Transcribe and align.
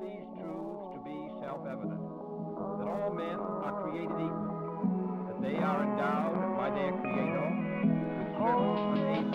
these 0.00 0.26
truths 0.38 0.86
to 0.94 0.98
be 1.04 1.18
self-evident, 1.42 2.00
that 2.78 2.88
all 2.88 3.12
men 3.14 3.38
are 3.38 3.74
created 3.82 4.16
equal, 4.16 5.26
that 5.28 5.38
they 5.42 5.56
are 5.58 5.82
endowed 5.82 6.56
by 6.56 6.70
their 6.70 6.92
Creator 7.02 7.48
with 8.18 9.33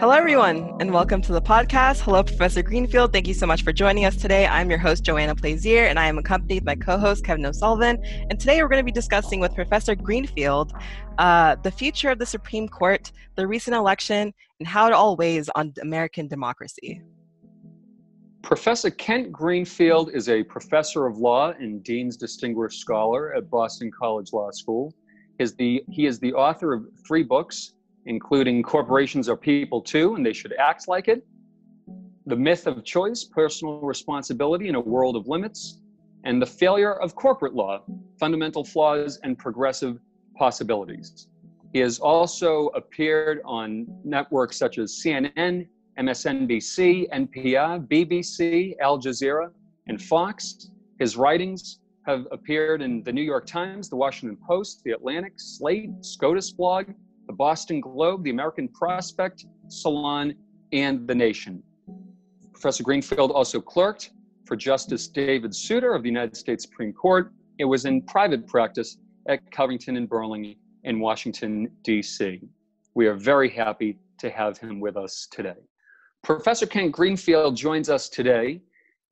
Hello, 0.00 0.14
everyone, 0.14 0.78
and 0.80 0.94
welcome 0.94 1.20
to 1.20 1.30
the 1.30 1.42
podcast. 1.42 2.00
Hello, 2.00 2.22
Professor 2.22 2.62
Greenfield. 2.62 3.12
Thank 3.12 3.28
you 3.28 3.34
so 3.34 3.44
much 3.44 3.62
for 3.62 3.70
joining 3.70 4.06
us 4.06 4.16
today. 4.16 4.46
I'm 4.46 4.70
your 4.70 4.78
host, 4.78 5.04
Joanna 5.04 5.34
Plaisir, 5.34 5.84
and 5.84 5.98
I 5.98 6.06
am 6.06 6.16
accompanied 6.16 6.64
by 6.64 6.76
co 6.76 6.96
host 6.96 7.22
Kevin 7.22 7.44
O'Sullivan. 7.44 8.02
And 8.30 8.40
today 8.40 8.62
we're 8.62 8.70
going 8.70 8.80
to 8.80 8.84
be 8.84 8.92
discussing 8.92 9.40
with 9.40 9.54
Professor 9.54 9.94
Greenfield 9.94 10.72
uh, 11.18 11.56
the 11.56 11.70
future 11.70 12.08
of 12.08 12.18
the 12.18 12.24
Supreme 12.24 12.66
Court, 12.66 13.12
the 13.34 13.46
recent 13.46 13.76
election, 13.76 14.32
and 14.58 14.66
how 14.66 14.86
it 14.86 14.94
all 14.94 15.16
weighs 15.16 15.50
on 15.54 15.74
American 15.82 16.28
democracy. 16.28 17.02
Professor 18.40 18.88
Kent 18.88 19.30
Greenfield 19.30 20.12
is 20.14 20.30
a 20.30 20.42
professor 20.44 21.04
of 21.04 21.18
law 21.18 21.50
and 21.50 21.84
Dean's 21.84 22.16
Distinguished 22.16 22.80
Scholar 22.80 23.34
at 23.34 23.50
Boston 23.50 23.90
College 23.90 24.32
Law 24.32 24.50
School. 24.50 24.94
Is 25.38 25.54
the, 25.56 25.82
he 25.90 26.06
is 26.06 26.18
the 26.18 26.32
author 26.32 26.72
of 26.72 26.86
three 27.06 27.22
books, 27.22 27.74
including 28.06 28.62
Corporations 28.62 29.28
Are 29.28 29.36
People 29.36 29.80
Too, 29.80 30.14
and 30.14 30.24
They 30.24 30.32
Should 30.32 30.54
Act 30.58 30.88
Like 30.88 31.08
It, 31.08 31.26
The 32.26 32.36
Myth 32.36 32.66
of 32.66 32.84
Choice, 32.84 33.24
Personal 33.24 33.80
Responsibility 33.80 34.68
in 34.68 34.74
a 34.74 34.80
World 34.80 35.16
of 35.16 35.28
Limits, 35.28 35.80
and 36.24 36.40
The 36.40 36.46
Failure 36.46 36.94
of 36.94 37.14
Corporate 37.14 37.54
Law, 37.54 37.82
Fundamental 38.18 38.64
Flaws 38.64 39.18
and 39.22 39.38
Progressive 39.38 39.98
Possibilities. 40.36 41.28
He 41.72 41.78
has 41.80 41.98
also 41.98 42.68
appeared 42.68 43.40
on 43.44 43.86
networks 44.04 44.56
such 44.56 44.78
as 44.78 45.00
CNN, 45.04 45.68
MSNBC, 45.98 47.08
NPR, 47.10 47.86
BBC, 47.86 48.74
Al 48.80 48.98
Jazeera, 48.98 49.50
and 49.86 50.00
Fox. 50.00 50.70
His 50.98 51.16
writings 51.16 51.80
have 52.06 52.26
appeared 52.32 52.82
in 52.82 53.02
the 53.02 53.12
New 53.12 53.22
York 53.22 53.46
Times, 53.46 53.88
the 53.88 53.96
Washington 53.96 54.36
Post, 54.46 54.82
the 54.84 54.92
Atlantic, 54.92 55.34
Slate, 55.36 55.90
SCOTUS 56.00 56.52
blog, 56.52 56.86
the 57.30 57.36
Boston 57.36 57.80
Globe, 57.80 58.24
the 58.24 58.30
American 58.30 58.66
Prospect, 58.66 59.46
Salon, 59.68 60.34
and 60.72 61.06
The 61.06 61.14
Nation. 61.14 61.62
Professor 62.52 62.82
Greenfield 62.82 63.30
also 63.30 63.60
clerked 63.60 64.10
for 64.44 64.56
Justice 64.56 65.06
David 65.06 65.54
Souter 65.54 65.94
of 65.94 66.02
the 66.02 66.08
United 66.08 66.36
States 66.36 66.64
Supreme 66.64 66.92
Court. 66.92 67.32
It 67.60 67.66
was 67.66 67.84
in 67.84 68.02
private 68.02 68.48
practice 68.48 68.98
at 69.28 69.48
Covington 69.52 69.96
and 69.96 70.08
Burling 70.08 70.56
in 70.82 70.98
Washington, 70.98 71.70
D.C. 71.82 72.40
We 72.96 73.06
are 73.06 73.14
very 73.14 73.48
happy 73.48 74.00
to 74.18 74.28
have 74.28 74.58
him 74.58 74.80
with 74.80 74.96
us 74.96 75.28
today. 75.30 75.62
Professor 76.24 76.66
Kent 76.66 76.90
Greenfield 76.90 77.54
joins 77.54 77.88
us 77.88 78.08
today 78.08 78.60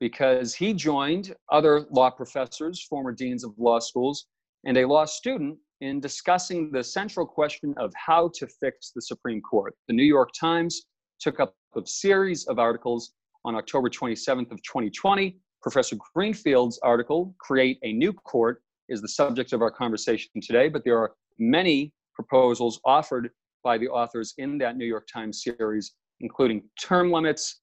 because 0.01 0.53
he 0.53 0.73
joined 0.73 1.33
other 1.49 1.85
law 1.89 2.09
professors, 2.09 2.83
former 2.83 3.13
deans 3.13 3.45
of 3.45 3.53
law 3.57 3.79
schools, 3.79 4.25
and 4.65 4.77
a 4.77 4.85
law 4.85 5.05
student 5.05 5.57
in 5.81 5.99
discussing 5.99 6.71
the 6.71 6.83
central 6.83 7.25
question 7.25 7.73
of 7.77 7.93
how 7.95 8.29
to 8.35 8.47
fix 8.47 8.91
the 8.93 9.01
Supreme 9.01 9.41
Court. 9.41 9.75
The 9.87 9.93
New 9.93 10.03
York 10.03 10.29
Times 10.37 10.83
took 11.19 11.39
up 11.39 11.55
a 11.75 11.85
series 11.85 12.45
of 12.47 12.59
articles 12.59 13.13
on 13.45 13.55
October 13.55 13.89
27th 13.89 14.51
of 14.51 14.61
2020. 14.63 15.37
Professor 15.61 15.97
Greenfield's 16.13 16.79
article, 16.79 17.33
Create 17.39 17.79
a 17.83 17.93
New 17.93 18.13
Court, 18.13 18.61
is 18.89 19.01
the 19.01 19.07
subject 19.07 19.53
of 19.53 19.61
our 19.61 19.71
conversation 19.71 20.29
today, 20.41 20.67
but 20.67 20.83
there 20.83 20.97
are 20.97 21.13
many 21.37 21.93
proposals 22.13 22.79
offered 22.85 23.29
by 23.63 23.77
the 23.77 23.87
authors 23.87 24.33
in 24.37 24.57
that 24.57 24.77
New 24.77 24.85
York 24.85 25.07
Times 25.11 25.43
series, 25.43 25.93
including 26.21 26.63
term 26.81 27.11
limits, 27.11 27.61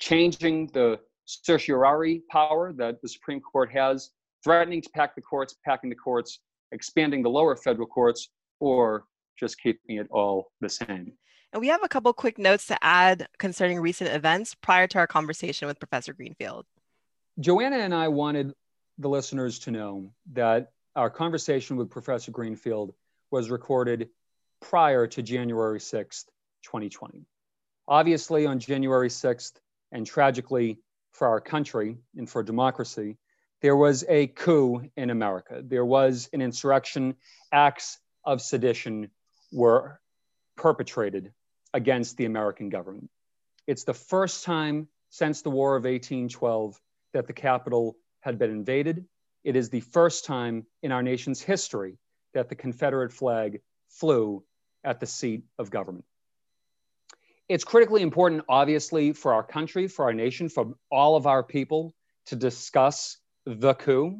changing 0.00 0.68
the 0.72 0.98
certiorari 1.24 2.22
power 2.30 2.72
that 2.72 3.00
the 3.02 3.08
Supreme 3.08 3.40
Court 3.40 3.70
has, 3.72 4.10
threatening 4.42 4.80
to 4.80 4.90
pack 4.90 5.14
the 5.14 5.22
courts, 5.22 5.56
packing 5.64 5.90
the 5.90 5.96
courts, 5.96 6.40
expanding 6.72 7.22
the 7.22 7.30
lower 7.30 7.56
federal 7.56 7.86
courts, 7.86 8.28
or 8.60 9.04
just 9.38 9.60
keeping 9.60 9.96
it 9.96 10.08
all 10.10 10.52
the 10.60 10.68
same. 10.68 11.12
And 11.52 11.60
we 11.60 11.68
have 11.68 11.82
a 11.82 11.88
couple 11.88 12.12
quick 12.12 12.38
notes 12.38 12.66
to 12.66 12.78
add 12.82 13.28
concerning 13.38 13.80
recent 13.80 14.10
events 14.10 14.54
prior 14.54 14.86
to 14.88 14.98
our 14.98 15.06
conversation 15.06 15.68
with 15.68 15.78
Professor 15.78 16.12
Greenfield. 16.12 16.66
Joanna 17.38 17.76
and 17.76 17.94
I 17.94 18.08
wanted 18.08 18.52
the 18.98 19.08
listeners 19.08 19.58
to 19.60 19.70
know 19.70 20.10
that 20.32 20.72
our 20.96 21.10
conversation 21.10 21.76
with 21.76 21.90
Professor 21.90 22.30
Greenfield 22.30 22.94
was 23.30 23.50
recorded 23.50 24.08
prior 24.60 25.06
to 25.06 25.22
January 25.22 25.78
6th, 25.78 26.24
2020. 26.64 27.26
Obviously, 27.88 28.46
on 28.46 28.58
January 28.58 29.08
6th, 29.08 29.52
and 29.92 30.06
tragically 30.06 30.78
for 31.12 31.28
our 31.28 31.40
country 31.40 31.96
and 32.16 32.28
for 32.28 32.42
democracy, 32.42 33.16
there 33.62 33.76
was 33.76 34.04
a 34.08 34.26
coup 34.28 34.88
in 34.96 35.10
America. 35.10 35.62
There 35.64 35.84
was 35.84 36.28
an 36.32 36.42
insurrection. 36.42 37.16
Acts 37.52 37.98
of 38.24 38.42
sedition 38.42 39.10
were 39.52 40.00
perpetrated 40.56 41.32
against 41.72 42.16
the 42.16 42.24
American 42.24 42.68
government. 42.68 43.10
It's 43.66 43.84
the 43.84 43.94
first 43.94 44.44
time 44.44 44.88
since 45.10 45.42
the 45.42 45.50
War 45.50 45.76
of 45.76 45.84
1812 45.84 46.80
that 47.12 47.26
the 47.26 47.32
Capitol 47.32 47.96
had 48.20 48.38
been 48.38 48.50
invaded. 48.50 49.04
It 49.44 49.56
is 49.56 49.70
the 49.70 49.80
first 49.80 50.24
time 50.24 50.66
in 50.82 50.92
our 50.92 51.02
nation's 51.02 51.40
history 51.40 51.98
that 52.34 52.48
the 52.48 52.54
Confederate 52.54 53.12
flag 53.12 53.60
flew 53.88 54.44
at 54.84 55.00
the 55.00 55.06
seat 55.06 55.44
of 55.58 55.70
government. 55.70 56.04
It's 57.48 57.64
critically 57.64 58.02
important, 58.02 58.42
obviously, 58.48 59.12
for 59.12 59.32
our 59.32 59.44
country, 59.44 59.86
for 59.86 60.04
our 60.06 60.12
nation, 60.12 60.48
for 60.48 60.74
all 60.90 61.16
of 61.16 61.26
our 61.26 61.42
people 61.42 61.94
to 62.26 62.36
discuss 62.36 63.18
the 63.46 63.74
coup. 63.74 64.18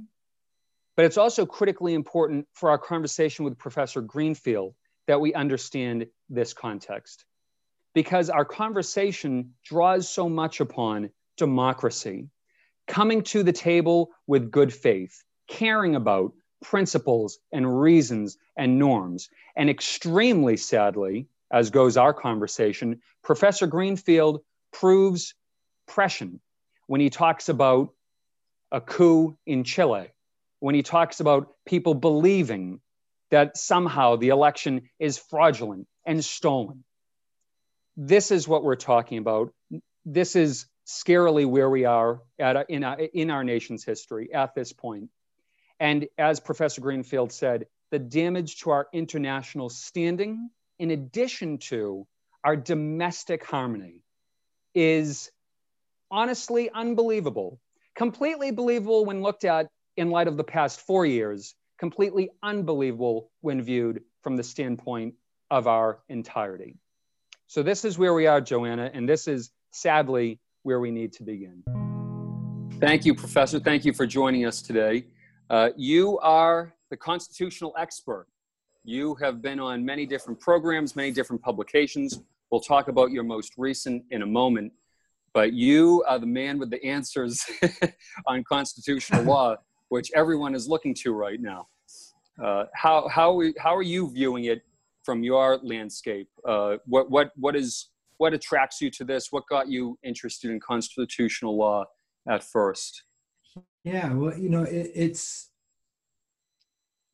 But 0.94 1.04
it's 1.04 1.18
also 1.18 1.44
critically 1.44 1.92
important 1.92 2.46
for 2.54 2.70
our 2.70 2.78
conversation 2.78 3.44
with 3.44 3.58
Professor 3.58 4.00
Greenfield 4.00 4.74
that 5.06 5.20
we 5.20 5.34
understand 5.34 6.06
this 6.30 6.54
context. 6.54 7.24
Because 7.94 8.30
our 8.30 8.44
conversation 8.44 9.54
draws 9.64 10.08
so 10.08 10.28
much 10.28 10.60
upon 10.60 11.10
democracy, 11.36 12.28
coming 12.86 13.22
to 13.22 13.42
the 13.42 13.52
table 13.52 14.10
with 14.26 14.50
good 14.50 14.72
faith, 14.72 15.22
caring 15.48 15.96
about 15.96 16.32
principles 16.62 17.38
and 17.52 17.80
reasons 17.80 18.38
and 18.56 18.78
norms. 18.78 19.28
And 19.56 19.68
extremely 19.68 20.56
sadly, 20.56 21.28
as 21.52 21.70
goes 21.70 21.96
our 21.96 22.14
conversation, 22.14 23.00
Professor 23.22 23.66
Greenfield 23.66 24.40
proves 24.72 25.34
prescient 25.86 26.40
when 26.86 27.00
he 27.00 27.10
talks 27.10 27.48
about 27.48 27.90
a 28.72 28.80
coup 28.80 29.36
in 29.46 29.64
Chile, 29.64 30.08
when 30.60 30.74
he 30.74 30.82
talks 30.82 31.20
about 31.20 31.54
people 31.66 31.94
believing 31.94 32.80
that 33.30 33.56
somehow 33.56 34.16
the 34.16 34.28
election 34.28 34.88
is 34.98 35.18
fraudulent 35.18 35.86
and 36.04 36.24
stolen. 36.24 36.84
This 37.96 38.30
is 38.30 38.46
what 38.46 38.62
we're 38.62 38.76
talking 38.76 39.18
about. 39.18 39.52
This 40.04 40.36
is 40.36 40.66
scarily 40.86 41.46
where 41.46 41.68
we 41.68 41.84
are 41.84 42.20
at, 42.38 42.70
in, 42.70 42.84
our, 42.84 42.98
in 43.00 43.30
our 43.30 43.42
nation's 43.42 43.84
history 43.84 44.32
at 44.32 44.54
this 44.54 44.72
point. 44.72 45.10
And 45.80 46.06
as 46.16 46.40
Professor 46.40 46.80
Greenfield 46.80 47.32
said, 47.32 47.66
the 47.90 47.98
damage 47.98 48.60
to 48.60 48.70
our 48.70 48.88
international 48.92 49.68
standing, 49.68 50.50
in 50.78 50.90
addition 50.90 51.58
to 51.58 52.06
our 52.44 52.56
domestic 52.56 53.44
harmony, 53.44 54.02
is 54.74 55.30
honestly 56.10 56.70
unbelievable. 56.70 57.58
Completely 57.96 58.50
believable 58.50 59.06
when 59.06 59.22
looked 59.22 59.46
at 59.46 59.70
in 59.96 60.10
light 60.10 60.28
of 60.28 60.36
the 60.36 60.44
past 60.44 60.80
four 60.82 61.06
years, 61.06 61.54
completely 61.78 62.28
unbelievable 62.42 63.30
when 63.40 63.62
viewed 63.62 64.02
from 64.22 64.36
the 64.36 64.42
standpoint 64.42 65.14
of 65.50 65.66
our 65.66 66.00
entirety. 66.10 66.76
So, 67.46 67.62
this 67.62 67.86
is 67.86 67.96
where 67.96 68.12
we 68.12 68.26
are, 68.26 68.38
Joanna, 68.42 68.90
and 68.92 69.08
this 69.08 69.26
is 69.26 69.50
sadly 69.70 70.38
where 70.62 70.78
we 70.78 70.90
need 70.90 71.14
to 71.14 71.22
begin. 71.22 71.62
Thank 72.80 73.06
you, 73.06 73.14
Professor. 73.14 73.58
Thank 73.58 73.86
you 73.86 73.94
for 73.94 74.06
joining 74.06 74.44
us 74.44 74.60
today. 74.60 75.06
Uh, 75.48 75.70
you 75.74 76.18
are 76.18 76.74
the 76.90 76.98
constitutional 76.98 77.72
expert. 77.78 78.26
You 78.84 79.14
have 79.14 79.40
been 79.40 79.58
on 79.58 79.82
many 79.82 80.04
different 80.04 80.38
programs, 80.38 80.96
many 80.96 81.12
different 81.12 81.40
publications. 81.40 82.20
We'll 82.50 82.60
talk 82.60 82.88
about 82.88 83.10
your 83.10 83.24
most 83.24 83.54
recent 83.56 84.04
in 84.10 84.20
a 84.20 84.26
moment 84.26 84.72
but 85.36 85.52
you 85.52 86.02
are 86.08 86.18
the 86.18 86.26
man 86.26 86.58
with 86.58 86.70
the 86.70 86.82
answers 86.82 87.44
on 88.26 88.42
constitutional 88.44 89.22
law, 89.34 89.54
which 89.90 90.10
everyone 90.16 90.54
is 90.54 90.66
looking 90.66 90.94
to 90.94 91.12
right 91.12 91.42
now. 91.42 91.68
Uh, 92.42 92.64
how, 92.72 93.06
how, 93.08 93.42
how 93.58 93.76
are 93.76 93.82
you 93.82 94.10
viewing 94.10 94.44
it 94.44 94.62
from 95.04 95.22
your 95.22 95.58
landscape? 95.62 96.26
Uh, 96.48 96.76
what, 96.86 97.10
what, 97.10 97.32
what, 97.36 97.54
is, 97.54 97.90
what 98.16 98.32
attracts 98.32 98.80
you 98.80 98.90
to 98.92 99.04
this? 99.04 99.30
What 99.30 99.42
got 99.50 99.68
you 99.68 99.98
interested 100.02 100.50
in 100.50 100.58
constitutional 100.58 101.54
law 101.54 101.84
at 102.26 102.42
first? 102.42 103.02
Yeah, 103.84 104.14
well, 104.14 104.38
you 104.38 104.48
know, 104.48 104.62
it, 104.62 104.90
it's 104.94 105.50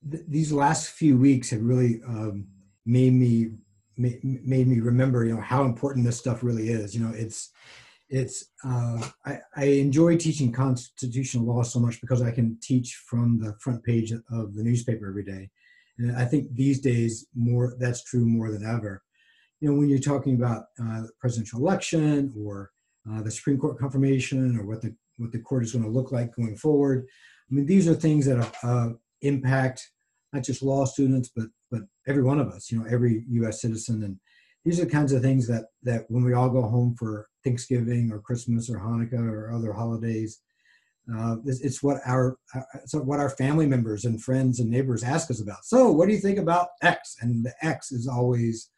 th- 0.08 0.22
these 0.28 0.52
last 0.52 0.90
few 0.90 1.18
weeks 1.18 1.50
have 1.50 1.62
really 1.62 2.00
um, 2.06 2.46
made 2.86 3.14
me 3.14 3.50
made 3.96 4.66
me 4.66 4.80
remember, 4.80 5.24
you 5.24 5.34
know, 5.34 5.40
how 5.40 5.64
important 5.64 6.06
this 6.06 6.18
stuff 6.18 6.42
really 6.42 6.70
is. 6.70 6.94
You 6.94 7.04
know, 7.04 7.12
it's 7.14 7.50
it's 8.12 8.50
uh, 8.62 9.02
I, 9.24 9.38
I 9.56 9.64
enjoy 9.64 10.18
teaching 10.18 10.52
constitutional 10.52 11.46
law 11.46 11.62
so 11.62 11.80
much 11.80 11.98
because 12.02 12.20
I 12.20 12.30
can 12.30 12.58
teach 12.60 13.02
from 13.06 13.40
the 13.40 13.54
front 13.58 13.82
page 13.82 14.12
of 14.12 14.54
the 14.54 14.62
newspaper 14.62 15.08
every 15.08 15.24
day, 15.24 15.48
and 15.98 16.14
I 16.14 16.26
think 16.26 16.54
these 16.54 16.80
days 16.80 17.26
more 17.34 17.74
that's 17.78 18.04
true 18.04 18.26
more 18.26 18.50
than 18.50 18.66
ever. 18.66 19.02
You 19.60 19.70
know, 19.70 19.78
when 19.78 19.88
you're 19.88 19.98
talking 19.98 20.34
about 20.34 20.64
uh, 20.82 21.04
presidential 21.20 21.60
election 21.60 22.34
or 22.38 22.70
uh, 23.10 23.22
the 23.22 23.30
Supreme 23.30 23.58
Court 23.58 23.78
confirmation 23.78 24.58
or 24.58 24.66
what 24.66 24.82
the 24.82 24.94
what 25.16 25.32
the 25.32 25.38
court 25.38 25.64
is 25.64 25.72
going 25.72 25.84
to 25.84 25.90
look 25.90 26.12
like 26.12 26.36
going 26.36 26.56
forward. 26.56 27.06
I 27.50 27.54
mean, 27.54 27.66
these 27.66 27.88
are 27.88 27.94
things 27.94 28.26
that 28.26 28.54
uh, 28.62 28.90
impact 29.22 29.90
not 30.34 30.42
just 30.42 30.62
law 30.62 30.84
students, 30.84 31.30
but 31.34 31.46
but 31.70 31.82
every 32.06 32.22
one 32.22 32.40
of 32.40 32.48
us. 32.48 32.70
You 32.70 32.78
know, 32.78 32.86
every 32.90 33.24
U.S. 33.30 33.62
citizen, 33.62 34.02
and 34.02 34.18
these 34.64 34.80
are 34.80 34.84
the 34.84 34.90
kinds 34.90 35.12
of 35.12 35.22
things 35.22 35.46
that 35.48 35.66
that 35.82 36.04
when 36.08 36.24
we 36.24 36.34
all 36.34 36.48
go 36.48 36.62
home 36.62 36.94
for 36.98 37.28
Thanksgiving 37.44 38.10
or 38.12 38.20
Christmas 38.20 38.70
or 38.70 38.78
Hanukkah 38.78 39.28
or 39.28 39.52
other 39.52 39.72
holidays, 39.72 40.40
uh, 41.12 41.36
it's, 41.44 41.60
it's, 41.60 41.82
what 41.82 41.98
our 42.06 42.36
it's 42.74 42.94
what 42.94 43.18
our 43.18 43.30
family 43.30 43.66
members 43.66 44.04
and 44.04 44.22
friends 44.22 44.60
and 44.60 44.70
neighbors 44.70 45.02
ask 45.02 45.30
us 45.30 45.40
about. 45.40 45.64
So, 45.64 45.90
what 45.90 46.06
do 46.06 46.14
you 46.14 46.20
think 46.20 46.38
about 46.38 46.68
X? 46.82 47.16
And 47.20 47.44
the 47.44 47.52
X 47.62 47.90
is 47.90 48.06
always 48.06 48.70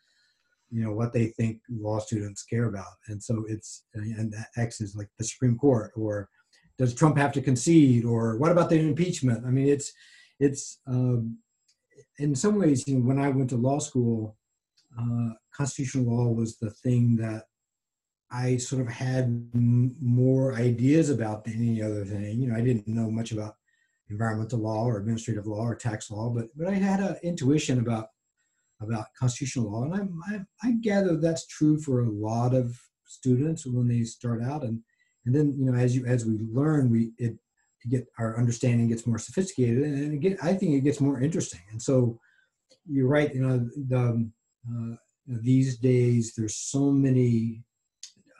you 0.74 0.82
know 0.82 0.92
what 0.92 1.12
they 1.12 1.26
think 1.26 1.60
law 1.70 2.00
students 2.00 2.42
care 2.42 2.64
about 2.64 2.94
and 3.06 3.22
so 3.22 3.44
it's 3.48 3.84
and 3.94 4.32
that 4.32 4.48
x 4.56 4.80
is 4.80 4.96
like 4.96 5.08
the 5.18 5.24
supreme 5.24 5.56
court 5.56 5.92
or 5.94 6.28
does 6.78 6.94
trump 6.94 7.16
have 7.16 7.32
to 7.32 7.40
concede 7.40 8.04
or 8.04 8.36
what 8.38 8.50
about 8.50 8.68
the 8.68 8.78
impeachment 8.78 9.44
i 9.46 9.50
mean 9.50 9.68
it's 9.68 9.92
it's 10.40 10.80
um, 10.88 11.38
in 12.18 12.34
some 12.34 12.58
ways 12.58 12.86
you 12.88 12.96
know, 12.96 13.06
when 13.06 13.20
i 13.20 13.28
went 13.28 13.48
to 13.50 13.56
law 13.56 13.78
school 13.78 14.36
uh, 14.98 15.34
constitutional 15.54 16.04
law 16.04 16.32
was 16.32 16.56
the 16.58 16.70
thing 16.70 17.16
that 17.16 17.44
i 18.30 18.56
sort 18.56 18.82
of 18.82 18.88
had 18.88 19.24
m- 19.54 19.94
more 20.00 20.54
ideas 20.54 21.10
about 21.10 21.44
than 21.44 21.54
any 21.54 21.82
other 21.82 22.04
thing 22.04 22.40
you 22.40 22.48
know 22.48 22.56
i 22.56 22.60
didn't 22.60 22.86
know 22.88 23.10
much 23.10 23.32
about 23.32 23.56
environmental 24.10 24.58
law 24.58 24.84
or 24.84 24.98
administrative 24.98 25.46
law 25.46 25.66
or 25.66 25.74
tax 25.74 26.10
law 26.10 26.28
but 26.28 26.46
but 26.56 26.68
i 26.68 26.74
had 26.74 27.00
an 27.00 27.16
intuition 27.22 27.78
about 27.78 28.08
about 28.80 29.06
constitutional 29.18 29.70
law. 29.70 29.84
And 29.84 29.94
I, 29.94 30.34
I, 30.34 30.68
I 30.68 30.72
gather 30.80 31.16
that's 31.16 31.46
true 31.46 31.78
for 31.80 32.00
a 32.00 32.10
lot 32.10 32.54
of 32.54 32.78
students 33.06 33.66
when 33.66 33.88
they 33.88 34.02
start 34.04 34.42
out. 34.42 34.62
And, 34.62 34.80
and 35.26 35.34
then, 35.34 35.54
you 35.58 35.70
know, 35.70 35.78
as 35.78 35.96
you, 35.96 36.06
as 36.06 36.24
we 36.24 36.38
learn, 36.52 36.90
we, 36.90 37.12
it, 37.18 37.36
get 37.90 38.06
our 38.18 38.38
understanding 38.38 38.88
gets 38.88 39.06
more 39.06 39.18
sophisticated 39.18 39.82
and 39.82 40.14
again, 40.14 40.38
I 40.42 40.54
think 40.54 40.72
it 40.72 40.84
gets 40.84 41.02
more 41.02 41.20
interesting. 41.20 41.60
And 41.70 41.82
so 41.82 42.18
you're 42.88 43.06
right, 43.06 43.34
you 43.34 43.46
know, 43.46 43.68
the, 43.88 44.30
uh, 44.68 44.96
these 45.26 45.78
days 45.78 46.34
there's 46.36 46.56
so 46.56 46.90
many 46.90 47.62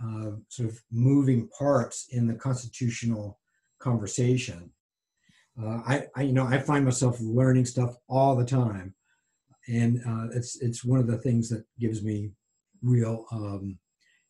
uh, 0.03 0.32
sort 0.49 0.69
of 0.69 0.79
moving 0.91 1.49
parts 1.59 2.09
in 2.11 2.26
the 2.26 2.35
constitutional 2.35 3.38
conversation. 3.79 4.71
Uh, 5.61 5.81
I, 5.87 6.06
I, 6.17 6.23
you 6.23 6.32
know, 6.32 6.47
I 6.47 6.59
find 6.59 6.85
myself 6.85 7.17
learning 7.21 7.67
stuff 7.67 7.94
all 8.09 8.35
the 8.35 8.44
time 8.44 8.94
and 9.69 10.00
uh, 10.06 10.29
it's 10.32 10.61
it's 10.61 10.85
one 10.85 11.00
of 11.00 11.06
the 11.06 11.19
things 11.19 11.49
that 11.49 11.65
gives 11.79 12.03
me 12.03 12.31
real 12.82 13.25
um, 13.32 13.79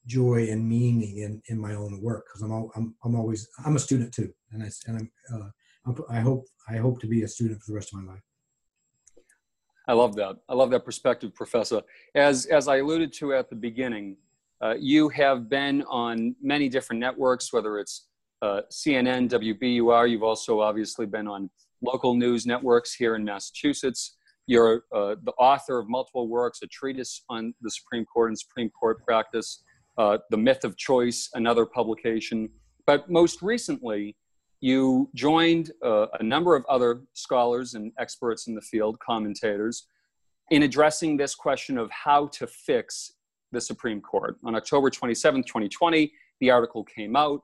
joy 0.07 0.49
and 0.51 0.69
meaning 0.69 1.19
in, 1.19 1.43
in 1.49 1.59
my 1.59 1.75
own 1.75 2.01
work 2.01 2.27
because 2.27 2.43
I'm, 2.43 2.71
I'm 2.77 2.95
I'm 3.05 3.17
always 3.17 3.49
I'm 3.65 3.77
a 3.77 3.81
student 3.81 4.13
too, 4.13 4.33
and 4.53 4.63
I 4.63 4.71
and 4.87 4.99
I'm, 4.99 5.11
uh, 5.35 6.03
I 6.09 6.21
hope 6.21 6.45
I 6.69 6.77
hope 6.77 7.01
to 7.01 7.07
be 7.07 7.23
a 7.23 7.29
student 7.29 7.61
for 7.61 7.73
the 7.73 7.77
rest 7.77 7.93
of 7.93 8.03
my 8.03 8.13
life. 8.13 8.23
I 9.87 9.93
love 9.93 10.17
that. 10.17 10.37
I 10.49 10.55
love 10.55 10.71
that 10.71 10.85
perspective, 10.85 11.35
Professor. 11.35 11.83
As 12.15 12.47
as 12.47 12.69
I 12.69 12.79
alluded 12.79 13.13
to 13.15 13.35
at 13.35 13.51
the 13.51 13.57
beginning, 13.57 14.17
uh, 14.63 14.75
you 14.79 15.09
have 15.11 15.49
been 15.49 15.83
on 15.85 16.35
many 16.41 16.69
different 16.69 17.01
networks, 17.01 17.53
whether 17.53 17.79
it's 17.79 18.07
uh, 18.41 18.63
CNN, 18.71 19.29
WBUR. 19.29 20.11
You've 20.11 20.23
also 20.23 20.61
obviously 20.61 21.07
been 21.07 21.29
on 21.29 21.51
local 21.83 22.15
news 22.15 22.47
networks 22.47 22.95
here 22.95 23.15
in 23.15 23.25
Massachusetts. 23.25 24.17
You're 24.47 24.85
uh, 24.93 25.17
the 25.23 25.33
author 25.39 25.79
of 25.79 25.89
multiple 25.89 26.29
works, 26.29 26.61
a 26.63 26.67
treatise 26.67 27.23
on 27.29 27.55
the 27.61 27.71
Supreme 27.71 28.05
Court 28.07 28.31
and 28.31 28.39
Supreme 28.39 28.71
Court 28.71 29.05
practice, 29.05 29.63
uh, 29.99 30.19
The 30.31 30.37
Myth 30.37 30.65
of 30.65 30.77
Choice, 30.77 31.31
another 31.35 31.67
publication. 31.67 32.49
But 32.87 33.11
most 33.11 33.43
recently, 33.43 34.17
you 34.65 35.11
joined 35.15 35.73
uh, 35.85 36.07
a 36.19 36.23
number 36.23 36.57
of 36.57 36.65
other 36.71 37.03
scholars 37.13 37.75
and 37.75 37.93
experts 37.99 38.47
in 38.47 38.55
the 38.55 38.63
field, 38.63 38.99
commentators, 38.99 39.89
in 40.51 40.63
addressing 40.63 41.19
this 41.19 41.35
question 41.35 41.77
of 41.77 41.91
how 41.91 42.29
to 42.29 42.47
fix 42.47 43.13
the 43.53 43.61
Supreme 43.61 44.01
Court. 44.01 44.39
On 44.43 44.55
October 44.55 44.89
27, 44.89 45.43
2020, 45.43 46.11
the 46.41 46.51
article 46.51 46.83
came 46.83 47.15
out 47.15 47.43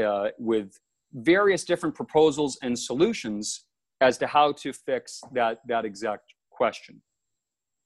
uh, 0.00 0.28
with 0.38 0.78
various 1.12 1.64
different 1.64 1.92
proposals 1.92 2.56
and 2.62 2.78
solutions 2.78 3.64
as 4.00 4.16
to 4.18 4.28
how 4.28 4.52
to 4.52 4.72
fix 4.72 5.20
that, 5.32 5.58
that 5.66 5.84
exact 5.84 6.34
question. 6.50 7.02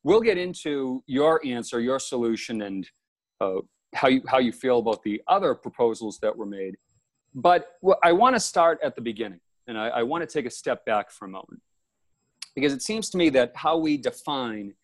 We'll 0.02 0.20
get 0.20 0.36
into 0.36 1.02
your 1.06 1.40
answer, 1.42 1.80
your 1.80 1.98
solution, 1.98 2.60
and 2.60 2.86
uh, 3.40 3.60
how, 3.94 4.08
you, 4.08 4.20
how 4.28 4.40
you 4.40 4.52
feel 4.52 4.80
about 4.80 5.02
the 5.04 5.22
other 5.26 5.54
proposals 5.54 6.18
that 6.20 6.36
were 6.36 6.44
made. 6.44 6.74
But 7.34 7.72
I 8.02 8.12
want 8.12 8.36
to 8.36 8.40
start 8.40 8.78
at 8.82 8.94
the 8.94 9.00
beginning, 9.00 9.40
and 9.66 9.76
I, 9.76 9.88
I 9.88 10.02
want 10.02 10.28
to 10.28 10.32
take 10.32 10.46
a 10.46 10.50
step 10.50 10.84
back 10.84 11.10
for 11.10 11.24
a 11.24 11.28
moment. 11.28 11.60
Because 12.54 12.72
it 12.72 12.82
seems 12.82 13.10
to 13.10 13.18
me 13.18 13.30
that 13.30 13.52
how 13.56 13.76
we 13.76 13.96
define 13.96 14.74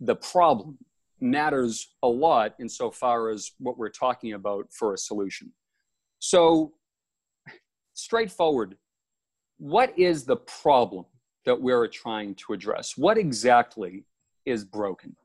the 0.00 0.16
problem 0.16 0.78
matters 1.20 1.94
a 2.02 2.08
lot 2.08 2.54
insofar 2.60 3.30
as 3.30 3.52
what 3.58 3.78
we're 3.78 3.88
talking 3.88 4.34
about 4.34 4.66
for 4.70 4.92
a 4.92 4.98
solution. 4.98 5.52
So, 6.18 6.74
straightforward, 7.94 8.76
what 9.58 9.98
is 9.98 10.24
the 10.24 10.36
problem 10.36 11.06
that 11.46 11.60
we're 11.60 11.86
trying 11.86 12.34
to 12.34 12.52
address? 12.52 12.96
What 12.96 13.16
exactly 13.16 14.04
is 14.44 14.64
broken? 14.64 15.16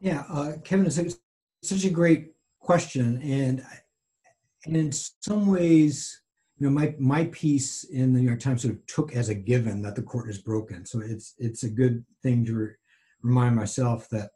Yeah, 0.00 0.24
uh, 0.28 0.52
Kevin, 0.62 0.86
it's 0.86 1.18
such 1.62 1.84
a 1.84 1.90
great 1.90 2.32
question, 2.60 3.22
and 3.22 3.64
and 4.66 4.76
in 4.76 4.92
some 4.92 5.46
ways, 5.46 6.22
you 6.58 6.66
know, 6.66 6.72
my 6.72 6.94
my 6.98 7.26
piece 7.26 7.84
in 7.84 8.12
the 8.12 8.20
New 8.20 8.26
York 8.26 8.40
Times 8.40 8.62
sort 8.62 8.74
of 8.74 8.86
took 8.86 9.14
as 9.14 9.28
a 9.28 9.34
given 9.34 9.82
that 9.82 9.96
the 9.96 10.02
court 10.02 10.30
is 10.30 10.38
broken. 10.38 10.86
So 10.86 11.00
it's 11.00 11.34
it's 11.38 11.64
a 11.64 11.70
good 11.70 12.04
thing 12.22 12.44
to 12.46 12.54
re- 12.54 12.74
remind 13.22 13.56
myself 13.56 14.08
that 14.10 14.30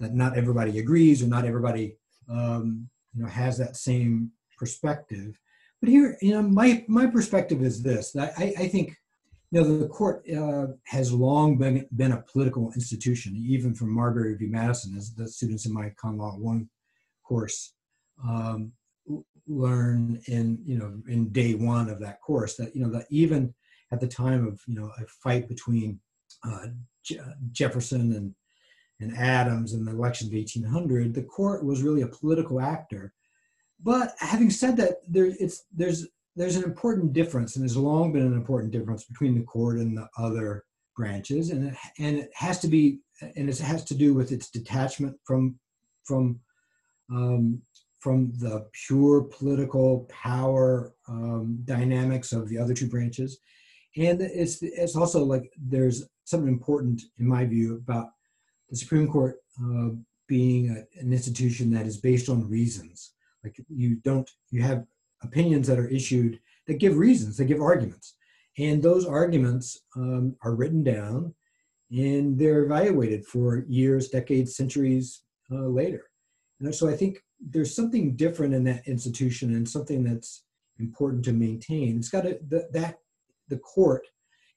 that 0.00 0.14
not 0.14 0.36
everybody 0.36 0.78
agrees 0.78 1.22
or 1.22 1.26
not 1.26 1.44
everybody 1.44 1.96
um, 2.28 2.88
you 3.14 3.22
know 3.22 3.28
has 3.28 3.58
that 3.58 3.76
same 3.76 4.30
perspective. 4.58 5.38
But 5.80 5.88
here, 5.88 6.16
you 6.20 6.34
know, 6.34 6.42
my 6.42 6.84
my 6.88 7.06
perspective 7.06 7.62
is 7.62 7.82
this: 7.82 8.12
that 8.12 8.34
I, 8.38 8.54
I 8.58 8.68
think 8.68 8.96
you 9.50 9.60
know, 9.60 9.78
the 9.78 9.88
court 9.88 10.28
uh, 10.30 10.66
has 10.84 11.12
long 11.12 11.56
been, 11.56 11.86
been 11.94 12.12
a 12.12 12.22
political 12.22 12.72
institution, 12.72 13.36
even 13.36 13.72
from 13.72 13.94
Marbury 13.94 14.34
v. 14.34 14.46
Madison, 14.46 14.96
as 14.96 15.14
the 15.14 15.28
students 15.28 15.64
in 15.64 15.72
my 15.72 15.90
Con 15.90 16.18
Law 16.18 16.36
1 16.36 16.68
course 17.22 17.74
um, 18.26 18.72
learn 19.46 20.20
in, 20.26 20.58
you 20.64 20.78
know, 20.78 20.94
in 21.08 21.30
day 21.30 21.54
one 21.54 21.88
of 21.88 22.00
that 22.00 22.20
course, 22.20 22.56
that, 22.56 22.74
you 22.74 22.82
know, 22.82 22.90
that 22.90 23.06
even 23.10 23.54
at 23.92 24.00
the 24.00 24.08
time 24.08 24.46
of, 24.46 24.60
you 24.66 24.74
know, 24.74 24.90
a 24.98 25.06
fight 25.22 25.48
between 25.48 26.00
uh, 26.44 26.66
Je- 27.02 27.20
Jefferson 27.52 28.12
and, 28.12 28.34
and 29.00 29.16
Adams 29.16 29.74
in 29.74 29.84
the 29.84 29.92
election 29.92 30.28
of 30.28 30.34
1800, 30.34 31.14
the 31.14 31.22
court 31.22 31.64
was 31.64 31.82
really 31.82 32.02
a 32.02 32.06
political 32.06 32.60
actor. 32.60 33.12
But 33.82 34.14
having 34.18 34.50
said 34.50 34.76
that, 34.78 35.00
there, 35.08 35.26
it's, 35.26 35.64
there's 35.74 36.06
there's 36.36 36.56
an 36.56 36.64
important 36.64 37.12
difference, 37.12 37.54
and 37.54 37.62
there's 37.62 37.76
long 37.76 38.12
been 38.12 38.26
an 38.26 38.34
important 38.34 38.72
difference 38.72 39.04
between 39.04 39.34
the 39.34 39.44
court 39.44 39.78
and 39.78 39.96
the 39.96 40.08
other 40.18 40.64
branches, 40.96 41.50
and 41.50 41.68
it, 41.68 41.76
and 41.98 42.16
it 42.18 42.30
has 42.34 42.58
to 42.60 42.68
be, 42.68 42.98
and 43.36 43.48
it 43.48 43.58
has 43.58 43.84
to 43.84 43.94
do 43.94 44.14
with 44.14 44.32
its 44.32 44.50
detachment 44.50 45.16
from 45.24 45.58
from 46.04 46.40
um, 47.10 47.62
from 48.04 48.30
the 48.38 48.66
pure 48.86 49.22
political 49.22 50.06
power 50.10 50.92
um, 51.08 51.58
dynamics 51.64 52.34
of 52.34 52.50
the 52.50 52.58
other 52.58 52.74
two 52.74 52.86
branches, 52.86 53.38
and 53.96 54.20
it's 54.20 54.62
it's 54.62 54.94
also 54.94 55.24
like 55.24 55.50
there's 55.56 56.04
something 56.24 56.52
important 56.52 57.00
in 57.18 57.26
my 57.26 57.46
view 57.46 57.76
about 57.76 58.08
the 58.68 58.76
Supreme 58.76 59.08
Court 59.08 59.36
uh, 59.64 59.88
being 60.28 60.68
a, 60.68 61.00
an 61.00 61.14
institution 61.14 61.70
that 61.70 61.86
is 61.86 61.96
based 61.96 62.28
on 62.28 62.46
reasons. 62.46 63.14
Like 63.42 63.56
you 63.70 63.96
don't 64.04 64.30
you 64.50 64.60
have 64.60 64.84
opinions 65.22 65.66
that 65.68 65.78
are 65.78 65.88
issued 65.88 66.38
that 66.66 66.80
give 66.84 66.98
reasons, 66.98 67.38
that 67.38 67.46
give 67.46 67.62
arguments. 67.62 68.16
And 68.58 68.82
those 68.82 69.06
arguments 69.06 69.80
um, 69.96 70.36
are 70.42 70.54
written 70.54 70.84
down 70.84 71.34
and 71.90 72.38
they're 72.38 72.64
evaluated 72.64 73.24
for 73.26 73.64
years, 73.66 74.08
decades, 74.08 74.56
centuries 74.56 75.22
uh, 75.50 75.68
later. 75.80 76.04
And 76.60 76.74
so 76.74 76.88
I 76.88 76.94
think 76.94 77.22
there's 77.50 77.74
something 77.74 78.16
different 78.16 78.54
in 78.54 78.64
that 78.64 78.86
institution 78.86 79.54
and 79.54 79.68
something 79.68 80.04
that's 80.04 80.44
important 80.78 81.24
to 81.24 81.32
maintain. 81.32 81.96
It's 81.96 82.08
got 82.08 82.22
to, 82.22 82.38
the, 82.48 82.68
that 82.72 82.98
the 83.48 83.58
court 83.58 84.06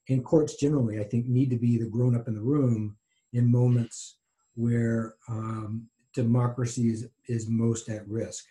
and 0.10 0.24
courts 0.24 0.56
generally, 0.56 1.00
I 1.00 1.04
think, 1.04 1.28
need 1.28 1.50
to 1.50 1.58
be 1.58 1.78
the 1.78 1.90
grown 1.90 2.16
up 2.16 2.28
in 2.28 2.34
the 2.34 2.42
room 2.42 2.98
in 3.34 3.52
moments 3.52 4.18
where 4.56 5.16
um, 5.30 5.88
democracy 6.14 6.90
is, 6.90 7.08
is 7.28 7.48
most 7.50 7.90
at 7.90 8.08
risk. 8.08 8.46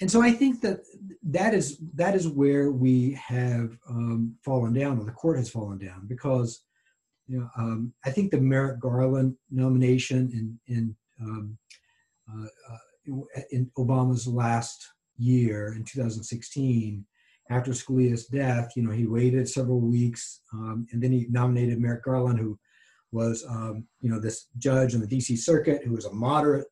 And 0.00 0.10
so 0.10 0.20
I 0.20 0.32
think 0.32 0.60
that 0.62 0.80
that 1.22 1.54
is 1.54 1.78
that 1.94 2.14
is 2.14 2.26
where 2.26 2.72
we 2.72 3.12
have 3.12 3.76
um, 3.88 4.34
fallen 4.44 4.72
down, 4.72 4.98
or 4.98 5.04
the 5.04 5.12
court 5.12 5.36
has 5.36 5.48
fallen 5.48 5.78
down, 5.78 6.06
because 6.08 6.64
you 7.28 7.38
know 7.38 7.48
um, 7.56 7.92
I 8.04 8.10
think 8.10 8.30
the 8.30 8.40
Merrick 8.40 8.80
Garland 8.80 9.36
nomination 9.50 10.30
in 10.32 10.74
in 10.74 10.96
um, 11.20 11.56
uh, 12.28 12.46
uh, 12.46 12.78
in 13.50 13.70
Obama's 13.78 14.26
last 14.26 14.88
year 15.18 15.74
in 15.74 15.84
2016 15.84 17.04
after 17.50 17.72
Scalia's 17.72 18.26
death, 18.26 18.72
you 18.76 18.82
know, 18.82 18.92
he 18.92 19.06
waited 19.06 19.48
several 19.48 19.80
weeks, 19.80 20.40
um, 20.52 20.86
and 20.92 21.02
then 21.02 21.12
he 21.12 21.26
nominated 21.28 21.80
Merrick 21.80 22.04
Garland, 22.04 22.38
who 22.38 22.58
was, 23.10 23.44
um, 23.48 23.84
you 24.00 24.10
know, 24.10 24.18
this 24.18 24.46
judge 24.58 24.94
in 24.94 25.00
the 25.00 25.06
D.C. 25.06 25.36
Circuit, 25.36 25.82
who 25.84 25.92
was 25.92 26.06
a 26.06 26.12
moderate 26.12 26.66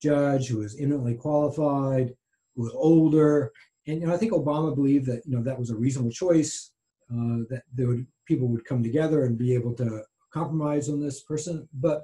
judge, 0.00 0.48
who 0.48 0.58
was 0.58 0.78
eminently 0.78 1.14
qualified, 1.14 2.14
who 2.54 2.62
was 2.62 2.72
older, 2.74 3.50
and 3.86 4.00
you 4.00 4.06
know, 4.06 4.14
I 4.14 4.16
think 4.16 4.32
Obama 4.32 4.74
believed 4.74 5.06
that 5.06 5.22
you 5.26 5.36
know 5.36 5.42
that 5.42 5.58
was 5.58 5.70
a 5.70 5.76
reasonable 5.76 6.12
choice, 6.12 6.70
uh, 7.10 7.44
that 7.50 7.62
there 7.74 7.88
would 7.88 8.06
people 8.26 8.48
would 8.48 8.64
come 8.64 8.82
together 8.82 9.24
and 9.24 9.36
be 9.36 9.54
able 9.54 9.74
to 9.74 10.02
compromise 10.32 10.88
on 10.88 11.00
this 11.00 11.22
person, 11.22 11.68
but. 11.72 12.02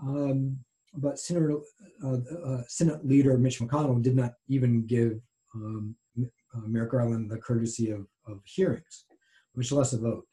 Um, 0.00 0.58
but 0.94 1.18
Senator, 1.18 1.58
uh, 2.04 2.18
uh, 2.44 2.62
Senate 2.68 3.06
Leader 3.06 3.38
Mitch 3.38 3.60
McConnell 3.60 4.02
did 4.02 4.16
not 4.16 4.34
even 4.48 4.86
give 4.86 5.20
um, 5.54 5.94
uh, 6.18 6.66
Merrick 6.66 6.92
Garland 6.92 7.30
the 7.30 7.38
courtesy 7.38 7.90
of, 7.90 8.06
of 8.26 8.40
hearings, 8.44 9.04
much 9.56 9.72
less 9.72 9.92
a 9.92 9.98
vote. 9.98 10.26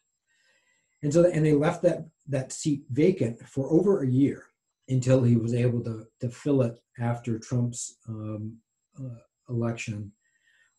And 1.02 1.14
so, 1.14 1.26
and 1.26 1.46
they 1.46 1.54
left 1.54 1.82
that, 1.84 2.06
that 2.28 2.52
seat 2.52 2.84
vacant 2.90 3.40
for 3.48 3.72
over 3.72 4.04
a 4.04 4.08
year 4.08 4.44
until 4.90 5.24
he 5.24 5.38
was 5.38 5.54
able 5.54 5.82
to, 5.84 6.06
to 6.20 6.30
fill 6.30 6.62
it 6.64 6.78
after 7.00 7.40
Trump's 7.40 7.98
um, 8.08 8.58
uh, 9.00 9.20
election 9.50 10.12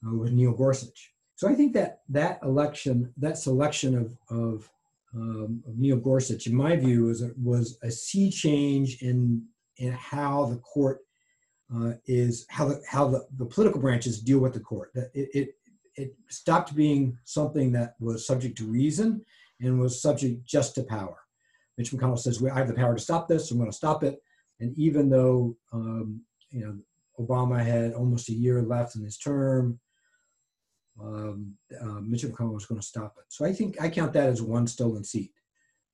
uh, 0.07 0.15
with 0.15 0.33
Neil 0.33 0.53
Gorsuch. 0.53 1.13
So 1.37 1.49
I 1.49 1.55
think 1.55 1.73
that 1.73 2.01
that 2.11 2.39
election, 2.43 3.15
that 3.17 3.39
selection 3.39 3.97
of, 3.97 4.19
of, 4.29 4.71
um, 5.15 5.63
of 5.67 5.79
Neil 5.79 5.97
Gorsuch, 5.97 6.47
in 6.47 6.55
my 6.55 6.77
view, 6.77 7.05
was 7.05 7.23
a, 7.23 7.31
was 7.43 7.79
a 7.83 7.91
sea 7.91 8.31
change 8.31 9.01
in, 9.01 9.43
in 9.81 9.93
how 9.93 10.45
the 10.45 10.59
court 10.59 11.01
uh, 11.75 11.93
is 12.07 12.47
how 12.49 12.67
the 12.67 12.83
how 12.87 13.09
the, 13.09 13.27
the 13.37 13.47
political 13.47 13.81
branches 13.81 14.21
deal 14.21 14.39
with 14.39 14.53
the 14.53 14.61
court. 14.61 14.91
That 14.95 15.11
it, 15.15 15.29
it 15.35 15.49
it 15.97 16.15
stopped 16.29 16.75
being 16.75 17.19
something 17.25 17.73
that 17.73 17.95
was 17.99 18.27
subject 18.27 18.57
to 18.59 18.67
reason 18.67 19.25
and 19.61 19.81
was 19.81 20.01
subject 20.01 20.45
just 20.45 20.75
to 20.77 20.85
power. 20.85 21.17
Mitch 21.77 21.91
McConnell 21.91 22.19
says, 22.19 22.41
well, 22.41 22.55
"I 22.55 22.59
have 22.59 22.69
the 22.69 22.75
power 22.75 22.95
to 22.95 23.03
stop 23.03 23.27
this. 23.27 23.51
I'm 23.51 23.59
going 23.59 23.71
to 23.71 23.77
stop 23.77 24.05
it." 24.05 24.23
And 24.61 24.77
even 24.79 25.09
though 25.09 25.57
um, 25.73 26.23
you 26.51 26.65
know 26.65 26.79
Obama 27.25 27.65
had 27.65 27.95
almost 27.95 28.29
a 28.29 28.35
year 28.35 28.63
left 28.63 28.97
in 28.97 29.03
his 29.03 29.17
term, 29.19 29.81
um, 31.01 31.55
uh, 31.81 32.01
Mitch 32.03 32.23
McConnell 32.23 32.55
was 32.55 32.67
going 32.67 32.81
to 32.81 32.87
stop 32.87 33.15
it. 33.19 33.25
So 33.29 33.45
I 33.45 33.53
think 33.53 33.81
I 33.81 33.89
count 33.89 34.13
that 34.13 34.29
as 34.29 34.43
one 34.43 34.67
stolen 34.67 35.05
seat. 35.05 35.33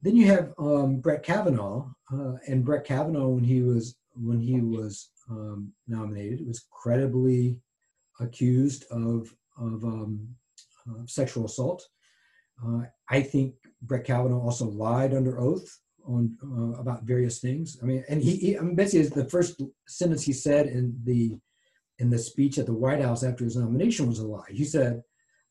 Then 0.02 0.16
you 0.16 0.26
have 0.26 0.52
um, 0.58 1.00
Brett 1.00 1.22
Kavanaugh, 1.22 1.88
uh, 2.12 2.34
and 2.46 2.64
Brett 2.64 2.84
Kavanaugh 2.84 3.28
when 3.28 3.44
he 3.44 3.62
was 3.62 3.96
when 4.14 4.40
he 4.40 4.60
was 4.60 5.10
um, 5.30 5.72
nominated 5.86 6.46
was 6.46 6.66
credibly 6.70 7.60
accused 8.20 8.84
of 8.90 9.34
of 9.58 9.84
um, 9.84 10.28
uh, 10.88 11.02
sexual 11.06 11.46
assault. 11.46 11.86
Uh, 12.64 12.82
I 13.10 13.22
think 13.22 13.54
Brett 13.82 14.04
Kavanaugh 14.04 14.40
also 14.40 14.66
lied 14.66 15.14
under 15.14 15.38
oath 15.38 15.78
on 16.06 16.36
uh, 16.42 16.80
about 16.80 17.02
various 17.02 17.40
things. 17.40 17.78
I 17.82 17.86
mean, 17.86 18.04
and 18.08 18.22
he, 18.22 18.36
he 18.36 18.58
I 18.58 18.60
mean, 18.60 18.76
basically, 18.76 19.08
the 19.08 19.28
first 19.28 19.60
sentence 19.86 20.22
he 20.22 20.32
said 20.32 20.66
in 20.66 20.98
the 21.04 21.38
in 21.98 22.10
the 22.10 22.18
speech 22.18 22.58
at 22.58 22.66
the 22.66 22.74
White 22.74 23.00
House 23.00 23.24
after 23.24 23.44
his 23.44 23.56
nomination 23.56 24.06
was 24.06 24.18
a 24.18 24.26
lie. 24.26 24.50
He 24.50 24.64
said, 24.64 25.02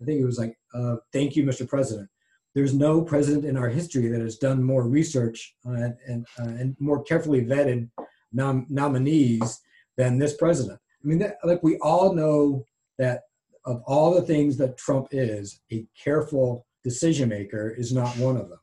I 0.02 0.06
think 0.06 0.22
it 0.22 0.26
was 0.26 0.40
like, 0.40 0.58
uh, 0.74 0.98
"Thank 1.12 1.36
you, 1.36 1.44
Mr. 1.44 1.68
President." 1.68 2.10
There's 2.56 2.74
no 2.74 3.02
president 3.02 3.46
in 3.46 3.58
our 3.58 3.70
history 3.70 4.08
that 4.08 4.22
has 4.22 4.38
done 4.38 4.64
more 4.64 4.88
research 4.88 5.56
uh, 5.68 5.90
and 6.08 6.26
uh, 6.40 6.44
and 6.44 6.76
more 6.80 7.04
carefully 7.04 7.42
vetted 7.46 7.90
nom- 8.32 8.66
nominees 8.70 9.62
than 9.98 10.18
this 10.18 10.36
president. 10.38 10.80
I 11.04 11.08
mean, 11.08 11.20
that, 11.20 11.38
like 11.44 11.62
we 11.62 11.78
all 11.78 12.14
know 12.14 12.66
that 12.98 13.22
of 13.66 13.82
all 13.86 14.14
the 14.14 14.22
things 14.22 14.58
that 14.58 14.78
Trump 14.78 15.08
is, 15.12 15.62
a 15.72 15.86
careful 16.02 16.66
decision 16.84 17.30
maker 17.30 17.70
is 17.70 17.94
not 17.94 18.16
one 18.18 18.38
of 18.38 18.50
them. 18.50 18.60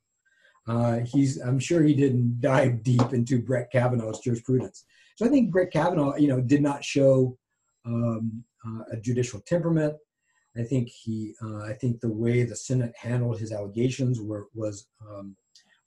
Uh, 0.69 1.01
he's, 1.01 1.41
I'm 1.41 1.59
sure 1.59 1.83
he 1.83 1.95
didn't 1.95 2.37
dive 2.41 2.83
deep 2.83 3.13
into 3.13 3.43
Brett 3.43 3.71
Kavanaugh's 3.71 4.21
jurisprudence. 4.21 4.85
So 5.17 5.27
I 5.27 5.29
think 5.29 5.51
Brett 5.51 5.73
Kavanaugh, 5.73 6.17
you 6.17 6.29
know, 6.29 6.41
did 6.41 6.63
not 6.63 6.85
show 6.85 7.37
um, 7.85 8.45
uh, 8.67 8.83
a 8.93 8.97
judicial 8.97 9.41
temperament. 9.41 9.95
I 10.57 10.63
think 10.63 10.89
he, 10.89 11.35
uh, 11.43 11.63
I 11.63 11.73
think 11.73 12.01
the 12.01 12.13
way 12.13 12.43
the 12.43 12.57
Senate 12.57 12.93
handled 13.01 13.39
his 13.39 13.53
allegations 13.53 14.21
were 14.21 14.49
was 14.55 14.89
um, 15.01 15.37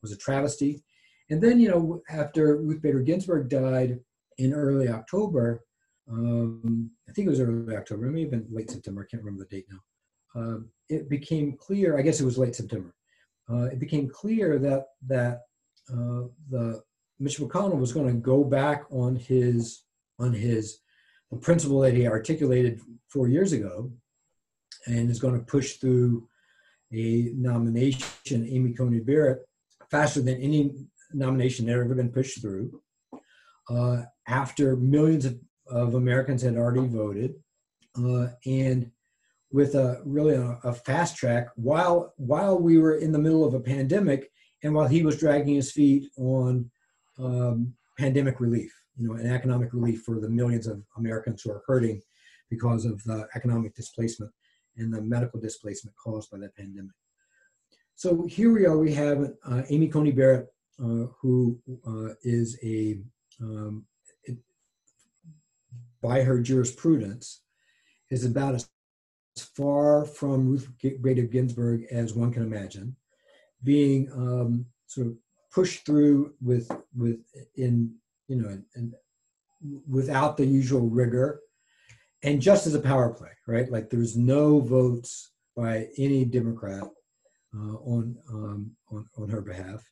was 0.01 0.11
a 0.11 0.17
travesty. 0.17 0.83
And 1.29 1.41
then, 1.41 1.59
you 1.59 1.69
know, 1.69 2.01
after 2.09 2.57
Ruth 2.57 2.81
Bader 2.81 2.99
Ginsburg 2.99 3.49
died, 3.49 3.99
in 4.37 4.53
early 4.53 4.87
October. 4.87 5.63
Um, 6.09 6.91
I 7.09 7.11
think 7.11 7.27
it 7.27 7.31
was 7.31 7.39
early 7.39 7.75
October, 7.75 8.05
maybe 8.05 8.21
even 8.21 8.45
late 8.51 8.69
September, 8.69 9.01
I 9.01 9.09
can't 9.09 9.23
remember 9.23 9.43
the 9.43 9.55
date 9.55 9.67
now. 9.69 9.79
Uh, 10.39 10.57
it 10.89 11.09
became 11.09 11.57
clear, 11.57 11.97
I 11.97 12.01
guess 12.01 12.19
it 12.19 12.25
was 12.25 12.37
late 12.37 12.55
September, 12.55 12.93
uh, 13.49 13.63
it 13.65 13.79
became 13.79 14.09
clear 14.09 14.59
that, 14.59 14.85
that 15.07 15.41
uh, 15.91 16.27
the 16.49 16.81
Mitch 17.19 17.39
McConnell 17.39 17.79
was 17.79 17.93
going 17.93 18.07
to 18.07 18.13
go 18.13 18.43
back 18.43 18.83
on 18.91 19.15
his, 19.15 19.83
on 20.19 20.33
his 20.33 20.79
the 21.31 21.37
principle 21.37 21.79
that 21.79 21.95
he 21.95 22.07
articulated 22.07 22.79
four 23.07 23.27
years 23.27 23.51
ago 23.51 23.91
and 24.85 25.09
is 25.09 25.19
going 25.19 25.37
to 25.37 25.45
push 25.45 25.73
through 25.73 26.27
a 26.93 27.31
nomination, 27.35 28.47
Amy 28.49 28.73
Coney 28.73 28.99
Barrett, 28.99 29.39
faster 29.89 30.21
than 30.21 30.41
any 30.41 30.71
nomination 31.13 31.65
that 31.65 31.73
ever 31.73 31.95
been 31.95 32.11
pushed 32.11 32.41
through 32.41 32.81
uh, 33.69 34.03
after 34.27 34.75
millions 34.75 35.25
of, 35.25 35.39
of, 35.67 35.95
Americans 35.95 36.41
had 36.41 36.55
already 36.55 36.87
voted, 36.87 37.35
uh, 37.97 38.27
and 38.45 38.91
with 39.51 39.75
a 39.75 40.01
really 40.05 40.35
a, 40.35 40.59
a, 40.63 40.73
fast 40.73 41.15
track 41.15 41.47
while 41.55 42.13
while 42.17 42.59
we 42.59 42.77
were 42.77 42.95
in 42.95 43.11
the 43.11 43.19
middle 43.19 43.45
of 43.45 43.53
a 43.53 43.59
pandemic, 43.59 44.29
and 44.63 44.73
while 44.73 44.87
he 44.87 45.03
was 45.03 45.19
dragging 45.19 45.55
his 45.55 45.71
feet 45.71 46.09
on 46.17 46.69
um, 47.19 47.73
pandemic 47.97 48.39
relief, 48.39 48.73
you 48.97 49.07
know, 49.07 49.15
and 49.15 49.31
economic 49.31 49.73
relief 49.73 50.01
for 50.01 50.19
the 50.19 50.29
millions 50.29 50.67
of 50.67 50.83
Americans 50.97 51.41
who 51.41 51.51
are 51.51 51.63
hurting 51.65 52.01
because 52.49 52.85
of 52.85 53.03
the 53.03 53.27
economic 53.35 53.73
displacement 53.73 54.31
and 54.77 54.93
the 54.93 55.01
medical 55.01 55.39
displacement 55.39 55.95
caused 55.95 56.31
by 56.31 56.37
the 56.37 56.49
pandemic. 56.57 56.95
So 57.95 58.25
here 58.27 58.51
we 58.51 58.65
are. 58.65 58.77
We 58.77 58.93
have 58.93 59.31
uh, 59.49 59.61
Amy 59.69 59.87
Coney 59.87 60.11
Barrett, 60.11 60.47
uh, 60.79 61.07
who 61.21 61.57
uh, 61.87 62.13
is 62.23 62.59
a 62.63 62.99
um, 63.41 63.85
it, 64.23 64.37
by 66.01 66.21
her 66.21 66.39
jurisprudence, 66.41 67.41
is 68.09 68.25
about 68.25 68.55
as 68.55 68.69
far 69.37 70.05
from 70.05 70.47
Ruth 70.47 70.69
Bader 71.01 71.23
Ginsburg 71.23 71.85
as 71.89 72.13
one 72.13 72.33
can 72.33 72.43
imagine, 72.43 72.95
being 73.63 74.11
um, 74.13 74.65
sort 74.87 75.07
of 75.07 75.13
pushed 75.53 75.85
through 75.85 76.33
with 76.41 76.69
with 76.95 77.19
in 77.55 77.95
you 78.27 78.35
know 78.35 78.61
and 78.75 78.93
without 79.89 80.35
the 80.37 80.45
usual 80.45 80.89
rigor, 80.89 81.39
and 82.23 82.41
just 82.41 82.67
as 82.67 82.75
a 82.75 82.79
power 82.79 83.13
play, 83.13 83.31
right? 83.47 83.69
Like 83.71 83.89
there's 83.89 84.17
no 84.17 84.59
votes 84.59 85.31
by 85.55 85.87
any 85.97 86.25
Democrat 86.25 86.83
uh, 87.55 87.75
on 87.75 88.17
um, 88.31 88.71
on 88.91 89.05
on 89.17 89.29
her 89.29 89.41
behalf, 89.41 89.83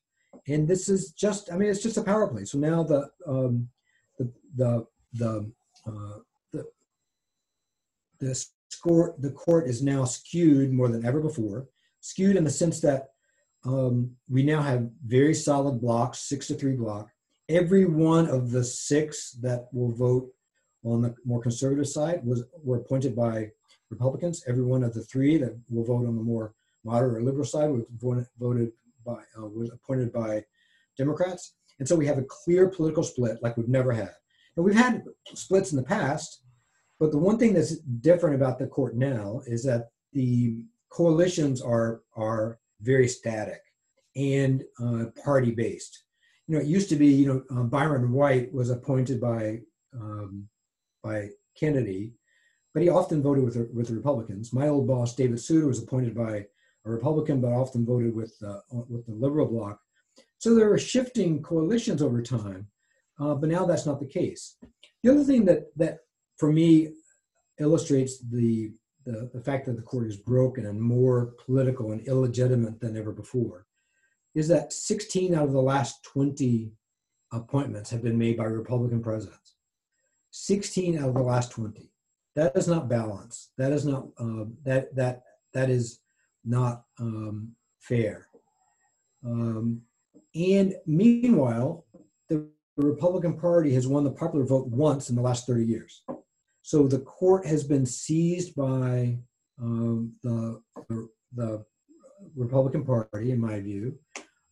and 0.48 0.68
this 0.68 0.90
is 0.90 1.12
just 1.12 1.52
i 1.52 1.58
mean 1.58 1.70
it's 1.70 1.84
just 1.84 1.98
a 1.98 2.04
power 2.04 2.28
play. 2.28 2.46
So 2.46 2.58
now 2.58 2.84
the 2.84 3.10
um, 3.28 3.70
the 4.18 4.32
the 4.56 4.86
the, 5.14 5.52
uh, 5.88 6.20
the 6.52 6.66
the 8.20 8.46
score 8.70 9.16
the 9.20 9.32
court 9.32 9.68
is 9.68 9.82
now 9.82 10.04
skewed 10.06 10.74
more 10.74 10.90
than 10.90 11.06
ever 11.06 11.22
before. 11.22 11.68
Skewed 12.02 12.36
in 12.36 12.44
the 12.44 12.50
sense 12.50 12.82
that 12.82 13.10
um, 13.66 14.12
we 14.30 14.44
now 14.44 14.62
have 14.62 14.90
very 15.06 15.34
solid 15.34 15.80
blocks 15.80 16.20
six 16.20 16.48
to 16.48 16.56
three 16.56 16.76
block. 16.76 17.10
Every 17.48 17.86
one 17.86 18.28
of 18.28 18.52
the 18.52 18.64
six 18.64 19.32
that 19.42 19.68
will 19.72 19.92
vote 19.92 20.33
on 20.86 21.02
the 21.02 21.16
more 21.26 21.42
conservative 21.42 21.88
side 21.88 22.22
was 22.26 22.44
were 22.64 22.78
appointed 22.78 23.16
by 23.16 23.50
republicans 23.90 24.44
every 24.48 24.64
one 24.64 24.84
of 24.84 24.94
the 24.94 25.04
three 25.04 25.38
that 25.38 25.58
will 25.70 25.84
vote 25.84 26.06
on 26.06 26.16
the 26.16 26.24
more 26.24 26.54
moderate 26.84 27.18
or 27.18 27.24
liberal 27.24 27.46
side 27.46 27.70
was 27.70 27.84
voted 28.40 28.72
by 29.06 29.22
uh, 29.38 29.48
was 29.48 29.72
appointed 29.72 30.12
by 30.12 30.44
Democrats, 30.98 31.56
and 31.80 31.88
so 31.88 31.96
we 31.96 32.06
have 32.06 32.18
a 32.18 32.24
clear 32.24 32.70
political 32.70 33.04
split 33.04 33.42
like 33.42 33.58
we've 33.58 33.68
never 33.68 33.92
had. 33.92 34.12
And 34.56 34.64
we've 34.64 34.76
had 34.76 35.04
splits 35.34 35.72
in 35.72 35.78
the 35.78 35.84
past, 35.84 36.44
but 37.00 37.12
the 37.12 37.18
one 37.18 37.38
thing 37.38 37.54
that's 37.54 37.78
different 37.78 38.36
about 38.36 38.60
the 38.60 38.68
court 38.68 38.96
now 38.96 39.42
is 39.48 39.64
that 39.64 39.90
the 40.12 40.66
coalitions 40.90 41.62
are 41.62 42.02
are 42.16 42.60
very 42.82 43.08
static 43.08 43.62
and 44.16 44.64
uh, 44.82 45.06
party 45.24 45.52
based. 45.52 46.04
You 46.48 46.56
know, 46.56 46.62
it 46.62 46.68
used 46.68 46.90
to 46.90 46.96
be, 46.96 47.08
you 47.08 47.26
know, 47.26 47.44
uh, 47.58 47.64
Byron 47.64 48.12
White 48.12 48.54
was 48.54 48.70
appointed 48.70 49.20
by 49.20 49.62
um, 49.96 50.48
by 51.04 51.30
Kennedy, 51.60 52.14
but 52.74 52.82
he 52.82 52.90
often 52.90 53.22
voted 53.22 53.44
with 53.44 53.54
the, 53.54 53.70
with 53.74 53.88
the 53.88 53.96
Republicans. 53.96 54.54
My 54.54 54.68
old 54.68 54.88
boss, 54.88 55.16
David 55.16 55.40
Souter, 55.40 55.68
was 55.68 55.82
appointed 55.82 56.16
by 56.16 56.46
a 56.86 56.92
Republican, 56.92 57.42
but 57.42 57.52
often 57.52 57.86
voted 57.86 58.16
with 58.16 58.36
uh, 58.46 58.60
with 58.72 59.06
the 59.06 59.14
liberal 59.14 59.48
bloc. 59.48 59.80
So 60.40 60.56
there 60.56 60.70
were 60.70 60.78
shifting 60.78 61.42
coalitions 61.42 62.02
over 62.02 62.22
time, 62.22 62.68
uh, 63.20 63.36
but 63.36 63.50
now 63.50 63.66
that's 63.66 63.86
not 63.86 64.00
the 64.00 64.08
case. 64.08 64.58
The 65.04 65.12
other 65.12 65.24
thing 65.24 65.46
that 65.46 65.76
that 65.78 66.00
for 66.38 66.52
me 66.52 66.90
illustrates 67.60 68.20
the, 68.20 68.74
the 69.06 69.30
the 69.34 69.42
fact 69.42 69.66
that 69.68 69.76
the 69.76 69.82
court 69.82 70.08
is 70.08 70.18
broken 70.18 70.66
and 70.66 70.82
more 70.82 71.34
political 71.46 71.92
and 71.92 72.06
illegitimate 72.08 72.80
than 72.80 72.98
ever 72.98 73.12
before 73.12 73.66
is 74.36 74.48
that 74.48 74.74
16 74.74 75.36
out 75.36 75.44
of 75.44 75.52
the 75.52 75.62
last 75.62 76.04
20 76.06 76.72
appointments 77.32 77.92
have 77.92 78.02
been 78.02 78.18
made 78.18 78.38
by 78.38 78.46
Republican 78.46 79.02
presidents. 79.02 79.53
16 80.34 80.98
out 80.98 81.10
of 81.10 81.16
the 81.16 81.22
last 81.22 81.52
20. 81.52 81.92
That 82.36 82.58
is 82.58 82.68
not 82.68 82.90
balance. 82.90 83.52
That 83.60 83.72
is 83.72 83.86
not 83.86 84.08
uh, 84.18 84.46
that 84.66 84.96
that 84.96 85.22
that 85.54 85.70
is 85.70 86.00
not 86.44 86.84
um, 87.00 87.52
fair. 87.80 88.28
Um, 89.24 89.82
and 90.34 90.74
meanwhile, 90.88 91.86
the 92.30 92.48
Republican 92.78 93.38
Party 93.38 93.72
has 93.76 93.88
won 93.88 94.04
the 94.04 94.12
popular 94.12 94.44
vote 94.46 94.68
once 94.68 95.12
in 95.12 95.16
the 95.16 95.22
last 95.22 95.46
30 95.46 95.64
years. 95.64 96.02
So 96.64 96.88
the 96.88 97.00
court 97.00 97.46
has 97.46 97.64
been 97.64 97.86
seized 97.86 98.56
by 98.56 99.20
um, 99.62 100.14
the, 100.24 100.60
the 101.36 101.64
Republican 102.36 102.84
Party, 102.84 103.32
in 103.32 103.40
my 103.40 103.60
view, 103.60 104.00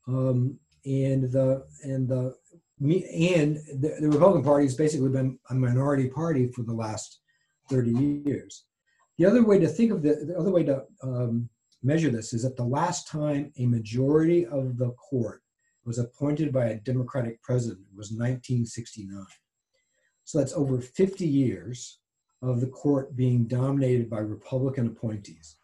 um, 0.08 0.60
and 0.86 1.24
the 1.32 1.66
and 1.84 2.08
the 2.08 2.36
and 2.82 3.58
the, 3.80 3.98
the, 4.02 4.10
Republican 4.10 4.44
Party 4.44 4.66
has 4.66 4.76
basically 4.76 5.10
been 5.10 5.38
a 5.52 5.54
minority 5.54 6.10
party 6.10 6.48
for 6.48 6.64
the 6.64 6.74
last 6.74 7.20
30 7.70 8.24
years. 8.26 8.66
The 9.18 9.26
other 9.26 9.44
way 9.44 9.60
to 9.60 9.68
think 9.68 9.92
of 9.92 10.02
the, 10.02 10.26
the 10.26 10.38
other 10.38 10.50
way 10.50 10.64
to 10.64 10.84
um, 11.04 11.48
measure 11.84 12.10
this 12.10 12.34
is 12.34 12.42
that 12.42 12.58
the 12.58 12.64
last 12.64 13.08
time 13.08 13.52
a 13.58 13.68
majority 13.68 14.46
of 14.48 14.78
the 14.78 14.92
court 14.92 15.44
was 15.86 16.00
appointed 16.00 16.52
by 16.52 16.66
a 16.68 16.80
Democratic 16.80 17.42
president 17.42 17.82
was 17.96 18.12
1969. 18.12 19.26
So 20.24 20.40
that's 20.40 20.54
over 20.54 20.80
50 20.80 21.28
years 21.28 22.00
of 22.42 22.62
the 22.62 22.68
court 22.68 23.16
being 23.16 23.46
dominated 23.46 24.10
by 24.10 24.20
Republican 24.20 24.88
appointees. 24.88 25.58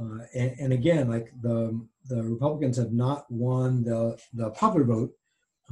Uh, 0.00 0.24
and, 0.34 0.56
and, 0.58 0.72
again, 0.72 1.10
like 1.10 1.30
the, 1.42 1.78
the 2.06 2.22
Republicans 2.22 2.78
have 2.78 2.92
not 2.92 3.30
won 3.30 3.84
the, 3.84 4.18
the 4.32 4.50
popular 4.50 4.86
vote. 4.86 5.12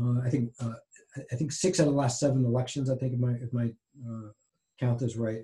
Uh, 0.00 0.20
I 0.24 0.30
think 0.30 0.52
uh, 0.60 0.74
I 1.32 1.36
think 1.36 1.52
six 1.52 1.80
out 1.80 1.86
of 1.86 1.92
the 1.92 1.98
last 1.98 2.20
seven 2.20 2.44
elections, 2.44 2.90
I 2.90 2.96
think 2.96 3.14
if 3.14 3.20
my 3.20 3.32
if 3.32 3.52
my 3.52 3.70
uh, 4.08 4.28
count 4.78 5.02
is 5.02 5.16
right, 5.16 5.42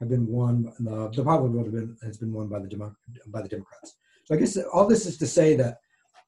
have 0.00 0.08
been 0.08 0.26
won. 0.26 0.72
The, 0.80 1.10
the 1.14 1.24
popular 1.24 1.50
vote 1.50 1.66
has 1.66 1.72
been, 1.72 1.96
has 2.02 2.18
been 2.18 2.32
won 2.32 2.48
by 2.48 2.58
the 2.58 2.68
Demo- 2.68 2.96
by 3.28 3.42
the 3.42 3.48
Democrats. 3.48 3.96
So 4.24 4.34
I 4.34 4.38
guess 4.38 4.56
all 4.72 4.86
this 4.86 5.06
is 5.06 5.16
to 5.18 5.26
say 5.26 5.56
that 5.56 5.78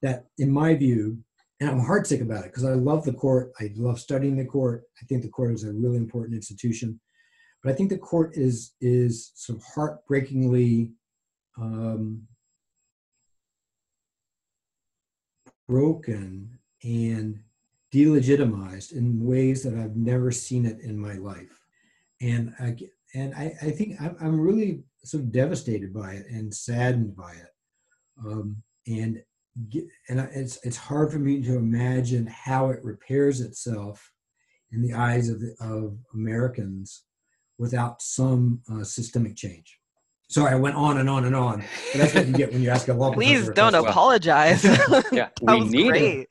that 0.03 0.27
in 0.39 0.51
my 0.51 0.75
view, 0.75 1.19
and 1.61 1.71
I'm 1.71 1.81
heartsick 1.81 2.21
about 2.21 2.45
it 2.45 2.53
because 2.53 2.65
I 2.65 2.75
love 2.75 3.05
the 3.05 3.13
court. 3.13 3.53
I 3.61 3.71
love 3.77 3.99
studying 3.99 4.37
the 4.37 4.45
court. 4.45 4.85
I 5.03 5.07
think 5.07 5.23
the 5.23 5.29
court 5.29 5.53
is 5.55 5.65
a 5.65 5.73
really 5.73 5.97
important 5.97 6.35
institution, 6.35 7.01
but 7.63 7.73
I 7.73 7.75
think 7.75 7.91
the 7.91 7.99
court 7.99 8.37
is 8.37 8.75
is 8.81 9.33
sort 9.35 9.59
of 9.59 9.65
heartbreakingly 9.65 10.93
um, 11.61 12.23
broken 15.69 16.59
and 16.83 17.41
delegitimized 17.95 18.93
in 18.93 19.25
ways 19.25 19.63
that 19.63 19.75
I've 19.75 19.97
never 19.97 20.33
seen 20.33 20.67
it 20.67 20.81
in 20.81 20.99
my 20.99 21.15
life. 21.15 21.61
And 22.21 22.53
I, 22.59 22.77
and 23.15 23.35
I, 23.35 23.55
I 23.63 23.71
think 23.71 24.01
I'm, 24.01 24.17
I'm 24.21 24.41
really 24.41 24.83
sort 25.05 25.23
of 25.23 25.33
devastated 25.33 25.95
by 25.95 26.13
it 26.13 26.27
and 26.29 26.53
saddened 26.53 27.17
by 27.17 27.33
it. 27.33 27.49
Um, 28.27 28.63
and 28.87 29.23
and 30.09 30.21
it's 30.35 30.59
it's 30.65 30.77
hard 30.77 31.13
for 31.13 31.19
me 31.19 31.41
to 31.43 31.57
imagine 31.57 32.27
how 32.27 32.71
it 32.71 32.83
repairs 32.83 33.41
itself 33.41 34.11
in 34.73 34.83
the 34.83 34.93
eyes 34.93 35.29
of 35.29 35.41
the, 35.41 35.55
of 35.61 35.97
Americans 36.13 37.05
without 37.59 38.03
some 38.03 38.61
uh, 38.73 38.83
systemic 38.83 39.37
change. 39.37 39.79
Sorry, 40.29 40.53
I 40.53 40.57
went 40.57 40.75
on 40.75 40.99
and 40.99 41.09
on 41.09 41.25
and 41.25 41.37
on. 41.37 41.63
But 41.93 42.01
that's 42.01 42.15
what 42.15 42.27
you 42.27 42.33
get 42.33 42.53
when 42.53 42.63
you 42.63 42.71
ask 42.71 42.89
a 42.89 42.95
law 42.95 43.13
Please 43.15 43.49
don't 43.51 43.75
apologize. 43.75 44.65
yeah, 45.13 45.29
we 45.43 45.61
need 45.61 45.91
great. 45.91 46.19
it. 46.21 46.29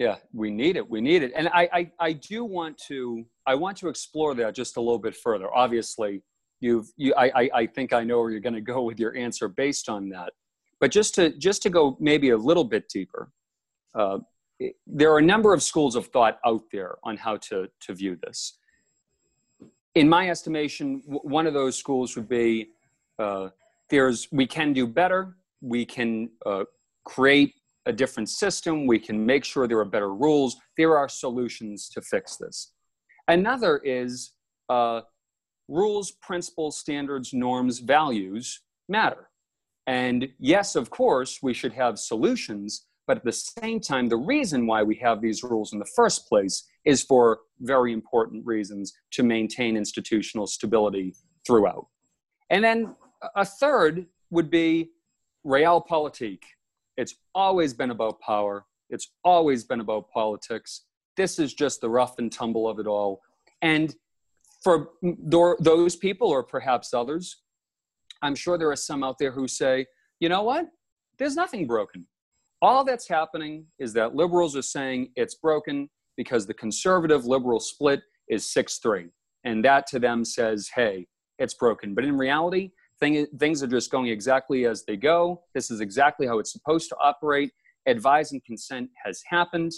Yeah, 0.00 0.16
we 0.32 0.50
need 0.50 0.76
it. 0.76 0.88
We 0.88 1.02
need 1.02 1.22
it. 1.22 1.30
And 1.36 1.48
I, 1.48 1.68
I, 1.72 1.90
I 2.00 2.12
do 2.14 2.42
want 2.42 2.78
to, 2.88 3.22
I 3.46 3.54
want 3.54 3.76
to 3.76 3.88
explore 3.88 4.34
that 4.34 4.54
just 4.54 4.78
a 4.78 4.80
little 4.80 4.98
bit 4.98 5.14
further. 5.14 5.54
Obviously, 5.54 6.22
you've, 6.60 6.90
you, 6.96 7.12
I, 7.18 7.26
I 7.42 7.50
I 7.54 7.66
think 7.66 7.92
I 7.92 8.02
know 8.02 8.18
where 8.20 8.30
you're 8.30 8.40
going 8.40 8.54
to 8.54 8.62
go 8.62 8.80
with 8.80 8.98
your 8.98 9.14
answer 9.14 9.46
based 9.46 9.90
on 9.90 10.08
that. 10.08 10.32
But 10.80 10.90
just 10.90 11.14
to, 11.16 11.36
just 11.36 11.62
to 11.64 11.70
go 11.70 11.98
maybe 12.00 12.30
a 12.30 12.36
little 12.38 12.64
bit 12.64 12.88
deeper, 12.88 13.30
uh, 13.94 14.20
there 14.86 15.12
are 15.12 15.18
a 15.18 15.22
number 15.22 15.52
of 15.52 15.62
schools 15.62 15.94
of 15.96 16.06
thought 16.06 16.38
out 16.46 16.62
there 16.72 16.96
on 17.04 17.18
how 17.18 17.36
to, 17.36 17.68
to 17.80 17.94
view 17.94 18.16
this. 18.24 18.56
In 19.94 20.08
my 20.08 20.30
estimation, 20.30 21.02
w- 21.02 21.20
one 21.24 21.46
of 21.46 21.52
those 21.52 21.76
schools 21.76 22.16
would 22.16 22.28
be 22.28 22.70
uh, 23.18 23.50
there's 23.90 24.28
we 24.32 24.46
can 24.46 24.72
do 24.72 24.86
better. 24.86 25.36
We 25.60 25.84
can 25.84 26.30
uh, 26.46 26.64
create 27.04 27.59
a 27.86 27.92
different 27.92 28.28
system. 28.28 28.86
We 28.86 28.98
can 28.98 29.24
make 29.24 29.44
sure 29.44 29.66
there 29.66 29.78
are 29.78 29.84
better 29.84 30.14
rules. 30.14 30.56
There 30.76 30.96
are 30.96 31.08
solutions 31.08 31.88
to 31.90 32.02
fix 32.02 32.36
this. 32.36 32.72
Another 33.28 33.80
is 33.84 34.32
uh, 34.68 35.02
rules, 35.68 36.10
principles, 36.10 36.78
standards, 36.78 37.32
norms, 37.32 37.78
values 37.78 38.60
matter. 38.88 39.28
And 39.86 40.28
yes, 40.38 40.76
of 40.76 40.90
course, 40.90 41.38
we 41.42 41.54
should 41.54 41.72
have 41.72 41.98
solutions, 41.98 42.86
but 43.06 43.18
at 43.18 43.24
the 43.24 43.32
same 43.32 43.80
time, 43.80 44.08
the 44.08 44.16
reason 44.16 44.66
why 44.66 44.82
we 44.82 44.96
have 44.96 45.20
these 45.20 45.42
rules 45.42 45.72
in 45.72 45.78
the 45.78 45.90
first 45.96 46.28
place 46.28 46.64
is 46.84 47.02
for 47.02 47.40
very 47.60 47.92
important 47.92 48.44
reasons 48.46 48.92
to 49.12 49.22
maintain 49.22 49.76
institutional 49.76 50.46
stability 50.46 51.14
throughout. 51.46 51.86
And 52.50 52.62
then 52.62 52.94
a 53.34 53.44
third 53.44 54.06
would 54.30 54.50
be 54.50 54.90
realpolitik. 55.46 56.42
It's 57.00 57.14
always 57.34 57.72
been 57.72 57.90
about 57.90 58.20
power. 58.20 58.66
It's 58.90 59.12
always 59.24 59.64
been 59.64 59.80
about 59.80 60.10
politics. 60.10 60.84
This 61.16 61.38
is 61.38 61.54
just 61.54 61.80
the 61.80 61.88
rough 61.88 62.18
and 62.18 62.30
tumble 62.30 62.68
of 62.68 62.78
it 62.78 62.86
all. 62.86 63.22
And 63.62 63.94
for 64.62 64.90
those 65.60 65.96
people, 65.96 66.28
or 66.28 66.42
perhaps 66.42 66.92
others, 66.92 67.42
I'm 68.20 68.34
sure 68.34 68.58
there 68.58 68.70
are 68.70 68.76
some 68.76 69.02
out 69.02 69.16
there 69.18 69.32
who 69.32 69.48
say, 69.48 69.86
you 70.20 70.28
know 70.28 70.42
what? 70.42 70.66
There's 71.18 71.36
nothing 71.36 71.66
broken. 71.66 72.06
All 72.60 72.84
that's 72.84 73.08
happening 73.08 73.64
is 73.78 73.94
that 73.94 74.14
liberals 74.14 74.54
are 74.54 74.62
saying 74.76 75.12
it's 75.16 75.36
broken 75.36 75.88
because 76.18 76.46
the 76.46 76.52
conservative 76.52 77.24
liberal 77.24 77.60
split 77.60 78.02
is 78.28 78.52
6 78.52 78.78
3. 78.78 79.06
And 79.44 79.64
that 79.64 79.86
to 79.86 79.98
them 79.98 80.22
says, 80.26 80.68
hey, 80.74 81.06
it's 81.38 81.54
broken. 81.54 81.94
But 81.94 82.04
in 82.04 82.18
reality, 82.18 82.72
Thing, 83.00 83.26
things 83.38 83.62
are 83.62 83.66
just 83.66 83.90
going 83.90 84.08
exactly 84.08 84.66
as 84.66 84.84
they 84.84 84.96
go. 84.96 85.42
This 85.54 85.70
is 85.70 85.80
exactly 85.80 86.26
how 86.26 86.38
it's 86.38 86.52
supposed 86.52 86.88
to 86.90 86.96
operate. 87.00 87.50
Advise 87.86 88.32
and 88.32 88.44
consent 88.44 88.90
has 89.04 89.22
happened. 89.26 89.72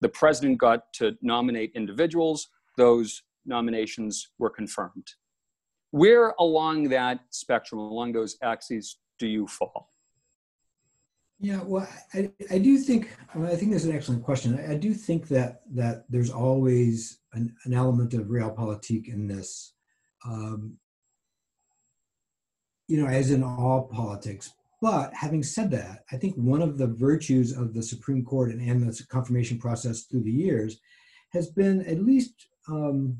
The 0.00 0.08
president 0.08 0.58
got 0.58 0.92
to 0.94 1.16
nominate 1.20 1.72
individuals. 1.74 2.48
Those 2.76 3.22
nominations 3.44 4.30
were 4.38 4.50
confirmed. 4.50 5.06
Where 5.90 6.34
along 6.40 6.88
that 6.88 7.20
spectrum, 7.30 7.80
along 7.80 8.12
those 8.12 8.36
axes, 8.42 8.98
do 9.18 9.26
you 9.26 9.46
fall? 9.46 9.90
Yeah, 11.38 11.60
well, 11.62 11.88
I, 12.14 12.30
I 12.50 12.58
do 12.58 12.78
think 12.78 13.14
well, 13.34 13.52
I 13.52 13.56
think 13.56 13.72
that's 13.72 13.84
an 13.84 13.94
excellent 13.94 14.24
question. 14.24 14.58
I, 14.58 14.72
I 14.72 14.76
do 14.76 14.94
think 14.94 15.28
that 15.28 15.60
that 15.72 16.04
there's 16.08 16.30
always 16.30 17.18
an, 17.32 17.54
an 17.64 17.74
element 17.74 18.14
of 18.14 18.26
realpolitik 18.26 19.12
in 19.12 19.26
this. 19.26 19.74
Um, 20.26 20.78
you 22.88 23.00
know, 23.00 23.08
as 23.08 23.30
in 23.30 23.42
all 23.42 23.88
politics. 23.92 24.52
But 24.80 25.14
having 25.14 25.42
said 25.42 25.70
that, 25.70 26.04
I 26.12 26.16
think 26.16 26.34
one 26.36 26.60
of 26.60 26.76
the 26.76 26.86
virtues 26.86 27.56
of 27.56 27.72
the 27.72 27.82
Supreme 27.82 28.24
Court 28.24 28.50
and, 28.50 28.60
and 28.60 28.82
the 28.82 29.06
confirmation 29.06 29.58
process 29.58 30.02
through 30.02 30.24
the 30.24 30.30
years 30.30 30.78
has 31.32 31.48
been 31.48 31.84
at 31.86 32.00
least 32.00 32.34
um, 32.68 33.18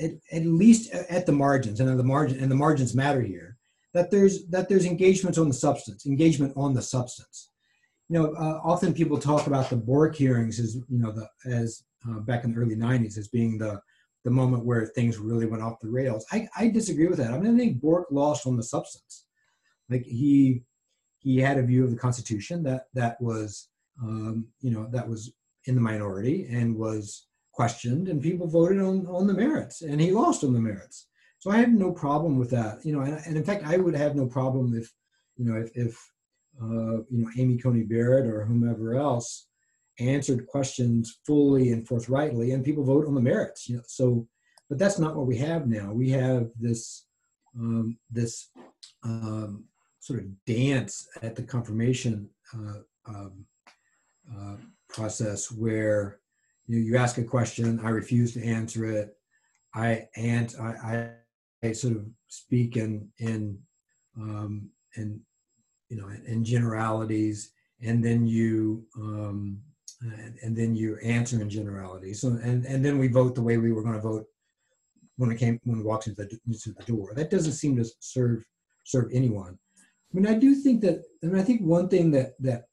at, 0.00 0.12
at 0.32 0.46
least 0.46 0.92
at 0.92 1.26
the 1.26 1.32
margins, 1.32 1.80
and 1.80 1.98
the 1.98 2.04
margin 2.04 2.38
and 2.40 2.50
the 2.50 2.56
margins 2.56 2.94
matter 2.94 3.20
here. 3.20 3.56
That 3.92 4.10
there's 4.10 4.46
that 4.46 4.68
there's 4.68 4.86
engagements 4.86 5.36
on 5.36 5.48
the 5.48 5.54
substance, 5.54 6.06
engagement 6.06 6.52
on 6.56 6.74
the 6.74 6.82
substance. 6.82 7.50
You 8.08 8.18
know, 8.18 8.32
uh, 8.34 8.60
often 8.62 8.94
people 8.94 9.18
talk 9.18 9.46
about 9.46 9.68
the 9.68 9.76
Bork 9.76 10.14
hearings 10.14 10.60
as 10.60 10.76
you 10.76 10.98
know 10.98 11.12
the 11.12 11.28
as 11.44 11.82
uh, 12.08 12.20
back 12.20 12.44
in 12.44 12.52
the 12.52 12.60
early 12.60 12.76
'90s 12.76 13.18
as 13.18 13.28
being 13.28 13.58
the 13.58 13.80
the 14.24 14.30
moment 14.30 14.64
where 14.64 14.86
things 14.86 15.18
really 15.18 15.46
went 15.46 15.62
off 15.62 15.80
the 15.80 15.88
rails. 15.88 16.26
I, 16.30 16.48
I 16.56 16.68
disagree 16.68 17.08
with 17.08 17.18
that. 17.18 17.32
I 17.32 17.38
mean, 17.38 17.54
I 17.54 17.58
think 17.58 17.80
Bork 17.80 18.08
lost 18.10 18.46
on 18.46 18.56
the 18.56 18.62
substance. 18.62 19.24
Like 19.88 20.04
he 20.04 20.62
he 21.18 21.38
had 21.38 21.58
a 21.58 21.62
view 21.62 21.84
of 21.84 21.90
the 21.90 21.96
Constitution 21.96 22.62
that 22.64 22.86
that 22.94 23.20
was 23.20 23.68
um, 24.02 24.46
you 24.60 24.70
know 24.70 24.88
that 24.90 25.08
was 25.08 25.32
in 25.66 25.74
the 25.74 25.80
minority 25.80 26.46
and 26.50 26.76
was 26.76 27.26
questioned, 27.52 28.08
and 28.08 28.22
people 28.22 28.46
voted 28.46 28.80
on 28.80 29.06
on 29.06 29.26
the 29.26 29.34
merits, 29.34 29.82
and 29.82 30.00
he 30.00 30.12
lost 30.12 30.44
on 30.44 30.52
the 30.52 30.60
merits. 30.60 31.06
So 31.38 31.50
I 31.50 31.56
have 31.56 31.70
no 31.72 31.90
problem 31.90 32.38
with 32.38 32.50
that, 32.50 32.84
you 32.84 32.92
know, 32.92 33.00
and, 33.00 33.18
and 33.26 33.34
in 33.34 33.44
fact, 33.44 33.64
I 33.64 33.78
would 33.78 33.94
have 33.94 34.14
no 34.14 34.26
problem 34.26 34.74
if 34.74 34.92
you 35.36 35.46
know 35.46 35.58
if, 35.58 35.70
if 35.74 36.10
uh, 36.62 37.02
you 37.10 37.22
know 37.22 37.30
Amy 37.38 37.58
Coney 37.58 37.82
Barrett 37.82 38.26
or 38.26 38.44
whomever 38.44 38.94
else 38.94 39.48
answered 40.00 40.46
questions 40.46 41.20
fully 41.26 41.72
and 41.72 41.86
forthrightly, 41.86 42.52
and 42.52 42.64
people 42.64 42.84
vote 42.84 43.06
on 43.06 43.14
the 43.14 43.20
merits. 43.20 43.68
You 43.68 43.76
know, 43.76 43.82
so 43.86 44.26
but 44.68 44.78
that's 44.78 44.98
not 44.98 45.16
what 45.16 45.26
we 45.26 45.36
have 45.38 45.66
now. 45.66 45.92
We 45.92 46.10
have 46.10 46.48
this 46.58 47.06
um, 47.58 47.98
this 48.10 48.50
um, 49.02 49.64
sort 49.98 50.20
of 50.20 50.44
dance 50.46 51.08
at 51.22 51.34
the 51.34 51.42
confirmation 51.42 52.30
uh, 52.54 52.78
um, 53.06 53.44
uh, 54.32 54.56
process 54.88 55.50
where 55.50 56.20
you, 56.66 56.78
know, 56.78 56.84
you 56.84 56.96
ask 56.96 57.18
a 57.18 57.24
question, 57.24 57.80
I 57.82 57.88
refuse 57.88 58.32
to 58.34 58.44
answer 58.44 58.84
it. 58.84 59.16
I 59.74 60.08
and 60.16 60.54
I, 60.60 61.10
I, 61.62 61.72
sort 61.72 61.96
of 61.96 62.06
speak 62.28 62.76
in 62.76 63.08
in 63.18 63.58
um, 64.16 64.70
in 64.96 65.20
you 65.88 65.96
know 65.96 66.08
in 66.26 66.44
generalities, 66.44 67.52
and 67.82 68.04
then 68.04 68.26
you 68.26 68.84
um, 68.96 69.60
and, 70.00 70.38
and 70.42 70.56
then 70.56 70.74
you 70.74 70.96
answer 71.02 71.40
in 71.40 71.50
generalities. 71.50 72.20
So 72.20 72.28
and 72.28 72.64
and 72.64 72.84
then 72.84 72.98
we 72.98 73.08
vote 73.08 73.34
the 73.34 73.42
way 73.42 73.58
we 73.58 73.72
were 73.72 73.82
going 73.82 73.94
to 73.94 74.00
vote 74.00 74.26
when 75.16 75.30
it 75.30 75.38
came 75.38 75.60
when 75.64 75.78
we 75.78 75.84
walked 75.84 76.06
into 76.06 76.24
the, 76.24 76.38
into 76.46 76.72
the 76.72 76.84
door. 76.84 77.12
That 77.14 77.30
doesn't 77.30 77.52
seem 77.52 77.76
to 77.76 77.84
serve 78.00 78.44
serve 78.84 79.10
anyone. 79.12 79.58
I 80.12 80.16
mean, 80.16 80.26
I 80.26 80.34
do 80.38 80.54
think 80.54 80.80
that. 80.82 81.02
I 81.22 81.26
mean, 81.26 81.40
I 81.40 81.44
think 81.44 81.60
one 81.62 81.88
thing 81.88 82.10
that 82.12 82.34
that 82.40 82.64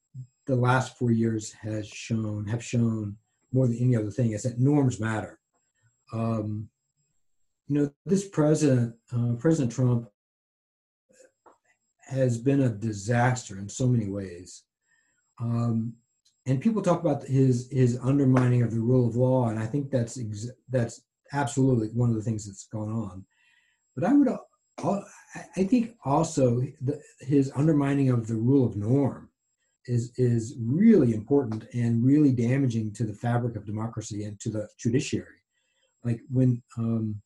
the 0.46 0.56
last 0.56 0.98
four 0.98 1.12
years 1.12 1.52
has 1.54 1.88
shown 1.88 2.46
have 2.48 2.64
shown 2.64 3.18
more 3.52 3.68
than 3.68 3.78
any 3.78 3.96
other 3.96 4.12
thing 4.12 4.32
is 4.32 4.44
that 4.44 4.60
norms 4.60 5.00
matter. 5.00 5.40
Um, 6.14 6.70
you 7.68 7.82
know, 7.82 7.92
this 8.06 8.28
president, 8.28 8.96
uh, 9.14 9.34
President 9.34 9.74
Trump, 9.74 10.08
has 12.08 12.38
been 12.38 12.62
a 12.62 12.70
disaster 12.70 13.58
in 13.58 13.68
so 13.68 13.88
many 13.88 14.10
ways. 14.10 14.64
Um, 15.40 15.94
and 16.48 16.62
people 16.62 16.82
talk 16.82 17.02
about 17.02 17.24
his 17.24 17.68
his 17.72 18.00
undermining 18.02 18.64
of 18.64 18.72
the 18.72 18.80
rule 18.80 19.08
of 19.08 19.16
law, 19.16 19.50
and 19.50 19.60
I 19.60 19.66
think 19.66 19.92
that's 19.92 20.18
ex- 20.18 20.50
that's 20.70 21.02
absolutely 21.34 21.90
one 21.90 22.10
of 22.10 22.16
the 22.16 22.22
things 22.22 22.48
that's 22.48 22.68
gone 22.68 22.90
on. 22.90 23.26
But 23.96 24.06
I 24.06 24.14
would, 24.14 24.30
I 25.58 25.64
think 25.64 25.96
also 26.06 26.62
the, 26.82 27.02
his 27.20 27.52
undermining 27.56 28.10
of 28.10 28.28
the 28.28 28.36
rule 28.36 28.66
of 28.66 28.78
norm 28.78 29.30
is 29.88 30.14
is 30.18 30.56
really 30.60 31.14
important 31.14 31.68
and 31.74 32.04
really 32.04 32.32
damaging 32.32 32.94
to 32.94 33.04
the 33.04 33.14
fabric 33.14 33.58
of 33.58 33.66
democracy 33.66 34.24
and 34.24 34.40
to 34.40 34.50
the 34.50 34.70
judiciary. 34.80 35.42
Like 36.06 36.22
when 36.30 36.64
um, 36.78 37.22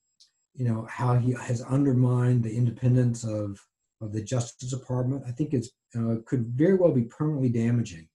you 0.55 0.65
know 0.65 0.87
how 0.89 1.15
he 1.15 1.33
has 1.33 1.61
undermined 1.61 2.43
the 2.43 2.55
independence 2.55 3.23
of 3.23 3.59
of 4.01 4.13
the 4.13 4.23
Justice 4.23 4.71
Department, 4.71 5.23
I 5.27 5.31
think 5.31 5.53
is 5.53 5.73
uh, 5.95 6.15
could 6.25 6.47
very 6.47 6.75
well 6.75 6.91
be 6.91 7.03
permanently 7.03 7.49
damaging. 7.49 8.07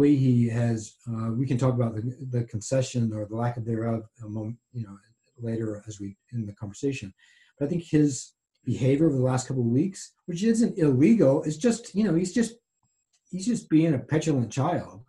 He 0.00 0.48
has, 0.48 0.94
uh, 1.08 1.32
we 1.32 1.46
can 1.46 1.58
talk 1.58 1.74
about 1.74 1.94
the, 1.94 2.16
the 2.30 2.44
concession 2.44 3.12
or 3.12 3.26
the 3.26 3.36
lack 3.36 3.56
of 3.56 3.64
thereof, 3.64 4.04
you 4.20 4.84
know, 4.84 4.98
later 5.38 5.82
as 5.86 6.00
we 6.00 6.16
in 6.32 6.46
the 6.46 6.52
conversation. 6.54 7.12
But 7.58 7.66
I 7.66 7.68
think 7.68 7.84
his 7.84 8.32
behavior 8.64 9.06
over 9.06 9.16
the 9.16 9.22
last 9.22 9.48
couple 9.48 9.62
of 9.62 9.68
weeks, 9.68 10.12
which 10.26 10.42
isn't 10.42 10.78
illegal, 10.78 11.42
is 11.42 11.58
just 11.58 11.94
you 11.94 12.04
know 12.04 12.14
he's 12.14 12.32
just 12.32 12.54
he's 13.30 13.46
just 13.46 13.68
being 13.68 13.94
a 13.94 13.98
petulant 13.98 14.50
child, 14.52 15.04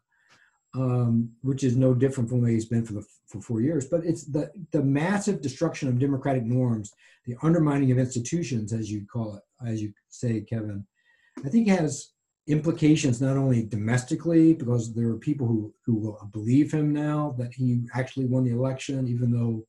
um, 0.76 1.32
which 1.42 1.64
is 1.64 1.76
no 1.76 1.94
different 1.94 2.30
from 2.30 2.40
the 2.40 2.46
way 2.46 2.54
he's 2.54 2.66
been 2.66 2.86
for 2.86 2.94
the 2.94 3.06
for 3.28 3.42
four 3.42 3.62
years. 3.62 3.86
But 3.88 4.06
it's 4.06 4.26
the 4.26 4.52
the 4.72 4.84
massive 4.84 5.42
destruction 5.42 5.88
of 5.88 6.00
democratic 6.00 6.44
norms, 6.44 6.92
the 7.26 7.36
undermining 7.42 7.92
of 7.92 8.00
institutions, 8.00 8.74
as 8.74 8.92
you 8.92 9.06
call 9.06 9.36
it, 9.36 9.44
as 9.68 9.82
you 9.82 9.94
say, 10.10 10.42
Kevin. 10.42 10.86
I 11.44 11.50
think 11.50 11.68
has 11.68 12.13
implications 12.48 13.22
not 13.22 13.38
only 13.38 13.64
domestically 13.64 14.54
because 14.54 14.94
there 14.94 15.08
are 15.08 15.18
people 15.18 15.48
who 15.48 15.74
who 15.86 15.96
will 15.96 16.30
believe 16.32 16.72
him 16.72 16.92
now 16.92 17.36
that 17.38 17.54
he 17.54 17.82
actually 17.96 18.26
won 18.26 18.44
the 18.44 18.52
election, 18.52 19.08
even 19.08 19.32
though 19.32 19.66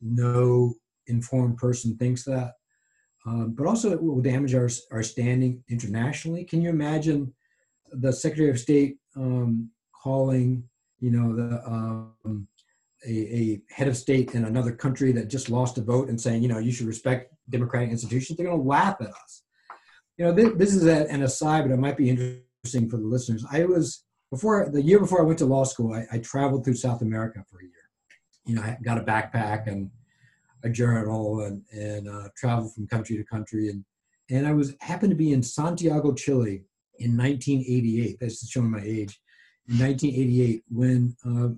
no 0.00 0.74
informed 1.06 1.56
person 1.56 1.96
thinks 1.96 2.24
that. 2.24 2.52
Um, 3.26 3.54
but 3.56 3.66
also, 3.66 3.90
it 3.92 4.02
will 4.02 4.20
damage 4.20 4.54
our, 4.54 4.68
our 4.92 5.02
standing 5.02 5.64
internationally. 5.70 6.44
Can 6.44 6.60
you 6.60 6.68
imagine 6.68 7.32
the 7.90 8.12
Secretary 8.12 8.50
of 8.50 8.58
State 8.58 8.98
um, 9.16 9.70
calling, 9.94 10.64
you 11.00 11.10
know, 11.10 11.34
the 11.34 11.66
um, 11.66 12.46
a, 13.06 13.10
a, 13.10 13.62
head 13.70 13.88
of 13.88 13.96
state 13.96 14.34
in 14.34 14.44
another 14.44 14.72
country 14.72 15.12
that 15.12 15.28
just 15.28 15.50
lost 15.50 15.78
a 15.78 15.82
vote 15.82 16.08
and 16.08 16.20
saying, 16.20 16.42
you 16.42 16.48
know, 16.48 16.58
you 16.58 16.72
should 16.72 16.86
respect 16.86 17.32
democratic 17.48 17.90
institutions? 17.90 18.36
They're 18.36 18.46
going 18.46 18.58
to 18.58 18.68
laugh 18.68 18.96
at 19.00 19.08
us. 19.08 19.43
You 20.16 20.26
know, 20.26 20.32
this, 20.32 20.52
this 20.56 20.74
is 20.74 20.84
an 20.84 21.22
aside, 21.22 21.62
but 21.62 21.72
it 21.72 21.78
might 21.78 21.96
be 21.96 22.10
interesting 22.10 22.88
for 22.88 22.96
the 22.96 23.06
listeners. 23.06 23.44
I 23.50 23.64
was 23.64 24.04
before 24.30 24.68
the 24.70 24.82
year 24.82 24.98
before 24.98 25.20
I 25.20 25.24
went 25.24 25.38
to 25.40 25.46
law 25.46 25.64
school. 25.64 25.92
I, 25.92 26.06
I 26.12 26.18
traveled 26.18 26.64
through 26.64 26.74
South 26.74 27.02
America 27.02 27.44
for 27.50 27.60
a 27.60 27.64
year. 27.64 27.72
You 28.46 28.56
know, 28.56 28.62
I 28.62 28.78
got 28.82 28.98
a 28.98 29.02
backpack 29.02 29.66
and 29.66 29.90
a 30.62 30.68
journal 30.68 31.42
and, 31.42 31.62
and 31.72 32.08
uh, 32.08 32.28
travel 32.36 32.68
from 32.68 32.86
country 32.86 33.16
to 33.16 33.24
country. 33.24 33.68
And, 33.68 33.84
and 34.30 34.46
I 34.46 34.52
was 34.52 34.74
happened 34.80 35.10
to 35.10 35.16
be 35.16 35.32
in 35.32 35.42
Santiago, 35.42 36.14
Chile 36.14 36.64
in 36.98 37.16
1988. 37.16 38.18
That's 38.20 38.48
showing 38.48 38.70
my 38.70 38.80
age. 38.80 39.20
In 39.68 39.78
1988, 39.78 40.62
when 40.68 41.16
uh, 41.24 41.48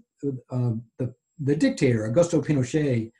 uh, 0.51 0.73
the, 0.99 1.15
the 1.41 1.57
dictator, 1.57 2.11
Augusto 2.11 2.45
Pinochet, 2.45 3.11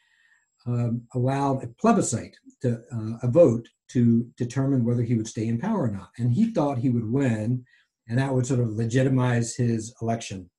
um, 0.67 1.03
allowed 1.15 1.63
a 1.63 1.69
plebiscite, 1.81 2.37
to, 2.63 2.83
uh, 2.93 3.19
a 3.23 3.29
vote 3.29 3.69
to 3.89 4.29
determine 4.37 4.85
whether 4.85 5.03
he 5.03 5.15
would 5.15 5.29
stay 5.29 5.47
in 5.47 5.59
power 5.59 5.85
or 5.85 5.91
not. 5.91 6.11
And 6.19 6.33
he 6.33 6.53
thought 6.53 6.79
he 6.79 6.91
would 6.91 7.11
win, 7.11 7.65
and 8.09 8.19
that 8.19 8.33
would 8.33 8.47
sort 8.47 8.61
of 8.61 8.71
legitimize 8.71 9.55
his 9.55 9.95
election, 10.03 10.51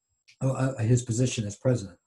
uh, 0.42 0.52
uh, 0.52 0.78
his 0.80 1.04
position 1.04 1.46
as 1.46 1.56
president. 1.56 1.98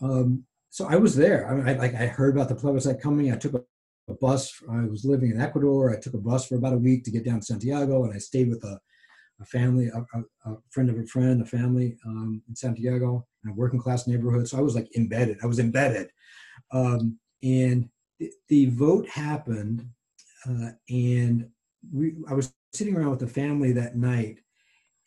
Um, 0.00 0.44
so 0.70 0.86
I 0.86 0.96
was 0.96 1.16
there. 1.16 1.48
I, 1.48 1.54
mean, 1.54 1.68
I, 1.68 1.72
like 1.74 1.94
I 1.94 2.06
heard 2.06 2.34
about 2.34 2.48
the 2.48 2.54
plebiscite 2.54 3.00
coming. 3.00 3.32
I 3.32 3.36
took 3.36 3.54
a, 3.54 3.62
a, 4.08 4.14
bus. 4.14 4.52
I 4.70 4.82
was 4.82 5.04
living 5.04 5.30
in 5.30 5.40
Ecuador. 5.40 5.90
I 5.90 5.98
took 5.98 6.14
a 6.14 6.18
bus 6.18 6.46
for 6.46 6.56
about 6.56 6.74
a 6.74 6.78
week 6.78 7.04
to 7.04 7.10
get 7.10 7.24
down 7.24 7.40
to 7.40 7.46
Santiago, 7.46 8.04
and 8.04 8.12
I 8.12 8.18
stayed 8.18 8.50
with 8.50 8.62
a, 8.64 8.78
a 9.40 9.44
family, 9.46 9.88
a, 9.88 10.50
a, 10.50 10.56
friend 10.70 10.90
of 10.90 10.98
a 10.98 11.06
friend, 11.06 11.40
a 11.40 11.46
family 11.46 11.96
um, 12.04 12.42
in 12.48 12.54
Santiago, 12.54 13.26
in 13.44 13.50
a 13.50 13.54
working 13.54 13.80
class 13.80 14.06
neighborhood. 14.06 14.48
So 14.48 14.58
I 14.58 14.62
was 14.62 14.74
like 14.74 14.94
embedded. 14.96 15.38
I 15.42 15.46
was 15.46 15.58
embedded, 15.58 16.10
um, 16.72 17.18
and 17.42 17.88
the, 18.18 18.30
the, 18.48 18.66
vote 18.66 19.08
happened, 19.08 19.86
uh, 20.48 20.70
and 20.88 21.48
we. 21.92 22.14
I 22.28 22.34
was 22.34 22.52
sitting 22.72 22.96
around 22.96 23.10
with 23.10 23.20
the 23.20 23.26
family 23.26 23.72
that 23.72 23.96
night, 23.96 24.40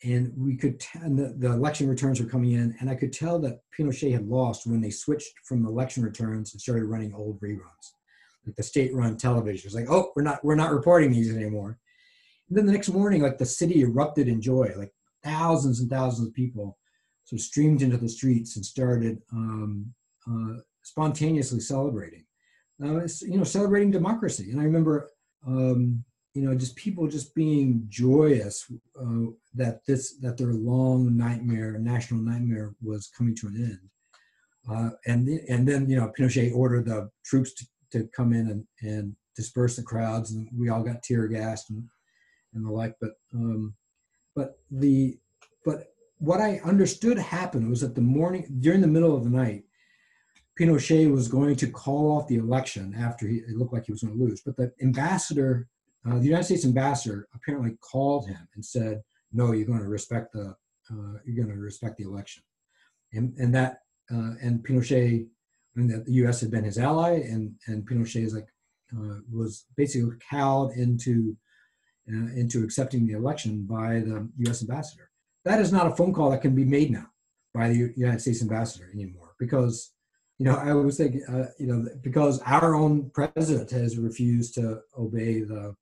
and 0.02 0.32
we 0.36 0.56
could 0.56 0.80
t- 0.80 0.98
and 1.00 1.18
the, 1.18 1.34
the 1.38 1.52
election 1.52 1.88
returns 1.88 2.20
were 2.20 2.28
coming 2.28 2.52
in 2.52 2.74
and 2.80 2.88
i 2.88 2.94
could 2.94 3.12
tell 3.12 3.38
that 3.38 3.60
pinochet 3.78 4.10
had 4.10 4.26
lost 4.26 4.66
when 4.66 4.80
they 4.80 4.90
switched 4.90 5.32
from 5.44 5.66
election 5.66 6.02
returns 6.02 6.52
and 6.52 6.60
started 6.60 6.84
running 6.84 7.12
old 7.14 7.38
reruns 7.40 7.92
like 8.46 8.56
the 8.56 8.62
state-run 8.62 9.16
television. 9.16 9.66
Was 9.66 9.74
like 9.74 9.90
oh 9.90 10.12
we're 10.14 10.22
not 10.22 10.44
we're 10.44 10.54
not 10.54 10.72
reporting 10.72 11.12
these 11.12 11.34
anymore. 11.34 11.78
And 12.48 12.58
then 12.58 12.66
the 12.66 12.72
next 12.72 12.88
morning 12.88 13.22
like 13.22 13.38
the 13.38 13.46
city 13.46 13.82
erupted 13.82 14.28
in 14.28 14.40
joy 14.40 14.72
like 14.76 14.92
thousands 15.22 15.80
and 15.80 15.90
thousands 15.90 16.28
of 16.28 16.34
people 16.34 16.78
sort 17.24 17.40
of 17.40 17.44
streamed 17.44 17.82
into 17.82 17.96
the 17.96 18.08
streets 18.08 18.56
and 18.56 18.64
started 18.64 19.20
um, 19.32 19.92
uh, 20.28 20.60
spontaneously 20.82 21.60
celebrating. 21.60 22.24
Uh, 22.82 23.06
you 23.22 23.36
know 23.36 23.44
celebrating 23.44 23.90
democracy. 23.90 24.50
And 24.50 24.60
i 24.60 24.64
remember 24.64 25.10
um, 25.46 26.04
you 26.34 26.42
know 26.42 26.54
just 26.54 26.76
people 26.76 27.08
just 27.08 27.34
being 27.34 27.84
joyous 27.88 28.70
uh, 29.00 29.30
that 29.54 29.80
this 29.86 30.16
that 30.18 30.36
their 30.36 30.52
long 30.52 31.16
nightmare 31.16 31.78
national 31.78 32.20
nightmare 32.20 32.74
was 32.82 33.10
coming 33.16 33.34
to 33.36 33.48
an 33.48 33.56
end. 33.56 33.90
Uh, 34.70 34.90
and 35.06 35.28
and 35.48 35.66
then 35.66 35.88
you 35.88 35.96
know 35.96 36.12
Pinochet 36.16 36.54
ordered 36.54 36.86
the 36.86 37.10
troops 37.24 37.54
to, 37.54 37.66
to 37.92 38.08
come 38.14 38.32
in 38.32 38.48
and, 38.50 38.64
and 38.82 39.16
disperse 39.34 39.76
the 39.76 39.82
crowds 39.82 40.32
and 40.32 40.48
we 40.56 40.68
all 40.68 40.82
got 40.82 41.02
tear 41.02 41.26
gassed 41.26 41.70
and, 41.70 41.82
and 42.54 42.64
the 42.64 42.70
like 42.70 42.94
but 43.00 43.12
um, 43.34 43.74
but 44.36 44.58
the 44.70 45.18
but 45.64 45.94
what 46.18 46.40
I 46.40 46.60
understood 46.64 47.18
happened 47.18 47.68
was 47.70 47.80
that 47.80 47.94
the 47.94 48.00
morning 48.02 48.46
during 48.60 48.82
the 48.82 48.86
middle 48.86 49.16
of 49.16 49.24
the 49.24 49.30
night 49.30 49.64
Pinochet 50.58 51.10
was 51.10 51.28
going 51.28 51.56
to 51.56 51.70
call 51.70 52.12
off 52.12 52.28
the 52.28 52.36
election 52.36 52.94
after 52.98 53.26
he, 53.26 53.36
it 53.36 53.56
looked 53.56 53.72
like 53.72 53.86
he 53.86 53.92
was 53.92 54.02
going 54.02 54.16
to 54.16 54.24
lose 54.24 54.42
but 54.42 54.56
the 54.56 54.72
ambassador 54.82 55.68
uh, 56.06 56.18
the 56.18 56.24
United 56.24 56.44
States 56.44 56.64
ambassador 56.64 57.28
apparently 57.34 57.76
called 57.80 58.26
him 58.26 58.48
and 58.54 58.64
said, 58.64 59.02
"No, 59.32 59.52
you're 59.52 59.66
going 59.66 59.80
to 59.80 59.88
respect 59.88 60.32
the 60.32 60.54
uh, 60.90 61.18
you're 61.26 61.44
going 61.44 61.54
to 61.54 61.60
respect 61.60 61.98
the 61.98 62.04
election," 62.04 62.42
and 63.12 63.34
and 63.38 63.54
that 63.54 63.80
uh, 64.10 64.32
and 64.42 64.64
Pinochet 64.64 65.26
and 65.76 65.90
that 65.90 66.06
the 66.06 66.12
U.S. 66.12 66.40
had 66.40 66.50
been 66.50 66.64
his 66.64 66.78
ally, 66.78 67.16
and 67.16 67.54
and 67.66 67.86
Pinochet 67.86 68.24
is 68.24 68.34
like 68.34 68.48
uh, 68.96 69.18
was 69.30 69.66
basically 69.76 70.16
cowed 70.30 70.72
into 70.72 71.36
uh, 72.10 72.32
into 72.34 72.64
accepting 72.64 73.06
the 73.06 73.12
election 73.12 73.66
by 73.68 74.00
the 74.00 74.28
U.S. 74.38 74.62
ambassador. 74.62 75.10
That 75.44 75.60
is 75.60 75.72
not 75.72 75.86
a 75.86 75.94
phone 75.94 76.14
call 76.14 76.30
that 76.30 76.42
can 76.42 76.54
be 76.54 76.64
made 76.64 76.90
now 76.90 77.06
by 77.52 77.68
the 77.68 77.92
United 77.96 78.20
States 78.20 78.42
ambassador 78.42 78.90
anymore 78.94 79.34
because, 79.38 79.92
you 80.40 80.46
know, 80.46 80.56
I 80.56 80.72
was 80.72 80.96
thinking, 80.96 81.22
uh, 81.28 81.50
you 81.58 81.66
know, 81.66 81.86
because 82.00 82.40
our 82.46 82.74
own 82.74 83.10
president 83.10 83.70
has 83.72 83.98
refused 83.98 84.54
to 84.54 84.80
obey 84.98 85.42
the 85.42 85.76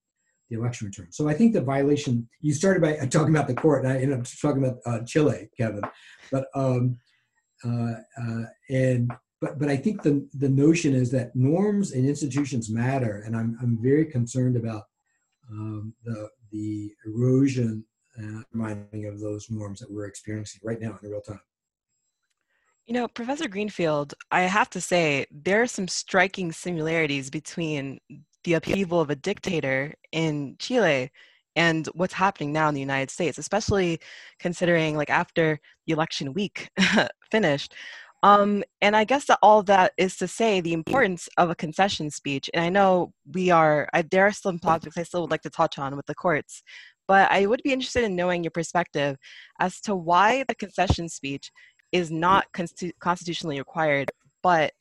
the 0.51 0.57
election 0.57 0.89
return. 0.89 1.13
So 1.13 1.29
I 1.29 1.35
think 1.35 1.53
the 1.53 1.61
violation. 1.61 2.29
You 2.41 2.53
started 2.53 2.83
by 2.83 2.97
talking 3.07 3.35
about 3.37 3.47
the 3.47 3.55
court, 3.55 3.85
and 3.85 3.93
I 3.93 3.99
ended 3.99 4.19
up 4.19 4.27
talking 4.43 4.65
about 4.65 4.79
uh, 4.85 5.05
Chile, 5.05 5.49
Kevin. 5.57 5.83
But 6.33 6.47
um, 6.57 6.99
uh, 7.65 7.93
uh, 8.21 8.45
and 8.69 9.13
but 9.41 9.61
but 9.61 9.69
I 9.69 9.77
think 9.77 10.03
the 10.03 10.29
the 10.35 10.49
notion 10.49 10.93
is 10.93 11.13
that 11.13 11.37
norms 11.37 11.93
and 11.93 12.05
institutions 12.05 12.69
matter, 12.69 13.23
and 13.25 13.37
I'm 13.37 13.57
I'm 13.63 13.79
very 13.81 14.07
concerned 14.07 14.57
about 14.57 14.83
um, 15.53 15.95
the 16.05 16.29
the 16.51 16.91
erosion 17.07 17.85
and 18.17 18.45
reminding 18.53 19.07
of 19.07 19.21
those 19.21 19.49
norms 19.51 19.79
that 19.79 19.91
we're 19.91 20.07
experiencing 20.07 20.63
right 20.65 20.81
now 20.81 20.99
in 21.01 21.11
real 21.11 21.21
time. 21.21 21.41
You 22.89 22.95
know, 22.95 23.07
Professor 23.07 23.49
Greenfield, 23.49 24.15
I 24.31 24.41
have 24.43 24.71
to 24.71 24.81
say 24.81 25.27
there 25.31 25.61
are 25.61 25.67
some 25.67 25.89
striking 25.89 26.51
similarities 26.53 27.29
between 27.29 27.99
the 28.45 28.55
upheaval 28.55 28.99
of 28.99 29.11
a 29.11 29.15
dictator 29.15 29.93
in 30.11 30.57
Chile 30.59 31.11
and 31.55 31.87
what's 31.89 32.15
happening 32.15 32.51
now 32.51 32.67
in 32.67 32.75
the 32.75 32.81
United 32.81 33.11
States, 33.11 33.37
especially 33.37 34.01
considering 34.39 34.97
like 34.97 35.11
after 35.11 35.61
the 35.87 35.93
election 35.93 36.33
week 36.33 36.71
finished. 37.31 37.75
Um, 38.23 38.65
and 38.81 38.97
I 38.97 39.05
guess 39.05 39.27
that 39.27 39.39
all 39.43 39.63
that 39.65 39.93
is 39.99 40.17
to 40.17 40.27
say 40.27 40.63
the 40.63 40.73
importance 40.73 41.29
of 41.37 41.51
a 41.51 41.55
concession 41.55 42.11
speech. 42.11 42.49
And 42.55 42.65
I 42.65 42.71
know 42.71 43.13
we 43.35 43.51
are, 43.51 43.87
I, 43.93 44.01
there 44.01 44.27
are 44.27 44.33
some 44.33 44.59
topics 44.59 44.97
I 44.97 45.03
still 45.03 45.21
would 45.21 45.31
like 45.31 45.43
to 45.43 45.51
touch 45.51 45.79
on 45.79 45.95
with 45.95 46.07
the 46.07 46.15
courts, 46.15 46.63
but 47.07 47.31
I 47.31 47.45
would 47.45 47.63
be 47.63 47.75
interested 47.75 48.05
in 48.05 48.17
knowing 48.17 48.45
your 48.45 48.51
perspective 48.51 49.19
as 49.61 49.79
to 49.83 49.95
why 49.95 50.47
the 50.49 50.55
concession 50.55 51.11
speech 51.11 51.51
is 51.93 52.11
not 52.11 52.47
constitutionally 53.01 53.59
required, 53.59 54.11
but 54.43 54.73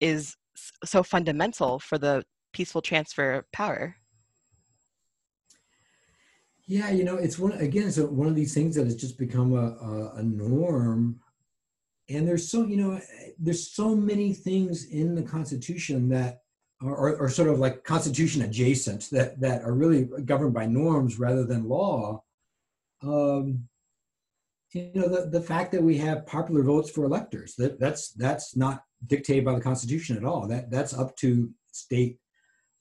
is 0.00 0.36
so 0.84 1.02
fundamental 1.02 1.78
for 1.78 1.98
the 1.98 2.24
peaceful 2.52 2.82
transfer 2.82 3.32
of 3.32 3.52
power. 3.52 3.96
Yeah, 6.66 6.90
you 6.90 7.04
know, 7.04 7.16
it's 7.16 7.38
one 7.38 7.52
again. 7.52 7.90
So 7.92 8.06
one 8.06 8.28
of 8.28 8.34
these 8.34 8.54
things 8.54 8.76
that 8.76 8.84
has 8.84 8.96
just 8.96 9.18
become 9.18 9.52
a, 9.52 9.76
a, 9.84 10.14
a 10.16 10.22
norm, 10.22 11.20
and 12.08 12.26
there's 12.26 12.48
so 12.48 12.64
you 12.64 12.76
know, 12.76 13.00
there's 13.38 13.70
so 13.70 13.94
many 13.94 14.32
things 14.32 14.86
in 14.86 15.14
the 15.14 15.22
Constitution 15.22 16.08
that 16.08 16.40
are, 16.80 17.22
are 17.22 17.28
sort 17.28 17.48
of 17.48 17.58
like 17.58 17.84
Constitution 17.84 18.42
adjacent 18.42 19.10
that 19.10 19.38
that 19.40 19.62
are 19.62 19.74
really 19.74 20.08
governed 20.24 20.54
by 20.54 20.66
norms 20.66 21.18
rather 21.18 21.44
than 21.44 21.68
law. 21.68 22.22
Um, 23.02 23.68
you 24.74 24.90
know, 24.94 25.08
the, 25.08 25.30
the 25.30 25.40
fact 25.40 25.72
that 25.72 25.82
we 25.82 25.96
have 25.98 26.26
popular 26.26 26.62
votes 26.62 26.90
for 26.90 27.04
electors 27.04 27.54
that 27.56 27.78
that's 27.78 28.12
that's 28.12 28.56
not 28.56 28.82
dictated 29.06 29.44
by 29.44 29.54
the 29.54 29.60
Constitution 29.60 30.16
at 30.16 30.24
all. 30.24 30.48
That 30.48 30.70
that's 30.70 30.94
up 30.94 31.16
to 31.18 31.50
state 31.70 32.18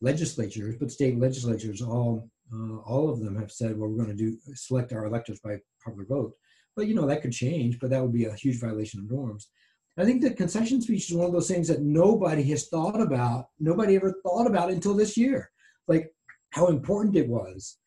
legislatures, 0.02 0.76
but 0.80 0.92
state 0.92 1.20
legislatures 1.20 1.82
all 1.82 2.30
uh, 2.54 2.78
all 2.80 3.10
of 3.10 3.20
them 3.20 3.36
have 3.40 3.52
said, 3.52 3.78
well, 3.78 3.90
we're 3.90 4.04
going 4.04 4.16
to 4.18 4.24
do 4.24 4.38
select 4.56 4.92
our 4.92 5.06
electors 5.06 5.40
by 5.40 5.58
popular 5.84 6.06
vote. 6.06 6.34
But 6.76 6.88
you 6.88 6.96
know 6.96 7.06
that 7.06 7.22
could 7.22 7.32
change, 7.32 7.80
but 7.80 7.90
that 7.92 8.02
would 8.02 8.14
be 8.14 8.26
a 8.26 8.34
huge 8.34 8.60
violation 8.60 9.00
of 9.00 9.12
norms. 9.12 9.50
I 9.98 10.06
think 10.06 10.22
the 10.22 10.34
concession 10.34 10.82
speech 10.82 11.12
is 11.12 11.16
one 11.16 11.28
of 11.28 11.34
those 11.34 11.48
things 11.48 11.68
that 11.68 11.84
nobody 11.84 12.42
has 12.50 12.68
thought 12.68 13.00
about. 13.00 13.50
Nobody 13.60 13.96
ever 13.96 14.16
thought 14.24 14.48
about 14.48 14.72
until 14.72 14.96
this 14.96 15.16
year, 15.16 15.52
like 15.88 16.12
how 16.50 16.68
important 16.68 17.16
it 17.16 17.28
was. 17.28 17.78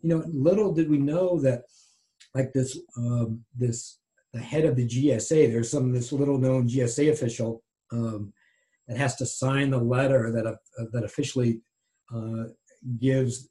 You 0.00 0.08
know, 0.08 0.24
little 0.26 0.72
did 0.72 0.90
we 0.90 0.98
know 0.98 1.38
that, 1.40 1.62
like 2.34 2.52
this, 2.52 2.78
um, 2.96 3.44
this 3.56 3.98
the 4.32 4.40
head 4.40 4.64
of 4.64 4.76
the 4.76 4.86
GSA. 4.86 5.50
There's 5.50 5.70
some 5.70 5.92
this 5.92 6.12
little 6.12 6.38
known 6.38 6.68
GSA 6.68 7.10
official 7.10 7.62
um, 7.92 8.32
that 8.88 8.96
has 8.96 9.16
to 9.16 9.26
sign 9.26 9.70
the 9.70 9.78
letter 9.78 10.30
that 10.32 10.46
uh, 10.46 10.84
that 10.92 11.04
officially 11.04 11.60
uh, 12.14 12.44
gives 12.98 13.48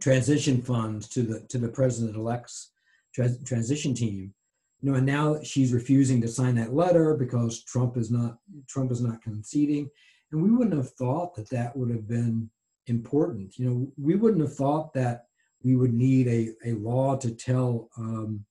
transition 0.00 0.60
funds 0.60 1.08
to 1.08 1.22
the 1.22 1.40
to 1.48 1.58
the 1.58 1.68
president 1.68 2.16
elect's 2.16 2.72
trans- 3.14 3.42
transition 3.44 3.94
team 3.94 4.34
you 4.80 4.90
know 4.90 4.96
and 4.96 5.06
now 5.06 5.40
she's 5.42 5.72
refusing 5.72 6.20
to 6.20 6.28
sign 6.28 6.54
that 6.54 6.74
letter 6.74 7.14
because 7.14 7.62
trump 7.64 7.96
is 7.96 8.10
not 8.10 8.38
trump 8.68 8.90
is 8.90 9.00
not 9.00 9.22
conceding 9.22 9.88
and 10.32 10.42
we 10.42 10.50
wouldn't 10.50 10.76
have 10.76 10.90
thought 10.94 11.34
that 11.34 11.48
that 11.48 11.76
would 11.76 11.90
have 11.90 12.08
been 12.08 12.50
important 12.88 13.56
you 13.56 13.68
know 13.68 13.86
we 13.96 14.16
wouldn't 14.16 14.42
have 14.42 14.56
thought 14.56 14.92
that 14.92 15.26
we 15.64 15.76
would 15.76 15.94
need 15.94 16.28
a, 16.28 16.70
a 16.70 16.74
law 16.74 17.16
to 17.16 17.30
tell 17.30 17.88
um, 17.96 18.44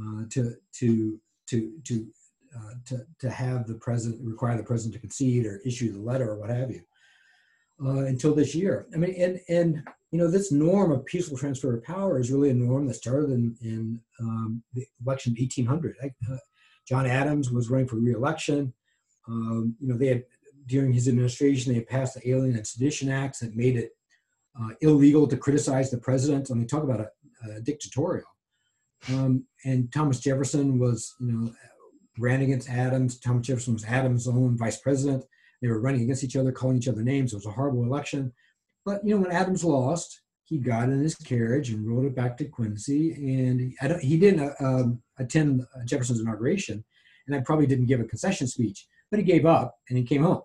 uh, 0.00 0.22
to 0.30 0.54
to 0.74 1.20
to 1.48 1.72
to 1.84 2.06
uh, 2.56 2.74
to 2.86 3.06
to 3.20 3.30
have 3.30 3.66
the 3.66 3.74
president 3.74 4.24
require 4.24 4.56
the 4.56 4.62
president 4.62 4.94
to 4.94 5.00
concede 5.00 5.44
or 5.44 5.60
issue 5.66 5.92
the 5.92 5.98
letter 5.98 6.30
or 6.30 6.38
what 6.38 6.50
have 6.50 6.70
you 6.70 6.82
uh, 7.84 8.04
until 8.04 8.34
this 8.34 8.54
year. 8.54 8.86
I 8.94 8.98
mean, 8.98 9.14
and 9.20 9.40
and 9.48 9.82
you 10.12 10.18
know, 10.18 10.30
this 10.30 10.52
norm 10.52 10.92
of 10.92 11.04
peaceful 11.04 11.36
transfer 11.36 11.76
of 11.76 11.84
power 11.84 12.18
is 12.18 12.30
really 12.30 12.50
a 12.50 12.54
norm 12.54 12.86
that 12.86 12.94
started 12.94 13.30
in 13.30 13.56
in 13.60 14.00
um, 14.20 14.62
the 14.72 14.86
election 15.04 15.32
of 15.32 15.38
1800. 15.38 15.96
Uh, 16.02 16.36
John 16.88 17.06
Adams 17.06 17.50
was 17.50 17.68
running 17.68 17.88
for 17.88 17.96
reelection. 17.96 18.72
Um, 19.28 19.74
you 19.80 19.88
know, 19.88 19.98
they 19.98 20.06
had 20.06 20.24
during 20.66 20.92
his 20.92 21.08
administration 21.08 21.72
they 21.72 21.78
had 21.78 21.88
passed 21.88 22.14
the 22.14 22.28
Alien 22.30 22.56
and 22.56 22.66
Sedition 22.66 23.10
Acts 23.10 23.40
that 23.40 23.56
made 23.56 23.76
it 23.76 23.95
uh, 24.60 24.70
illegal 24.80 25.26
to 25.26 25.36
criticize 25.36 25.90
the 25.90 25.98
president. 25.98 26.50
I 26.50 26.54
mean, 26.54 26.66
talk 26.66 26.82
about 26.82 27.00
a, 27.00 27.10
a 27.50 27.60
dictatorial. 27.60 28.26
Um, 29.08 29.46
and 29.64 29.92
Thomas 29.92 30.20
Jefferson 30.20 30.78
was, 30.78 31.14
you 31.20 31.32
know, 31.32 31.52
ran 32.18 32.40
against 32.40 32.70
Adams. 32.70 33.20
Thomas 33.20 33.46
Jefferson 33.46 33.74
was 33.74 33.84
Adams' 33.84 34.28
own 34.28 34.56
vice 34.56 34.78
president. 34.78 35.24
They 35.60 35.68
were 35.68 35.80
running 35.80 36.02
against 36.02 36.24
each 36.24 36.36
other, 36.36 36.52
calling 36.52 36.78
each 36.78 36.88
other 36.88 37.02
names. 37.02 37.32
It 37.32 37.36
was 37.36 37.46
a 37.46 37.50
horrible 37.50 37.84
election. 37.84 38.32
But 38.84 39.04
you 39.04 39.14
know, 39.14 39.22
when 39.22 39.32
Adams 39.32 39.64
lost, 39.64 40.22
he 40.44 40.58
got 40.58 40.88
in 40.88 41.02
his 41.02 41.16
carriage 41.16 41.70
and 41.70 41.86
rode 41.86 42.06
it 42.06 42.14
back 42.14 42.36
to 42.38 42.44
Quincy. 42.44 43.12
And 43.12 43.60
he, 43.60 44.08
he 44.08 44.18
didn't 44.18 44.54
uh, 44.60 44.64
um, 44.64 45.02
attend 45.18 45.64
Jefferson's 45.84 46.20
inauguration, 46.20 46.84
and 47.26 47.34
I 47.36 47.40
probably 47.40 47.66
didn't 47.66 47.86
give 47.86 48.00
a 48.00 48.04
concession 48.04 48.46
speech, 48.46 48.86
but 49.10 49.18
he 49.18 49.24
gave 49.24 49.44
up 49.44 49.74
and 49.88 49.98
he 49.98 50.04
came 50.04 50.22
home. 50.22 50.42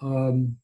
Um, 0.00 0.56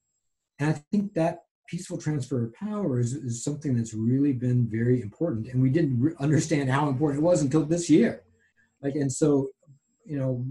and 0.59 0.71
I 0.71 0.73
think 0.90 1.14
that 1.14 1.40
peaceful 1.73 1.97
transfer 1.97 2.45
of 2.45 2.55
power 2.55 3.01
is, 3.01 3.15
is 3.15 3.43
something 3.43 3.75
that's 3.75 3.95
really 3.95 4.35
been 4.35 4.69
very 4.69 5.01
important. 5.01 5.49
And 5.49 5.63
we 5.63 5.71
didn't 5.71 5.99
re- 5.99 6.13
understand 6.21 6.69
how 6.69 6.87
important 6.91 7.23
it 7.23 7.25
was 7.25 7.41
until 7.41 7.65
this 7.65 7.89
year. 7.89 8.25
Like, 8.83 8.95
and 8.95 9.11
so, 9.11 9.49
you 10.05 10.19
know, 10.19 10.45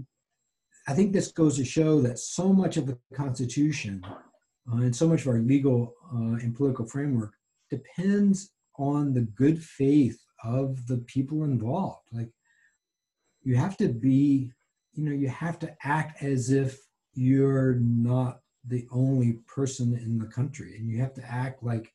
I 0.88 0.94
think 0.94 1.12
this 1.12 1.30
goes 1.30 1.56
to 1.58 1.64
show 1.64 2.00
that 2.00 2.18
so 2.18 2.52
much 2.52 2.76
of 2.76 2.88
the 2.88 2.98
Constitution 3.14 4.04
uh, 4.04 4.78
and 4.86 4.94
so 4.96 5.06
much 5.06 5.20
of 5.20 5.28
our 5.28 5.38
legal 5.38 5.94
uh, 6.12 6.42
and 6.42 6.56
political 6.56 6.86
framework 6.86 7.34
depends 7.70 8.50
on 8.76 9.14
the 9.14 9.26
good 9.42 9.62
faith 9.62 10.18
of 10.42 10.84
the 10.88 10.98
people 11.14 11.44
involved. 11.44 12.08
Like, 12.10 12.32
you 13.44 13.54
have 13.54 13.76
to 13.76 13.88
be, 13.88 14.50
you 14.92 15.04
know, 15.04 15.12
you 15.12 15.28
have 15.28 15.60
to 15.60 15.72
act 15.84 16.20
as 16.20 16.50
if 16.50 16.80
you're 17.14 17.74
not 17.74 18.41
the 18.68 18.86
only 18.92 19.40
person 19.46 19.94
in 19.94 20.18
the 20.18 20.26
country, 20.26 20.76
and 20.76 20.88
you 20.88 21.00
have 21.00 21.14
to 21.14 21.24
act 21.24 21.62
like 21.62 21.92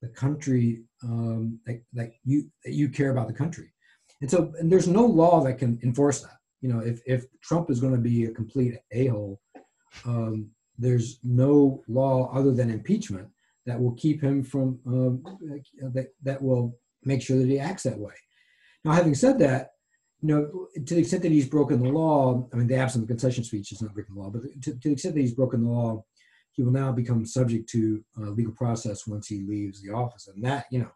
the 0.00 0.08
country, 0.08 0.84
um, 1.02 1.58
like, 1.66 1.82
like 1.94 2.14
you 2.24 2.50
that 2.64 2.72
you 2.72 2.88
care 2.88 3.10
about 3.10 3.28
the 3.28 3.34
country. 3.34 3.72
And 4.20 4.30
so, 4.30 4.52
and 4.58 4.70
there's 4.70 4.88
no 4.88 5.04
law 5.04 5.42
that 5.44 5.58
can 5.58 5.78
enforce 5.82 6.20
that 6.20 6.38
you 6.60 6.72
know, 6.72 6.80
if, 6.80 7.00
if 7.06 7.26
Trump 7.40 7.70
is 7.70 7.80
going 7.80 7.94
to 7.94 8.00
be 8.00 8.24
a 8.24 8.30
complete 8.30 8.76
a-hole, 8.92 9.40
um, 10.04 10.50
there's 10.76 11.18
no 11.22 11.82
law 11.88 12.32
other 12.32 12.52
than 12.52 12.70
impeachment 12.70 13.28
that 13.66 13.80
will 13.80 13.94
keep 13.94 14.22
him 14.22 14.42
from, 14.42 14.78
uh, 14.86 15.30
that, 15.92 16.08
that 16.22 16.42
will 16.42 16.76
make 17.04 17.22
sure 17.22 17.38
that 17.38 17.48
he 17.48 17.58
acts 17.58 17.82
that 17.82 17.98
way. 17.98 18.14
Now, 18.84 18.92
having 18.92 19.14
said 19.14 19.38
that, 19.40 19.72
you 20.20 20.28
know, 20.28 20.68
to 20.74 20.94
the 20.94 21.00
extent 21.00 21.22
that 21.22 21.32
he's 21.32 21.48
broken 21.48 21.82
the 21.82 21.88
law, 21.88 22.48
I 22.52 22.56
mean, 22.56 22.66
the 22.66 22.76
absence 22.76 23.02
of 23.02 23.08
concession 23.08 23.44
speech 23.44 23.70
is 23.72 23.82
not 23.82 23.94
breaking 23.94 24.16
the 24.16 24.20
law, 24.20 24.30
but 24.30 24.42
to, 24.62 24.72
to 24.72 24.88
the 24.88 24.92
extent 24.92 25.14
that 25.14 25.20
he's 25.20 25.34
broken 25.34 25.62
the 25.62 25.70
law, 25.70 26.04
he 26.52 26.62
will 26.62 26.72
now 26.72 26.90
become 26.90 27.24
subject 27.24 27.68
to 27.70 28.04
uh, 28.20 28.30
legal 28.30 28.52
process 28.52 29.06
once 29.06 29.28
he 29.28 29.42
leaves 29.42 29.80
the 29.80 29.92
office. 29.92 30.26
And 30.26 30.42
that, 30.44 30.66
you 30.72 30.80
know, 30.80 30.90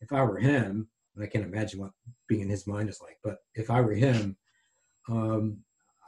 if 0.00 0.12
I 0.12 0.22
were 0.22 0.38
him, 0.38 0.88
and 1.14 1.24
I 1.24 1.28
can't 1.28 1.44
imagine 1.44 1.78
what 1.78 1.92
being 2.26 2.42
in 2.42 2.48
his 2.48 2.66
mind 2.66 2.88
is 2.88 3.00
like, 3.00 3.18
but 3.22 3.36
if 3.54 3.70
I 3.70 3.80
were 3.80 3.94
him, 3.94 4.36
um, 5.08 5.58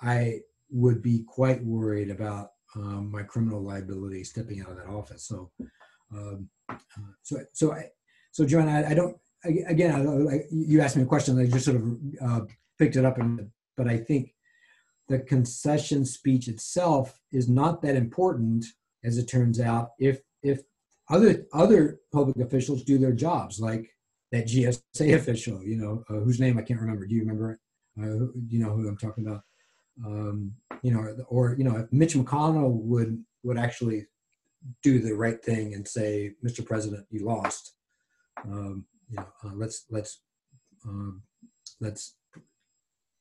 I 0.02 0.40
would 0.70 1.02
be 1.02 1.22
quite 1.26 1.64
worried 1.64 2.10
about 2.10 2.50
um, 2.74 3.10
my 3.12 3.22
criminal 3.22 3.62
liability 3.62 4.24
stepping 4.24 4.60
out 4.60 4.70
of 4.70 4.76
that 4.76 4.88
office. 4.88 5.24
So, 5.24 5.50
um, 6.12 6.48
uh, 6.68 6.74
so, 7.22 7.38
so, 7.52 7.72
I, 7.72 7.90
so, 8.32 8.44
John, 8.44 8.68
I, 8.68 8.90
I 8.90 8.94
don't. 8.94 9.16
Again, 9.66 10.28
I, 10.30 10.40
you 10.50 10.80
asked 10.80 10.96
me 10.96 11.02
a 11.02 11.06
question. 11.06 11.38
I 11.38 11.46
just 11.46 11.64
sort 11.64 11.76
of 11.76 11.98
uh, 12.20 12.40
picked 12.78 12.96
it 12.96 13.04
up, 13.04 13.18
and 13.18 13.50
but 13.76 13.88
I 13.88 13.98
think 13.98 14.34
the 15.08 15.20
concession 15.20 16.04
speech 16.04 16.48
itself 16.48 17.20
is 17.32 17.48
not 17.48 17.82
that 17.82 17.96
important, 17.96 18.64
as 19.04 19.18
it 19.18 19.26
turns 19.26 19.60
out. 19.60 19.90
If 19.98 20.20
if 20.42 20.62
other 21.08 21.46
other 21.52 22.00
public 22.12 22.38
officials 22.38 22.82
do 22.82 22.98
their 22.98 23.12
jobs, 23.12 23.60
like 23.60 23.90
that 24.32 24.46
GSA 24.46 25.14
official, 25.14 25.62
you 25.62 25.76
know, 25.76 26.04
uh, 26.10 26.20
whose 26.20 26.40
name 26.40 26.58
I 26.58 26.62
can't 26.62 26.80
remember. 26.80 27.06
Do 27.06 27.14
you 27.14 27.22
remember 27.22 27.52
it? 27.52 27.58
Uh, 27.98 28.26
you 28.48 28.58
know 28.58 28.70
who 28.70 28.88
I'm 28.88 28.98
talking 28.98 29.26
about? 29.26 29.42
Um, 30.04 30.52
you 30.82 30.92
know, 30.92 31.00
or, 31.00 31.16
or 31.28 31.54
you 31.56 31.64
know, 31.64 31.76
if 31.76 31.92
Mitch 31.92 32.14
McConnell 32.14 32.72
would 32.72 33.22
would 33.44 33.58
actually 33.58 34.06
do 34.82 34.98
the 34.98 35.14
right 35.14 35.42
thing 35.42 35.74
and 35.74 35.86
say, 35.86 36.32
"Mr. 36.44 36.64
President, 36.64 37.06
you 37.10 37.24
lost. 37.24 37.74
Um, 38.44 38.84
you 39.08 39.16
know, 39.16 39.26
uh, 39.44 39.50
let's 39.54 39.84
let's 39.90 40.20
um, 40.86 41.22
let's 41.80 42.16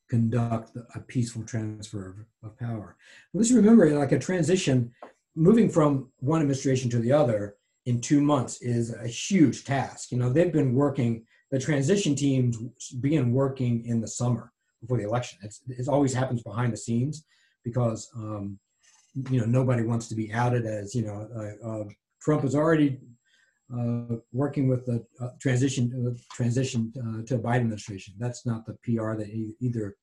conduct 0.09 0.77
a 0.93 0.99
peaceful 0.99 1.43
transfer 1.43 2.25
of, 2.43 2.49
of 2.49 2.59
power." 2.59 2.97
Let's 3.33 3.51
remember, 3.51 3.89
like 3.97 4.11
a 4.11 4.19
transition, 4.19 4.91
moving 5.35 5.69
from 5.69 6.11
one 6.19 6.41
administration 6.41 6.89
to 6.91 6.99
the 6.99 7.11
other 7.11 7.55
in 7.85 8.01
two 8.01 8.21
months 8.21 8.61
is 8.61 8.93
a 8.93 9.07
huge 9.07 9.63
task. 9.63 10.11
You 10.11 10.17
know, 10.17 10.31
they've 10.31 10.53
been 10.53 10.73
working. 10.73 11.25
The 11.51 11.59
transition 11.59 12.15
teams 12.15 12.57
begin 12.99 13.31
working 13.31 13.85
in 13.85 14.01
the 14.01 14.07
summer 14.07 14.51
before 14.81 14.97
the 14.97 15.03
election. 15.03 15.39
It's, 15.43 15.61
it 15.67 15.87
always 15.87 16.13
happens 16.13 16.41
behind 16.41 16.73
the 16.73 16.77
scenes 16.77 17.23
because 17.63 18.09
um, 18.15 18.59
you 19.29 19.39
know 19.39 19.45
nobody 19.45 19.83
wants 19.83 20.07
to 20.09 20.15
be 20.15 20.31
outed 20.33 20.65
as 20.65 20.93
you 20.95 21.05
know 21.05 21.27
uh, 21.35 21.67
uh, 21.67 21.83
Trump 22.21 22.43
is 22.43 22.55
already 22.55 22.99
working 24.31 24.67
with 24.67 24.85
the 24.85 25.05
uh, 25.19 25.29
transition 25.39 26.07
uh, 26.07 26.17
transition 26.33 26.93
uh, 26.99 27.25
to 27.25 27.35
a 27.35 27.39
Biden 27.39 27.61
administration. 27.61 28.13
That's 28.19 28.45
not 28.45 28.65
the 28.65 28.77
PR 28.83 29.13
that 29.15 29.29
either 29.59 29.95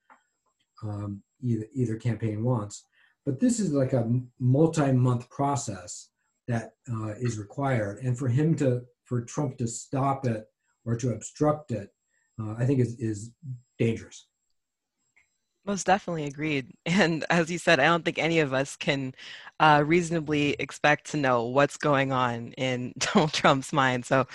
um, 0.83 1.23
either 1.43 1.67
either 1.75 1.97
campaign 1.97 2.43
wants. 2.43 2.87
But 3.25 3.39
this 3.39 3.61
is 3.61 3.73
like 3.73 3.93
a 3.93 4.11
multi-month 4.41 5.31
process 5.31 6.09
that 6.49 6.73
is 7.21 7.39
required, 7.39 7.99
and 8.03 8.19
for 8.19 8.29
him 8.29 8.57
to 8.57 8.83
for 9.05 9.23
Trump 9.23 9.59
to 9.59 9.69
stop 9.69 10.27
it 10.27 10.45
or 10.85 10.97
to 10.97 11.11
obstruct 11.11 11.71
it, 11.71 11.91
I 12.41 12.65
think 12.67 12.81
is 12.81 12.99
is 12.99 13.31
dangerous. 13.79 14.27
Most 15.65 15.87
definitely 15.87 16.25
agreed. 16.25 16.73
And 16.87 17.25
as 17.31 17.51
you 17.51 17.59
said, 17.59 17.79
I 17.81 17.85
don't 17.85 18.05
think 18.05 18.19
any 18.19 18.41
of 18.41 18.53
us 18.53 18.77
can 18.77 19.15
uh, 19.61 19.83
reasonably 19.87 20.51
expect 20.59 21.11
to 21.13 21.17
know 21.17 21.45
what's 21.47 21.77
going 21.77 22.11
on 22.13 22.53
in 22.55 22.93
Donald 22.99 23.33
Trump's 23.33 23.73
mind. 23.73 24.05
So, 24.05 24.27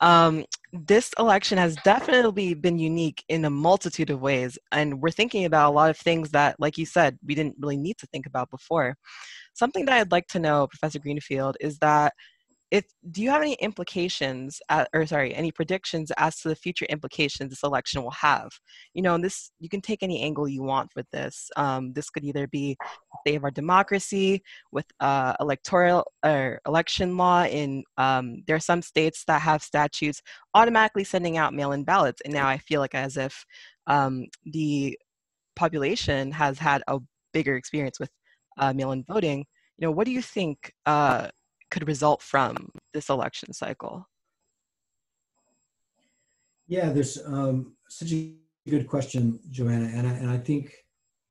um, 0.00 0.44
this 0.72 1.12
election 1.18 1.56
has 1.58 1.76
definitely 1.84 2.52
been 2.54 2.78
unique 2.78 3.24
in 3.28 3.44
a 3.46 3.50
multitude 3.50 4.10
of 4.10 4.20
ways. 4.20 4.58
And 4.72 5.00
we're 5.00 5.10
thinking 5.10 5.46
about 5.46 5.70
a 5.70 5.74
lot 5.74 5.90
of 5.90 5.96
things 5.96 6.30
that, 6.32 6.56
like 6.60 6.76
you 6.78 6.84
said, 6.86 7.18
we 7.26 7.34
didn't 7.34 7.56
really 7.58 7.78
need 7.78 7.96
to 7.98 8.06
think 8.08 8.26
about 8.26 8.50
before. 8.50 8.96
Something 9.54 9.86
that 9.86 9.94
I'd 9.94 10.12
like 10.12 10.26
to 10.28 10.38
know, 10.38 10.66
Professor 10.66 10.98
Greenfield, 10.98 11.56
is 11.60 11.78
that 11.78 12.12
if 12.70 12.84
do 13.10 13.22
you 13.22 13.30
have 13.30 13.42
any 13.42 13.54
implications 13.54 14.60
at, 14.68 14.88
or 14.92 15.06
sorry 15.06 15.34
any 15.34 15.52
predictions 15.52 16.10
as 16.16 16.40
to 16.40 16.48
the 16.48 16.56
future 16.56 16.86
implications 16.86 17.50
this 17.50 17.62
election 17.62 18.02
will 18.02 18.10
have? 18.10 18.50
You 18.94 19.02
know 19.02 19.14
and 19.14 19.24
this 19.24 19.50
you 19.60 19.68
can 19.68 19.80
take 19.80 20.02
any 20.02 20.22
angle 20.22 20.48
you 20.48 20.62
want 20.62 20.90
with 20.96 21.08
this. 21.10 21.50
Um, 21.56 21.92
this 21.92 22.10
could 22.10 22.24
either 22.24 22.46
be 22.46 22.76
save 23.26 23.44
our 23.44 23.50
democracy 23.50 24.42
with 24.72 24.86
uh, 25.00 25.34
electoral 25.40 26.04
or 26.24 26.60
election 26.66 27.16
law 27.16 27.44
in 27.44 27.84
um, 27.98 28.42
there 28.46 28.56
are 28.56 28.60
some 28.60 28.82
states 28.82 29.24
that 29.26 29.42
have 29.42 29.62
statutes 29.62 30.20
automatically 30.54 31.04
sending 31.04 31.36
out 31.36 31.54
mail-in 31.54 31.84
ballots 31.84 32.20
and 32.24 32.32
now 32.32 32.46
i 32.46 32.56
feel 32.58 32.80
like 32.80 32.94
as 32.94 33.16
if 33.16 33.44
um, 33.86 34.26
the 34.44 34.98
population 35.56 36.30
has 36.32 36.58
had 36.58 36.82
a 36.86 36.98
bigger 37.32 37.56
experience 37.56 37.98
with 37.98 38.10
uh, 38.58 38.72
mail-in 38.72 39.04
voting. 39.04 39.44
You 39.78 39.86
know 39.86 39.90
what 39.90 40.06
do 40.06 40.12
you 40.12 40.22
think 40.22 40.72
uh, 40.86 41.28
could 41.70 41.86
result 41.86 42.22
from 42.22 42.70
this 42.92 43.08
election 43.08 43.52
cycle? 43.52 44.08
Yeah, 46.68 46.90
there's 46.90 47.18
um, 47.24 47.76
such 47.88 48.12
a 48.12 48.34
good 48.68 48.88
question, 48.88 49.38
Joanna, 49.50 49.86
and 49.86 50.06
I, 50.06 50.10
and 50.12 50.30
I 50.30 50.38
think 50.38 50.72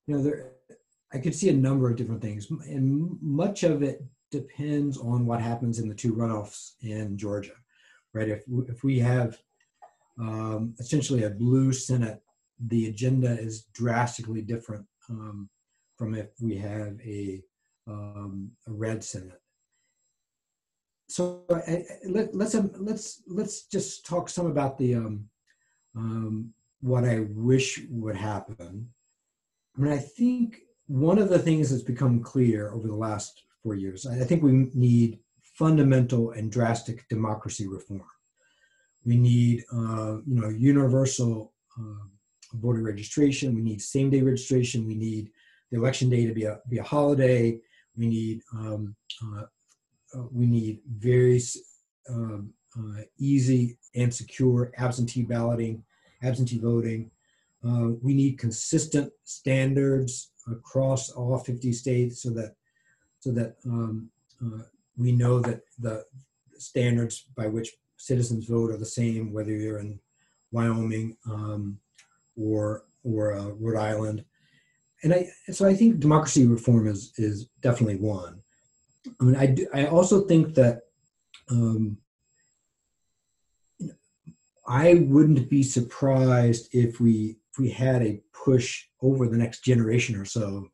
you 0.08 0.16
know 0.16 0.24
there. 0.24 0.52
I 1.14 1.20
could 1.20 1.36
see 1.36 1.50
a 1.50 1.54
number 1.54 1.90
of 1.90 1.96
different 1.96 2.22
things, 2.22 2.50
and 2.50 3.18
much 3.22 3.64
of 3.64 3.84
it 3.84 4.04
depends 4.32 4.98
on 4.98 5.26
what 5.26 5.42
happens 5.42 5.80
in 5.80 5.88
the 5.88 5.96
two 5.96 6.14
runoffs 6.14 6.72
in 6.82 7.18
Georgia, 7.18 7.54
right? 8.14 8.30
If 8.30 8.44
if 8.68 8.84
we 8.84 9.00
have 9.00 9.38
um, 10.20 10.76
essentially 10.80 11.24
a 11.24 11.30
blue 11.30 11.74
Senate, 11.74 12.22
the 12.60 12.88
agenda 12.88 13.38
is 13.40 13.64
drastically 13.74 14.42
different 14.42 14.86
um, 15.10 15.50
from 15.98 16.16
if 16.16 16.28
we 16.42 16.56
have 16.58 17.00
a 17.06 17.42
um, 17.88 18.52
a 18.68 18.72
red 18.72 19.04
Senate 19.04 19.40
so 21.08 21.46
let, 22.08 22.34
us 22.34 22.56
um, 22.56 22.72
let's 22.78 23.22
let's 23.28 23.64
just 23.64 24.06
talk 24.06 24.28
some 24.30 24.48
about 24.48 24.78
the 24.78 24.96
um, 24.96 25.30
um, 25.96 26.54
what 26.82 27.06
I 27.06 27.26
wish 27.30 27.82
would 27.90 28.16
happen. 28.16 28.90
I 29.78 29.82
mean, 29.82 29.94
I 29.94 29.98
think 29.98 30.62
one 30.88 31.20
of 31.20 31.30
the 31.30 31.40
things 31.40 31.70
that's 31.70 31.84
become 31.84 32.22
clear 32.22 32.72
over 32.72 32.88
the 32.88 32.96
last 32.96 33.44
four 33.62 33.76
years, 33.76 34.06
I 34.06 34.24
think 34.24 34.44
we 34.44 34.70
need 34.74 35.20
fundamental 35.42 36.32
and 36.32 36.52
drastic 36.52 37.08
democracy 37.08 37.68
reform. 37.68 38.04
We 39.06 39.18
need, 39.18 39.64
uh, 39.72 40.18
you 40.26 40.42
know, 40.42 40.50
universal 40.50 41.54
uh, 41.80 42.06
voter 42.54 42.82
registration. 42.82 43.56
We 43.56 43.62
need 43.62 43.82
same-day 43.82 44.22
registration. 44.22 44.88
We 44.88 44.96
need 44.96 45.32
the 45.72 45.78
election 45.78 46.10
day 46.10 46.26
to 46.26 46.34
be 46.34 46.44
a 46.44 46.60
be 46.70 46.80
a 46.80 46.84
holiday. 46.84 47.60
We 47.98 48.08
need 48.08 48.42
um, 48.54 48.96
uh, 49.24 49.44
we 50.32 50.46
need 50.46 50.80
very 50.98 51.42
um, 52.10 52.54
uh, 52.78 53.02
easy 53.18 53.78
and 53.96 54.14
secure 54.14 54.72
absentee 54.78 55.24
balloting, 55.24 55.84
absentee 56.24 56.60
voting. 56.60 57.10
Uh, 57.66 57.92
we 58.02 58.14
need 58.14 58.38
consistent 58.38 59.12
standards 59.24 60.32
across 60.52 61.10
all 61.10 61.38
50 61.38 61.72
states 61.72 62.22
so 62.22 62.30
that 62.32 62.56
so 63.20 63.32
that 63.32 63.56
um, 63.66 64.10
uh, 64.44 64.62
we 64.98 65.12
know 65.12 65.40
that 65.40 65.62
the 65.80 66.06
standards 66.58 67.26
by 67.36 67.48
which 67.48 67.72
citizens 67.98 68.46
vote 68.46 68.72
are 68.72 68.78
the 68.78 68.86
same 68.86 69.34
whether 69.34 69.52
you're 69.52 69.80
in 69.80 70.00
Wyoming 70.52 71.18
um, 71.30 71.80
or 72.38 72.84
or 73.04 73.34
uh, 73.34 73.50
Rhode 73.60 73.80
Island. 73.80 74.26
And 75.04 75.14
I 75.14 75.30
so 75.52 75.68
I 75.68 75.74
think 75.74 76.00
democracy 76.00 76.46
reform 76.46 76.88
is 76.88 77.14
is 77.18 77.48
definitely 77.62 77.98
one. 77.98 78.42
I 79.20 79.24
mean, 79.24 79.36
I, 79.36 79.46
do, 79.48 79.68
I 79.74 79.86
also 79.88 80.22
think 80.22 80.56
that 80.56 80.82
um, 81.50 81.98
I 84.68 84.96
wouldn't 84.96 85.50
be 85.50 85.64
surprised 85.64 86.70
if 86.74 87.00
we 87.00 87.38
if 87.52 87.60
we 87.60 87.70
had 87.70 88.02
a 88.02 88.22
push 88.34 88.86
over 89.02 89.28
the 89.28 89.38
next 89.38 89.64
generation 89.64 90.16
or 90.16 90.26
so 90.26 90.68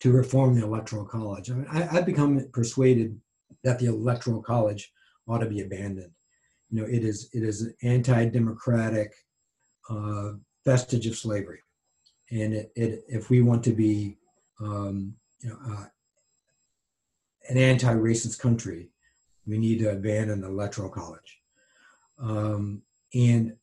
to 0.00 0.10
reform 0.10 0.54
the 0.58 0.64
electoral 0.64 1.04
college. 1.04 1.50
I 1.50 1.54
mean, 1.54 1.66
I, 1.70 1.82
have 1.82 2.06
become 2.06 2.48
persuaded 2.52 3.20
that 3.62 3.78
the 3.78 3.86
electoral 3.86 4.42
college 4.42 4.90
ought 5.28 5.38
to 5.38 5.46
be 5.46 5.60
abandoned. 5.60 6.10
You 6.70 6.80
know, 6.80 6.88
it 6.88 7.04
is 7.04 7.28
it 7.32 7.42
is 7.42 7.62
an 7.62 7.74
anti-democratic 7.82 9.12
uh, 9.90 10.32
vestige 10.64 11.06
of 11.06 11.16
slavery, 11.16 11.60
and 12.30 12.54
it, 12.54 12.72
it, 12.74 13.04
if 13.06 13.28
we 13.30 13.42
want 13.42 13.62
to 13.64 13.72
be 13.72 14.16
um, 14.60 15.14
you 15.40 15.50
know, 15.50 15.58
uh, 15.68 15.84
an 17.48 17.56
anti-racist 17.56 18.38
country, 18.38 18.90
we 19.46 19.58
need 19.58 19.78
to 19.80 19.90
abandon 19.90 20.40
the 20.40 20.48
electoral 20.48 20.90
college. 20.90 21.40
Um, 22.18 22.82
and 23.14 23.56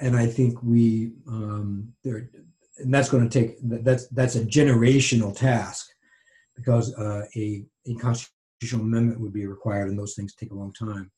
and 0.00 0.16
I 0.16 0.26
think 0.26 0.62
we 0.62 1.12
um, 1.26 1.92
there, 2.04 2.28
and 2.78 2.92
that's 2.92 3.08
going 3.08 3.28
to 3.28 3.40
take 3.40 3.56
that's 3.62 4.08
that's 4.08 4.36
a 4.36 4.44
generational 4.44 5.34
task 5.36 5.88
because 6.56 6.94
uh, 6.96 7.24
a 7.36 7.64
a 7.86 7.94
constitutional 7.94 8.84
amendment 8.84 9.20
would 9.20 9.32
be 9.32 9.46
required, 9.46 9.88
and 9.88 9.98
those 9.98 10.14
things 10.14 10.34
take 10.34 10.50
a 10.50 10.56
long 10.56 10.72
time. 10.72 11.10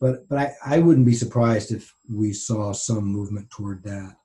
But 0.00 0.28
but 0.28 0.38
I, 0.38 0.52
I 0.64 0.78
wouldn't 0.78 1.06
be 1.06 1.14
surprised 1.14 1.72
if 1.72 1.92
we 2.08 2.32
saw 2.32 2.72
some 2.72 3.04
movement 3.04 3.50
toward 3.50 3.82
that. 3.84 4.16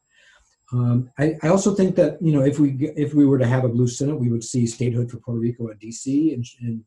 Um, 0.74 1.12
I, 1.20 1.36
I, 1.44 1.50
also 1.50 1.76
think 1.76 1.96
that 1.98 2.22
you 2.22 2.32
know 2.32 2.44
if 2.44 2.58
we 2.58 2.72
if 2.96 3.14
we 3.14 3.26
were 3.26 3.38
to 3.38 3.48
have 3.48 3.66
a 3.66 3.70
blue 3.70 3.88
Senate, 3.88 4.20
we 4.20 4.30
would 4.30 4.44
see 4.44 4.66
statehood 4.66 5.12
for 5.12 5.18
Puerto 5.18 5.40
Rico 5.40 5.68
and 5.68 5.80
DC 5.80 6.34
and, 6.34 6.46
and 6.62 6.84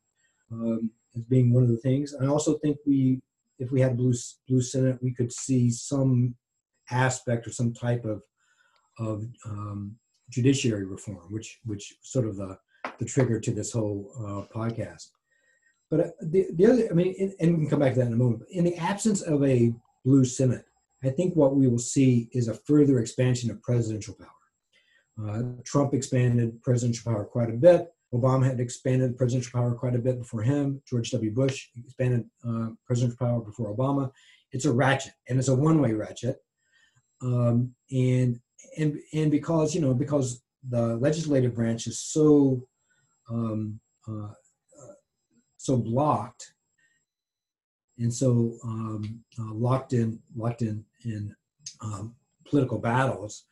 um, 0.51 0.91
as 1.15 1.23
being 1.25 1.53
one 1.53 1.63
of 1.63 1.69
the 1.69 1.77
things. 1.77 2.15
I 2.21 2.27
also 2.27 2.59
think 2.59 2.79
we, 2.87 3.21
if 3.59 3.71
we 3.71 3.81
had 3.81 3.93
a 3.93 3.97
blue 3.97 4.15
blue 4.49 4.63
Senate, 4.63 4.99
we 5.03 5.13
could 5.13 5.33
see 5.33 5.71
some 5.71 6.35
aspect 6.91 7.47
or 7.47 7.53
some 7.53 7.75
type 7.75 8.05
of 8.05 8.23
of 8.99 9.27
um, 9.47 9.97
judiciary 10.31 10.87
reform, 10.87 11.27
which 11.31 11.61
which 11.65 11.95
sort 12.03 12.27
of 12.27 12.37
the 12.37 12.59
the 12.99 13.05
trigger 13.05 13.39
to 13.41 13.51
this 13.51 13.73
whole 13.73 14.11
uh, 14.19 14.57
podcast. 14.57 15.09
But 15.91 16.01
uh, 16.01 16.11
the 16.23 16.47
the 16.55 16.67
other, 16.67 16.89
I 16.91 16.95
mean, 16.95 17.35
and 17.39 17.59
we 17.59 17.65
can 17.65 17.71
come 17.71 17.81
back 17.81 17.95
to 17.95 18.01
that 18.01 18.07
in 18.07 18.15
a 18.15 18.17
moment. 18.17 18.41
But 18.41 18.51
in 18.51 18.65
the 18.65 18.77
absence 18.77 19.21
of 19.23 19.45
a 19.45 19.75
blue 20.05 20.25
Senate, 20.25 20.65
I 21.05 21.11
think 21.11 21.35
what 21.35 21.55
we 21.55 21.69
will 21.69 21.79
see 21.79 22.29
is 22.33 22.49
a 22.49 22.55
further 22.55 22.99
expansion 22.99 23.51
of 23.51 23.63
presidential 23.63 24.15
power. 24.15 24.29
Uh, 25.29 25.43
Trump 25.65 25.95
expanded 25.95 26.63
presidential 26.63 27.13
power 27.13 27.25
quite 27.25 27.51
a 27.51 27.55
bit. 27.55 27.93
Obama 28.13 28.47
had 28.47 28.61
expanded 28.61 29.17
presidential 29.17 29.59
power 29.59 29.75
quite 29.75 29.95
a 29.95 29.99
bit 29.99 30.19
before 30.19 30.43
him. 30.43 30.81
George 30.89 31.11
W. 31.11 31.33
Bush 31.33 31.69
expanded 31.85 32.25
uh, 32.49 32.69
presidential 32.87 33.19
power 33.19 33.41
before 33.41 33.75
Obama. 33.75 34.11
It's 34.53 34.65
a 34.65 34.73
ratchet, 34.73 35.15
and 35.29 35.39
it's 35.39 35.49
a 35.49 35.55
one-way 35.55 35.93
ratchet. 35.93 36.37
Um, 37.23 37.75
and 37.91 38.41
and 38.79 38.99
and 39.13 39.31
because 39.31 39.75
you 39.75 39.81
know 39.81 39.95
because 39.95 40.43
the 40.69 40.97
legislative 40.97 41.55
branch 41.55 41.87
is 41.87 42.01
so 42.01 42.67
um, 43.31 43.81
uh, 44.09 44.27
uh, 44.27 44.95
so 45.57 45.77
blocked 45.77 46.54
and 47.99 48.13
so 48.13 48.57
um, 48.65 49.21
uh, 49.39 49.53
locked 49.53 49.93
in 49.93 50.19
locked 50.37 50.63
in 50.63 50.85
in 51.05 51.35
um, 51.81 52.15
political 52.49 52.79
battles 52.79 53.45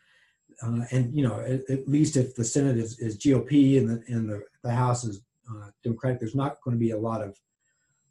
uh, 0.62 0.80
and 0.90 1.14
you 1.14 1.26
know 1.26 1.40
at, 1.40 1.60
at, 1.70 1.88
least 1.88 2.16
if 2.16 2.34
the 2.34 2.44
senate 2.44 2.76
is, 2.76 2.98
is 2.98 3.18
gop 3.18 3.78
and 3.78 3.88
the, 3.88 4.02
and 4.08 4.28
the, 4.28 4.42
the 4.62 4.70
house 4.72 5.04
is 5.04 5.22
uh, 5.50 5.68
democratic 5.82 6.20
there's 6.20 6.34
not 6.34 6.60
going 6.62 6.76
to 6.76 6.80
be 6.80 6.90
a 6.90 6.98
lot 6.98 7.22
of 7.22 7.38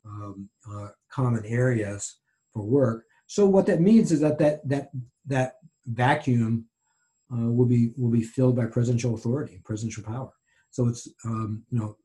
um, 0.05 0.49
uh, 0.69 0.87
common 1.09 1.45
areas 1.45 2.17
for 2.53 2.63
work 2.63 3.05
so 3.27 3.45
what 3.45 3.65
that 3.67 3.79
means 3.79 4.11
is 4.11 4.19
that 4.19 4.37
that 4.39 4.67
that 4.67 4.89
that 5.25 5.53
vacuum 5.85 6.65
uh, 7.33 7.49
will 7.49 7.65
be 7.65 7.93
will 7.97 8.11
be 8.11 8.23
filled 8.23 8.55
by 8.55 8.65
presidential 8.65 9.15
authority, 9.15 9.61
presidential 9.63 10.03
power. 10.03 10.33
So 10.69 10.87
it's 10.87 11.07
um, 11.25 11.63
you 11.71 11.79
know 11.79 11.95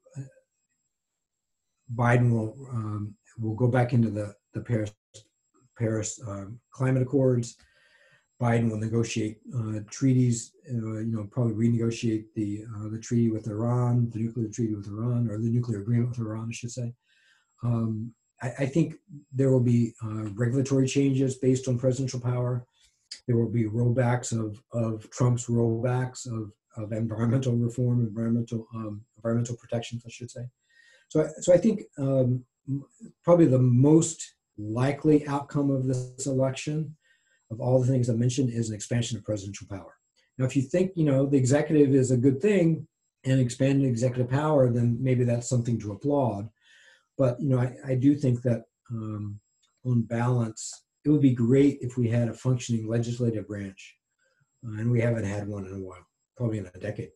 Biden 1.95 2.31
will 2.31 2.55
um, 2.71 3.15
will 3.39 3.55
go 3.55 3.69
back 3.69 3.93
into 3.93 4.11
the 4.11 4.35
the 4.55 4.61
Paris 4.61 4.93
Paris 5.79 6.21
um, 6.27 6.59
climate 6.71 7.03
accords. 7.03 7.57
Biden 8.41 8.71
will 8.71 8.77
negotiate 8.77 9.39
uh, 9.57 9.81
treaties, 9.91 10.53
uh, 10.71 10.99
you 10.99 11.13
know, 11.13 11.27
probably 11.31 11.55
renegotiate 11.55 12.27
the 12.35 12.65
uh, 12.77 12.89
the 12.89 12.99
treaty 12.99 13.31
with 13.31 13.47
Iran, 13.47 14.11
the 14.11 14.19
nuclear 14.19 14.49
treaty 14.49 14.75
with 14.75 14.89
Iran, 14.89 15.31
or 15.31 15.39
the 15.39 15.49
nuclear 15.49 15.81
agreement 15.81 16.11
with 16.11 16.19
Iran, 16.19 16.49
I 16.51 16.53
should 16.53 16.71
say. 16.71 16.93
Um, 17.63 18.13
I, 18.43 18.53
I, 18.59 18.67
think 18.67 18.97
there 19.33 19.51
will 19.51 19.63
be 19.63 19.95
uh, 20.05 20.29
regulatory 20.35 20.87
changes 20.87 21.37
based 21.37 21.69
on 21.69 21.79
presidential 21.79 22.21
power. 22.21 22.67
There 23.27 23.39
will 23.39 23.49
be 23.49 23.65
rollbacks 23.65 24.33
of, 24.33 24.63
of 24.73 25.09
Trump's 25.11 25.47
rollbacks 25.47 26.27
of, 26.27 26.53
of 26.77 26.93
environmental 26.93 27.55
reform, 27.55 28.01
environmental 28.01 28.67
um, 28.75 29.01
environmental 29.17 29.57
protections, 29.57 30.03
I 30.07 30.11
should 30.11 30.31
say. 30.31 30.43
So, 31.09 31.27
so 31.41 31.55
I 31.55 31.57
think 31.57 31.83
um, 31.99 32.45
probably 33.25 33.47
the 33.47 33.59
most 33.59 34.35
likely 34.59 35.27
outcome 35.27 35.71
of 35.71 35.87
this 35.87 36.27
election, 36.27 36.97
of 37.51 37.61
all 37.61 37.81
the 37.81 37.87
things 37.87 38.09
I 38.09 38.15
mentioned, 38.15 38.51
is 38.51 38.69
an 38.69 38.75
expansion 38.75 39.19
of 39.19 39.25
presidential 39.25 39.67
power. 39.69 39.95
Now, 40.39 40.45
if 40.45 40.57
you 40.57 40.63
think 40.63 40.93
you 40.95 41.05
know 41.05 41.27
the 41.27 41.39
executive 41.39 41.95
is 41.95 42.11
a 42.11 42.17
good 42.17 42.41
thing 42.41 42.87
and 43.25 43.41
expanding 43.41 43.89
executive 43.89 44.31
power, 44.31 44.71
then 44.71 44.99
maybe 45.01 45.25
that's 45.25 45.49
something 45.49 45.79
to 45.81 45.93
applaud. 45.93 46.49
But 47.19 47.41
you 47.41 47.49
know, 47.49 47.59
I, 47.59 47.75
I 47.87 47.95
do 47.95 48.15
think 48.15 48.43
that 48.43 48.65
um, 48.91 49.41
on 49.85 50.03
balance, 50.03 50.85
it 51.05 51.11
would 51.11 51.23
be 51.23 51.35
great 51.35 51.79
if 51.81 51.97
we 51.97 52.09
had 52.09 52.29
a 52.29 52.35
functioning 52.35 52.89
legislative 52.89 53.49
branch, 53.49 53.97
uh, 54.67 54.79
and 54.79 54.91
we 54.91 55.01
haven't 55.01 55.25
had 55.25 55.49
one 55.49 55.67
in 55.67 55.75
a 55.75 55.79
while, 55.79 56.07
probably 56.37 56.59
in 56.59 56.71
a 56.75 56.79
decade. 56.79 57.11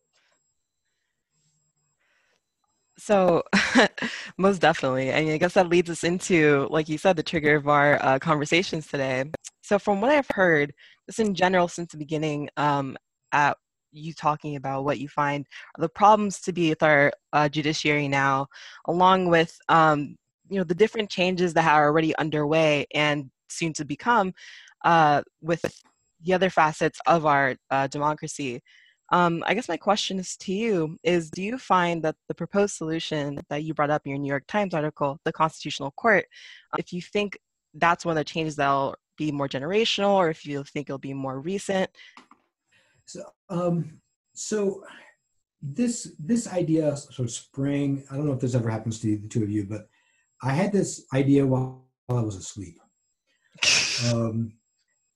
So, 2.97 3.43
most 4.37 4.59
definitely. 4.61 5.11
I 5.13 5.21
mean, 5.21 5.33
I 5.33 5.37
guess 5.37 5.53
that 5.53 5.69
leads 5.69 5.89
us 5.89 6.03
into, 6.03 6.67
like 6.69 6.89
you 6.89 6.97
said, 6.97 7.15
the 7.15 7.23
trigger 7.23 7.55
of 7.55 7.67
our 7.67 8.03
uh, 8.03 8.19
conversations 8.19 8.87
today. 8.87 9.25
So, 9.61 9.79
from 9.79 10.01
what 10.01 10.11
I've 10.11 10.27
heard, 10.33 10.73
just 11.07 11.19
in 11.19 11.33
general 11.33 11.67
since 11.67 11.91
the 11.91 11.97
beginning, 11.97 12.49
um, 12.57 12.97
at 13.31 13.57
you 13.91 14.13
talking 14.13 14.55
about 14.55 14.85
what 14.85 14.99
you 14.99 15.07
find 15.07 15.45
the 15.77 15.89
problems 15.89 16.39
to 16.41 16.53
be 16.53 16.69
with 16.69 16.83
our 16.83 17.11
uh, 17.33 17.49
judiciary 17.49 18.07
now, 18.07 18.47
along 18.87 19.27
with 19.27 19.57
um, 19.69 20.15
you 20.49 20.57
know 20.57 20.63
the 20.63 20.75
different 20.75 21.09
changes 21.09 21.53
that 21.53 21.69
are 21.71 21.85
already 21.87 22.15
underway 22.17 22.85
and 22.93 23.31
soon 23.49 23.73
to 23.73 23.85
become 23.85 24.33
uh, 24.85 25.21
with 25.41 25.63
the 26.23 26.33
other 26.33 26.49
facets 26.49 26.99
of 27.07 27.25
our 27.25 27.55
uh, 27.71 27.87
democracy. 27.87 28.61
Um, 29.11 29.43
I 29.45 29.53
guess 29.53 29.67
my 29.67 29.77
question 29.77 30.19
is 30.19 30.37
to 30.37 30.53
you 30.53 30.97
is 31.03 31.29
do 31.29 31.43
you 31.43 31.57
find 31.57 32.01
that 32.03 32.15
the 32.27 32.33
proposed 32.33 32.75
solution 32.75 33.39
that 33.49 33.63
you 33.63 33.73
brought 33.73 33.89
up 33.89 34.03
in 34.05 34.11
your 34.11 34.19
New 34.19 34.29
York 34.29 34.45
Times 34.47 34.73
article, 34.73 35.19
the 35.25 35.33
Constitutional 35.33 35.91
Court, 35.91 36.25
if 36.77 36.93
you 36.93 37.01
think 37.01 37.37
that's 37.73 38.05
one 38.05 38.13
of 38.13 38.17
the 38.17 38.23
changes 38.23 38.55
that'll 38.55 38.95
be 39.17 39.31
more 39.31 39.49
generational 39.49 40.13
or 40.13 40.29
if 40.29 40.45
you 40.45 40.63
think 40.63 40.89
it'll 40.89 40.97
be 40.97 41.13
more 41.13 41.39
recent? 41.39 41.89
So, 43.05 43.23
um, 43.49 43.99
so 44.33 44.83
this 45.61 46.13
this 46.17 46.47
idea 46.47 46.95
sort 46.95 47.19
of 47.19 47.31
sprang. 47.31 48.03
I 48.09 48.15
don't 48.15 48.25
know 48.25 48.33
if 48.33 48.39
this 48.39 48.55
ever 48.55 48.69
happens 48.69 48.99
to 48.99 49.17
the 49.17 49.27
two 49.27 49.43
of 49.43 49.49
you, 49.49 49.65
but 49.65 49.87
I 50.41 50.53
had 50.53 50.71
this 50.71 51.05
idea 51.13 51.45
while 51.45 51.85
I 52.09 52.21
was 52.21 52.35
asleep 52.35 52.79
um, 54.13 54.53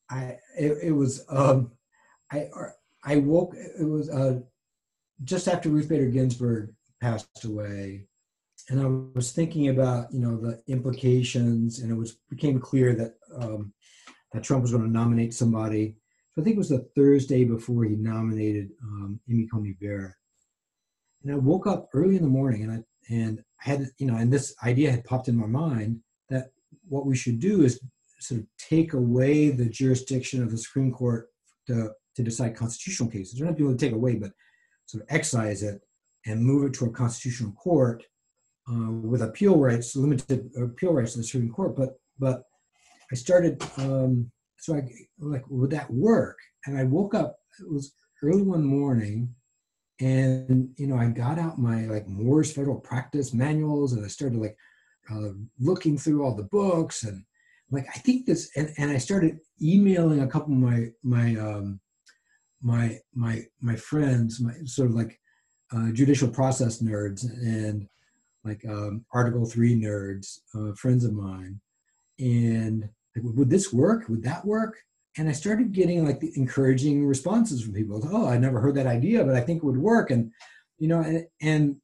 I 0.10 0.38
it, 0.58 0.78
it 0.84 0.92
was 0.92 1.26
um, 1.30 1.72
I 2.32 2.50
I 3.06 3.18
woke. 3.18 3.56
It 3.56 3.86
was 3.86 4.10
uh, 4.10 4.40
just 5.24 5.48
after 5.48 5.70
Ruth 5.70 5.88
Bader 5.88 6.08
Ginsburg 6.08 6.74
passed 7.02 7.46
away, 7.46 8.08
and 8.70 8.82
I 8.82 9.18
was 9.18 9.32
thinking 9.32 9.70
about 9.70 10.12
you 10.12 10.20
know 10.20 10.38
the 10.38 10.62
implications, 10.68 11.80
and 11.80 11.92
it 11.92 11.96
was 11.96 12.18
became 12.30 12.60
clear 12.60 12.96
that 12.96 13.14
um, 13.40 13.74
that 14.34 14.44
Trump 14.44 14.64
was 14.64 14.72
going 14.72 14.84
to 14.84 14.90
nominate 14.90 15.34
somebody. 15.34 15.96
So 16.34 16.42
I 16.42 16.44
think 16.44 16.56
it 16.56 16.60
was 16.60 16.70
the 16.70 16.88
Thursday 16.96 17.46
before 17.46 17.86
he 17.86 17.96
nominated 17.96 18.72
um, 18.84 19.20
Amy 19.30 19.48
Coney 19.48 19.78
Barrett, 19.80 20.16
and 21.24 21.32
I 21.32 21.36
woke 21.36 21.68
up 21.68 21.90
early 21.94 22.16
in 22.16 22.24
the 22.24 22.30
morning, 22.30 22.64
and 22.64 22.72
I 22.72 22.84
and 23.14 23.44
I 23.64 23.70
had 23.70 23.88
you 24.00 24.08
know, 24.08 24.18
and 24.18 24.34
this 24.34 24.56
idea 24.64 24.92
had 24.92 25.06
popped 25.06 25.28
in 25.28 25.38
my 25.38 25.48
mind 25.48 26.00
that 26.30 26.50
what 26.88 27.06
we 27.06 27.16
should 27.16 27.40
do 27.40 27.64
is 27.64 27.80
sort 28.20 28.42
of 28.42 28.48
take 28.58 28.94
away 28.94 29.50
the 29.50 29.70
jurisdiction 29.70 30.42
of 30.42 30.52
the 30.52 30.58
Supreme 30.58 30.92
Court 30.92 31.28
to, 31.68 31.92
to 32.16 32.24
decide 32.24 32.56
constitutional 32.56 33.10
cases. 33.10 33.38
They're 33.38 33.48
not 33.48 33.60
able 33.60 33.72
to 33.72 33.78
take 33.78 33.94
away, 33.94 34.16
but 34.16 34.32
sort 34.86 35.04
of 35.04 35.10
excise 35.10 35.64
it 35.64 35.82
and 36.26 36.44
move 36.44 36.66
it 36.66 36.74
to 36.76 36.86
a 36.86 36.92
constitutional 36.92 37.52
court 37.54 38.04
uh, 38.70 38.92
with 38.92 39.22
appeal 39.22 39.58
rights, 39.58 39.96
limited 39.96 40.50
appeal 40.58 40.94
rights 40.94 41.14
to 41.14 41.20
the 41.20 41.24
Supreme 41.24 41.52
Court. 41.52 41.76
But 41.76 42.00
but 42.18 42.44
I 43.12 43.16
started 43.16 43.62
um, 43.78 44.32
so 44.58 44.76
I 44.76 44.84
like 45.20 45.44
would 45.50 45.72
that 45.72 45.92
work? 45.92 46.38
And 46.66 46.78
I 46.78 46.84
woke 46.84 47.14
up. 47.14 47.38
It 47.60 47.72
was 47.72 47.94
early 48.24 48.42
one 48.42 48.64
morning, 48.64 49.34
and 50.00 50.70
you 50.78 50.88
know 50.88 50.98
I 50.98 51.08
got 51.08 51.38
out 51.38 51.60
my 51.60 51.86
like 51.86 52.08
Moore's 52.08 52.52
Federal 52.52 52.80
Practice 52.80 53.34
manuals, 53.34 53.94
and 53.94 54.04
I 54.04 54.08
started 54.08 54.40
like 54.40 54.58
uh, 55.12 55.30
looking 55.60 55.98
through 55.98 56.24
all 56.24 56.36
the 56.36 56.44
books 56.44 57.04
and 57.04 57.24
like 57.72 57.88
I 57.94 58.00
think 58.00 58.26
this, 58.26 58.52
and, 58.56 58.72
and 58.78 58.92
I 58.92 58.98
started 58.98 59.40
emailing 59.62 60.22
a 60.22 60.28
couple 60.28 60.54
of 60.54 60.60
my 60.60 60.88
my 61.04 61.36
um, 61.36 61.80
my 62.66 63.00
my 63.14 63.44
my 63.62 63.76
friends, 63.76 64.42
my 64.42 64.54
sort 64.66 64.90
of 64.90 64.96
like 64.96 65.20
uh, 65.72 65.92
judicial 65.92 66.28
process 66.28 66.82
nerds 66.82 67.24
and 67.24 67.88
like 68.44 68.66
um, 68.68 69.06
Article 69.14 69.46
Three 69.46 69.80
nerds, 69.80 70.40
uh, 70.56 70.74
friends 70.74 71.06
of 71.06 71.14
mine, 71.14 71.62
and 72.20 72.90
like, 73.16 73.24
would 73.24 73.52
this 73.52 73.72
work? 73.72 74.10
Would 74.10 74.24
that 74.24 74.44
work? 74.44 74.78
And 75.18 75.30
I 75.30 75.32
started 75.32 75.72
getting 75.72 76.06
like 76.06 76.20
the 76.20 76.34
encouraging 76.36 77.06
responses 77.06 77.64
from 77.64 77.74
people. 77.74 78.02
Oh, 78.12 78.28
I 78.28 78.38
never 78.38 78.60
heard 78.60 78.76
that 78.76 78.88
idea, 78.88 79.24
but 79.24 79.36
I 79.36 79.42
think 79.42 79.60
it 79.60 79.66
would 79.66 79.78
work. 79.78 80.10
And 80.10 80.32
you 80.80 80.88
know, 80.88 81.02
and 81.02 81.26
and 81.42 81.76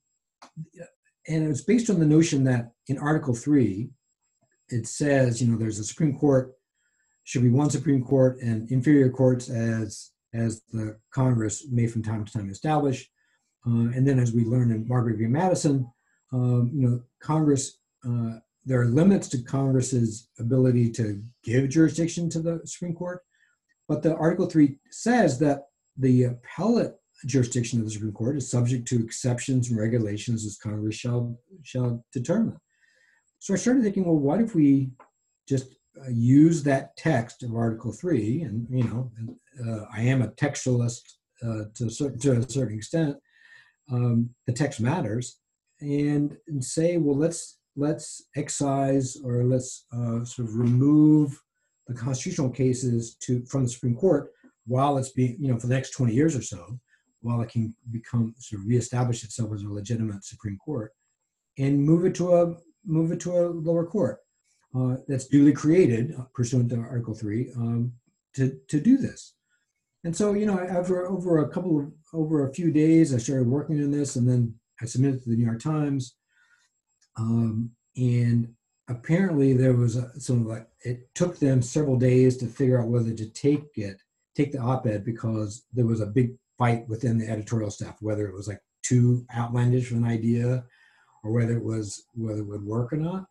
and 1.27 1.43
it 1.43 1.47
was 1.47 1.63
based 1.63 1.91
on 1.91 1.99
the 1.99 2.05
notion 2.07 2.43
that 2.45 2.71
in 2.87 2.97
Article 2.97 3.35
Three, 3.35 3.91
it 4.69 4.87
says, 4.87 5.41
you 5.41 5.47
know, 5.47 5.59
there's 5.59 5.79
a 5.79 5.83
Supreme 5.83 6.17
Court, 6.17 6.53
should 7.23 7.43
be 7.43 7.49
one 7.49 7.69
Supreme 7.69 8.03
Court 8.03 8.39
and 8.41 8.69
inferior 8.71 9.11
courts 9.11 9.47
as 9.47 10.09
as 10.33 10.61
the 10.71 10.97
Congress 11.11 11.67
may 11.69 11.87
from 11.87 12.03
time 12.03 12.25
to 12.25 12.31
time 12.31 12.49
establish. 12.49 13.09
Uh, 13.65 13.91
and 13.95 14.07
then, 14.07 14.19
as 14.19 14.33
we 14.33 14.43
learned 14.43 14.71
in 14.71 14.87
Marbury 14.87 15.15
v. 15.15 15.27
Madison, 15.27 15.87
um, 16.33 16.71
you 16.73 16.87
know, 16.87 17.01
Congress 17.21 17.79
uh, 18.07 18.39
there 18.65 18.81
are 18.81 18.85
limits 18.85 19.27
to 19.29 19.41
Congress's 19.41 20.29
ability 20.39 20.91
to 20.91 21.21
give 21.43 21.69
jurisdiction 21.69 22.29
to 22.29 22.39
the 22.39 22.61
Supreme 22.65 22.93
Court, 22.93 23.21
but 23.87 24.03
the 24.03 24.15
Article 24.15 24.45
Three 24.45 24.77
says 24.91 25.39
that 25.39 25.63
the 25.97 26.23
appellate 26.23 26.95
jurisdiction 27.25 27.79
of 27.79 27.85
the 27.85 27.91
Supreme 27.91 28.13
Court 28.13 28.37
is 28.37 28.49
subject 28.49 28.87
to 28.87 29.03
exceptions 29.03 29.69
and 29.69 29.79
regulations 29.79 30.45
as 30.45 30.57
Congress 30.57 30.95
shall 30.95 31.37
shall 31.63 32.03
determine. 32.13 32.57
So 33.39 33.53
I 33.53 33.57
started 33.57 33.83
thinking, 33.83 34.05
well, 34.05 34.17
what 34.17 34.41
if 34.41 34.53
we 34.53 34.91
just 35.47 35.75
uh, 35.99 36.09
use 36.09 36.63
that 36.63 36.95
text 36.95 37.43
of 37.43 37.55
Article 37.55 37.91
3, 37.91 38.41
and, 38.41 38.67
you 38.69 38.83
know, 38.83 39.11
uh, 39.65 39.85
I 39.93 40.01
am 40.01 40.21
a 40.21 40.29
textualist 40.29 41.01
uh, 41.43 41.63
to, 41.75 41.87
a 41.87 41.89
certain, 41.89 42.19
to 42.19 42.31
a 42.33 42.49
certain 42.49 42.77
extent, 42.77 43.17
um, 43.91 44.29
the 44.47 44.53
text 44.53 44.79
matters, 44.79 45.39
and, 45.81 46.37
and 46.47 46.63
say, 46.63 46.97
well, 46.97 47.17
let's 47.17 47.57
let's 47.77 48.23
excise 48.35 49.17
or 49.23 49.45
let's 49.45 49.85
uh, 49.93 50.23
sort 50.25 50.47
of 50.47 50.55
remove 50.55 51.41
the 51.87 51.93
constitutional 51.93 52.49
cases 52.49 53.15
to 53.15 53.43
from 53.45 53.63
the 53.63 53.69
Supreme 53.69 53.95
Court 53.95 54.29
while 54.67 54.97
it's 54.97 55.11
being, 55.11 55.37
you 55.39 55.51
know, 55.51 55.57
for 55.57 55.67
the 55.67 55.73
next 55.73 55.91
20 55.91 56.13
years 56.13 56.35
or 56.35 56.41
so, 56.41 56.79
while 57.21 57.41
it 57.41 57.49
can 57.49 57.75
become 57.91 58.33
sort 58.37 58.61
of 58.61 58.67
reestablish 58.67 59.23
itself 59.23 59.51
as 59.53 59.63
a 59.63 59.69
legitimate 59.69 60.23
Supreme 60.23 60.57
Court, 60.57 60.91
and 61.57 61.83
move 61.83 62.05
it 62.05 62.15
to 62.15 62.35
a 62.35 62.55
move 62.85 63.11
it 63.11 63.19
to 63.21 63.37
a 63.37 63.47
lower 63.47 63.85
court 63.85 64.19
uh, 64.75 64.97
that's 65.07 65.27
duly 65.27 65.53
created 65.53 66.15
pursuant 66.33 66.69
to 66.69 66.77
Article 66.77 67.13
Three 67.13 67.51
um, 67.55 67.93
to 68.35 68.57
to 68.67 68.79
do 68.79 68.97
this. 68.97 69.33
And 70.03 70.15
so, 70.15 70.33
you 70.33 70.45
know, 70.45 70.59
after 70.59 71.07
over 71.07 71.39
a 71.39 71.49
couple 71.49 71.79
of 71.79 71.91
over 72.13 72.47
a 72.47 72.53
few 72.53 72.71
days, 72.71 73.13
I 73.13 73.17
started 73.17 73.47
working 73.47 73.81
on 73.83 73.91
this, 73.91 74.15
and 74.15 74.27
then 74.27 74.55
I 74.81 74.85
submitted 74.85 75.23
to 75.23 75.29
the 75.29 75.35
New 75.35 75.45
York 75.45 75.61
Times. 75.61 76.15
Um, 77.17 77.71
and 77.95 78.53
apparently, 78.89 79.53
there 79.53 79.73
was 79.73 79.97
a, 79.97 80.19
some 80.19 80.47
like 80.47 80.67
it 80.83 81.13
took 81.13 81.37
them 81.37 81.61
several 81.61 81.97
days 81.97 82.37
to 82.37 82.47
figure 82.47 82.81
out 82.81 82.87
whether 82.87 83.13
to 83.13 83.29
take 83.29 83.65
it, 83.75 84.01
take 84.35 84.51
the 84.51 84.59
op-ed, 84.59 85.05
because 85.05 85.65
there 85.73 85.85
was 85.85 86.01
a 86.01 86.07
big 86.07 86.31
fight 86.57 86.87
within 86.87 87.17
the 87.17 87.27
editorial 87.27 87.71
staff 87.71 87.95
whether 88.01 88.27
it 88.27 88.33
was 88.33 88.47
like 88.47 88.61
too 88.83 89.25
outlandish 89.35 89.91
of 89.91 89.97
an 89.97 90.05
idea, 90.05 90.63
or 91.23 91.31
whether 91.31 91.57
it 91.57 91.63
was 91.63 92.05
whether 92.13 92.39
it 92.39 92.47
would 92.47 92.65
work 92.65 92.91
or 92.91 92.97
not. 92.97 93.25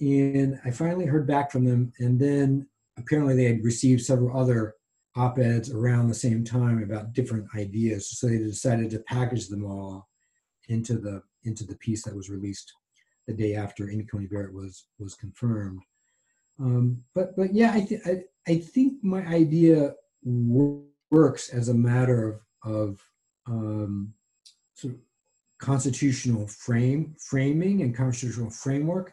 And 0.00 0.60
I 0.64 0.70
finally 0.70 1.06
heard 1.06 1.26
back 1.26 1.50
from 1.50 1.64
them, 1.64 1.92
and 1.98 2.18
then 2.18 2.66
apparently 2.98 3.36
they 3.36 3.44
had 3.44 3.64
received 3.64 4.02
several 4.02 4.36
other 4.36 4.74
op-eds 5.16 5.70
around 5.70 6.08
the 6.08 6.14
same 6.14 6.44
time 6.44 6.82
about 6.82 7.12
different 7.12 7.46
ideas. 7.56 8.10
So 8.18 8.26
they 8.26 8.38
decided 8.38 8.90
to 8.90 8.98
package 9.00 9.48
them 9.48 9.64
all 9.64 10.08
into 10.68 10.98
the 10.98 11.22
into 11.44 11.64
the 11.64 11.76
piece 11.76 12.02
that 12.04 12.16
was 12.16 12.30
released 12.30 12.72
the 13.26 13.34
day 13.34 13.54
after 13.54 13.90
Amy 13.90 14.04
Coney 14.04 14.26
Barrett 14.26 14.54
was 14.54 14.86
was 14.98 15.14
confirmed. 15.14 15.82
Um, 16.58 17.02
but 17.14 17.36
but 17.36 17.54
yeah, 17.54 17.72
I, 17.72 17.80
th- 17.80 18.00
I 18.06 18.22
I 18.48 18.58
think 18.58 19.02
my 19.02 19.24
idea 19.26 19.94
works 21.10 21.50
as 21.50 21.68
a 21.68 21.74
matter 21.74 22.28
of 22.28 22.40
of 22.64 23.00
um, 23.46 24.14
sort 24.74 24.94
of 24.94 25.00
constitutional 25.58 26.46
frame 26.46 27.14
framing 27.18 27.82
and 27.82 27.96
constitutional 27.96 28.50
framework. 28.50 29.12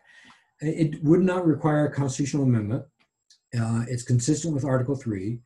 It 0.61 1.03
would 1.03 1.21
not 1.21 1.45
require 1.45 1.87
a 1.87 1.93
constitutional 1.93 2.43
amendment. 2.43 2.85
Uh, 3.57 3.83
it's 3.87 4.03
consistent 4.03 4.53
with 4.53 4.63
Article 4.63 4.95
Three 4.95 5.39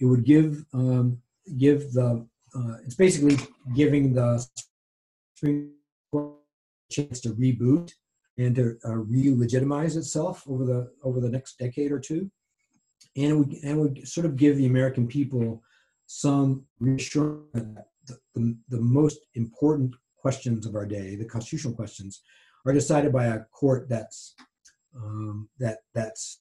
it 0.00 0.04
would 0.06 0.24
give 0.24 0.64
um, 0.72 1.18
give 1.58 1.92
the 1.92 2.26
uh, 2.54 2.74
it's 2.84 2.94
basically 2.94 3.36
giving 3.74 4.12
the 4.12 4.46
Supreme 5.34 5.72
Court 6.10 6.34
a 6.90 6.92
chance 6.92 7.20
to 7.20 7.30
reboot 7.30 7.92
and 8.38 8.54
to 8.56 8.76
uh, 8.84 8.96
re-legitimize 8.96 9.96
itself 9.96 10.44
over 10.48 10.64
the 10.64 10.92
over 11.02 11.20
the 11.20 11.30
next 11.30 11.58
decade 11.58 11.92
or 11.92 12.00
two, 12.00 12.30
and 13.16 13.30
it 13.30 13.36
would 13.36 13.52
and 13.62 13.80
would 13.80 14.08
sort 14.08 14.26
of 14.26 14.36
give 14.36 14.56
the 14.56 14.66
American 14.66 15.06
people 15.06 15.62
some 16.06 16.64
reassurance 16.80 17.46
that 17.54 17.86
the, 18.06 18.18
the, 18.34 18.56
the 18.68 18.80
most 18.80 19.20
important 19.34 19.94
questions 20.18 20.66
of 20.66 20.74
our 20.74 20.84
day, 20.84 21.16
the 21.16 21.24
constitutional 21.24 21.74
questions, 21.74 22.22
are 22.66 22.72
decided 22.72 23.12
by 23.12 23.26
a 23.26 23.40
court 23.44 23.88
that's 23.88 24.34
um, 24.96 25.48
that 25.58 25.78
that's 25.94 26.40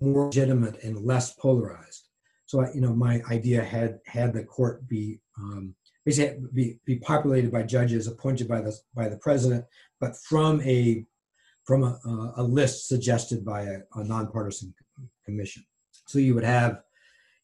more 0.00 0.26
legitimate 0.26 0.82
and 0.82 1.04
less 1.04 1.34
polarized. 1.34 2.08
So, 2.46 2.60
I, 2.60 2.72
you 2.74 2.80
know, 2.80 2.94
my 2.94 3.22
idea 3.30 3.62
had 3.62 4.00
had 4.06 4.32
the 4.32 4.44
court 4.44 4.86
be 4.88 5.20
um, 5.38 5.74
basically 6.04 6.44
be, 6.52 6.78
be 6.84 6.96
populated 6.96 7.50
by 7.50 7.62
judges 7.62 8.06
appointed 8.06 8.48
by 8.48 8.60
the 8.60 8.76
by 8.94 9.08
the 9.08 9.16
president, 9.16 9.64
but 10.00 10.16
from 10.16 10.60
a 10.62 11.06
from 11.64 11.84
a, 11.84 12.32
a 12.36 12.42
list 12.42 12.88
suggested 12.88 13.44
by 13.44 13.62
a, 13.62 13.78
a, 13.94 14.02
nonpartisan 14.02 14.74
commission. 15.24 15.64
So 16.08 16.18
you 16.18 16.34
would 16.34 16.44
have, 16.44 16.82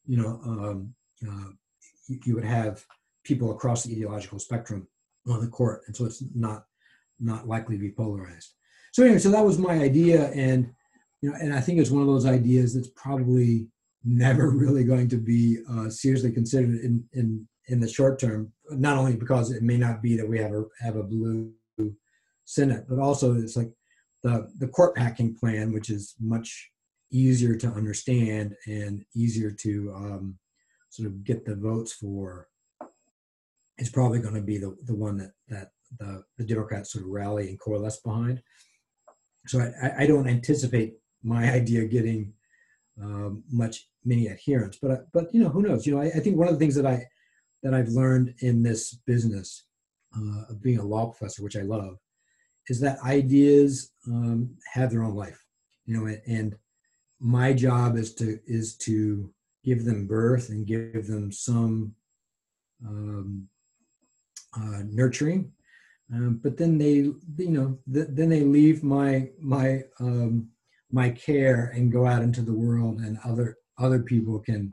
you 0.06 0.16
know, 0.16 0.40
um, 0.44 0.94
uh, 1.24 1.50
you, 2.08 2.34
would 2.34 2.44
have 2.44 2.84
people 3.22 3.52
across 3.52 3.84
the 3.84 3.92
ideological 3.92 4.40
spectrum 4.40 4.88
on 5.28 5.40
the 5.40 5.46
court, 5.46 5.82
and 5.86 5.94
so 5.94 6.04
it's 6.04 6.22
not 6.34 6.64
not 7.20 7.46
likely 7.46 7.76
to 7.76 7.80
be 7.80 7.92
polarized. 7.92 8.54
So 8.98 9.04
anyway, 9.04 9.20
so 9.20 9.30
that 9.30 9.44
was 9.44 9.60
my 9.60 9.74
idea, 9.74 10.28
and 10.32 10.74
you 11.22 11.30
know, 11.30 11.36
and 11.40 11.54
I 11.54 11.60
think 11.60 11.78
it's 11.78 11.92
one 11.92 12.02
of 12.02 12.08
those 12.08 12.26
ideas 12.26 12.74
that's 12.74 12.90
probably 12.96 13.68
never 14.02 14.50
really 14.62 14.82
going 14.82 15.08
to 15.10 15.16
be 15.18 15.58
uh, 15.70 15.88
seriously 15.88 16.32
considered 16.32 16.80
in, 16.80 17.04
in 17.12 17.46
in 17.68 17.78
the 17.78 17.86
short 17.86 18.18
term. 18.18 18.52
Not 18.70 18.98
only 18.98 19.14
because 19.14 19.52
it 19.52 19.62
may 19.62 19.76
not 19.76 20.02
be 20.02 20.16
that 20.16 20.28
we 20.28 20.40
have 20.40 20.50
a 20.50 20.64
have 20.80 20.96
a 20.96 21.04
blue 21.04 21.52
Senate, 22.44 22.86
but 22.88 22.98
also 22.98 23.36
it's 23.36 23.56
like 23.56 23.70
the 24.24 24.50
the 24.58 24.66
court 24.66 24.96
packing 24.96 25.32
plan, 25.32 25.72
which 25.72 25.90
is 25.90 26.16
much 26.18 26.68
easier 27.12 27.54
to 27.54 27.68
understand 27.68 28.56
and 28.66 29.04
easier 29.14 29.52
to 29.52 29.92
um, 29.94 30.38
sort 30.90 31.06
of 31.06 31.22
get 31.22 31.44
the 31.44 31.54
votes 31.54 31.92
for. 31.92 32.48
Is 33.78 33.90
probably 33.90 34.18
going 34.18 34.34
to 34.34 34.40
be 34.40 34.58
the, 34.58 34.76
the 34.86 34.94
one 34.96 35.18
that 35.18 35.34
that 35.50 35.68
the, 36.00 36.24
the 36.36 36.44
Democrats 36.44 36.92
sort 36.92 37.04
of 37.04 37.12
rally 37.12 37.48
and 37.48 37.60
coalesce 37.60 38.00
behind. 38.00 38.42
So 39.48 39.60
I, 39.60 40.02
I 40.02 40.06
don't 40.06 40.28
anticipate 40.28 40.94
my 41.22 41.50
idea 41.52 41.84
getting 41.84 42.32
um, 43.02 43.42
much 43.50 43.88
many 44.04 44.28
adherents. 44.28 44.78
But 44.80 45.10
but 45.12 45.32
you 45.32 45.42
know 45.42 45.48
who 45.48 45.62
knows? 45.62 45.86
You 45.86 45.94
know 45.94 46.02
I, 46.02 46.06
I, 46.06 46.20
think 46.20 46.36
one 46.36 46.48
of 46.48 46.54
the 46.54 46.58
things 46.58 46.74
that 46.74 46.86
I 46.86 47.06
that 47.62 47.74
I've 47.74 47.88
learned 47.88 48.34
in 48.40 48.62
this 48.62 48.94
business 49.06 49.64
uh, 50.16 50.44
of 50.50 50.62
being 50.62 50.78
a 50.78 50.84
law 50.84 51.06
professor, 51.06 51.42
which 51.42 51.56
I 51.56 51.62
love, 51.62 51.98
is 52.68 52.80
that 52.80 52.98
ideas 53.04 53.92
um, 54.06 54.56
have 54.72 54.90
their 54.90 55.02
own 55.02 55.14
life. 55.14 55.44
You 55.86 55.96
know, 55.96 56.06
and, 56.06 56.20
and 56.26 56.56
my 57.20 57.52
job 57.52 57.96
is 57.96 58.14
to 58.14 58.38
is 58.46 58.76
to 58.78 59.32
give 59.64 59.84
them 59.84 60.06
birth 60.06 60.50
and 60.50 60.66
give 60.66 61.06
them 61.06 61.32
some 61.32 61.94
um, 62.86 63.48
uh, 64.56 64.82
nurturing. 64.86 65.52
Um, 66.12 66.40
but 66.42 66.56
then 66.56 66.78
they, 66.78 66.94
you 66.94 67.50
know, 67.50 67.78
th- 67.92 68.08
then 68.10 68.30
they 68.30 68.40
leave 68.40 68.82
my 68.82 69.28
my 69.40 69.82
um, 70.00 70.48
my 70.90 71.10
care 71.10 71.72
and 71.74 71.92
go 71.92 72.06
out 72.06 72.22
into 72.22 72.42
the 72.42 72.54
world 72.54 73.00
and 73.00 73.18
other 73.24 73.56
other 73.78 74.00
people 74.00 74.38
can 74.38 74.72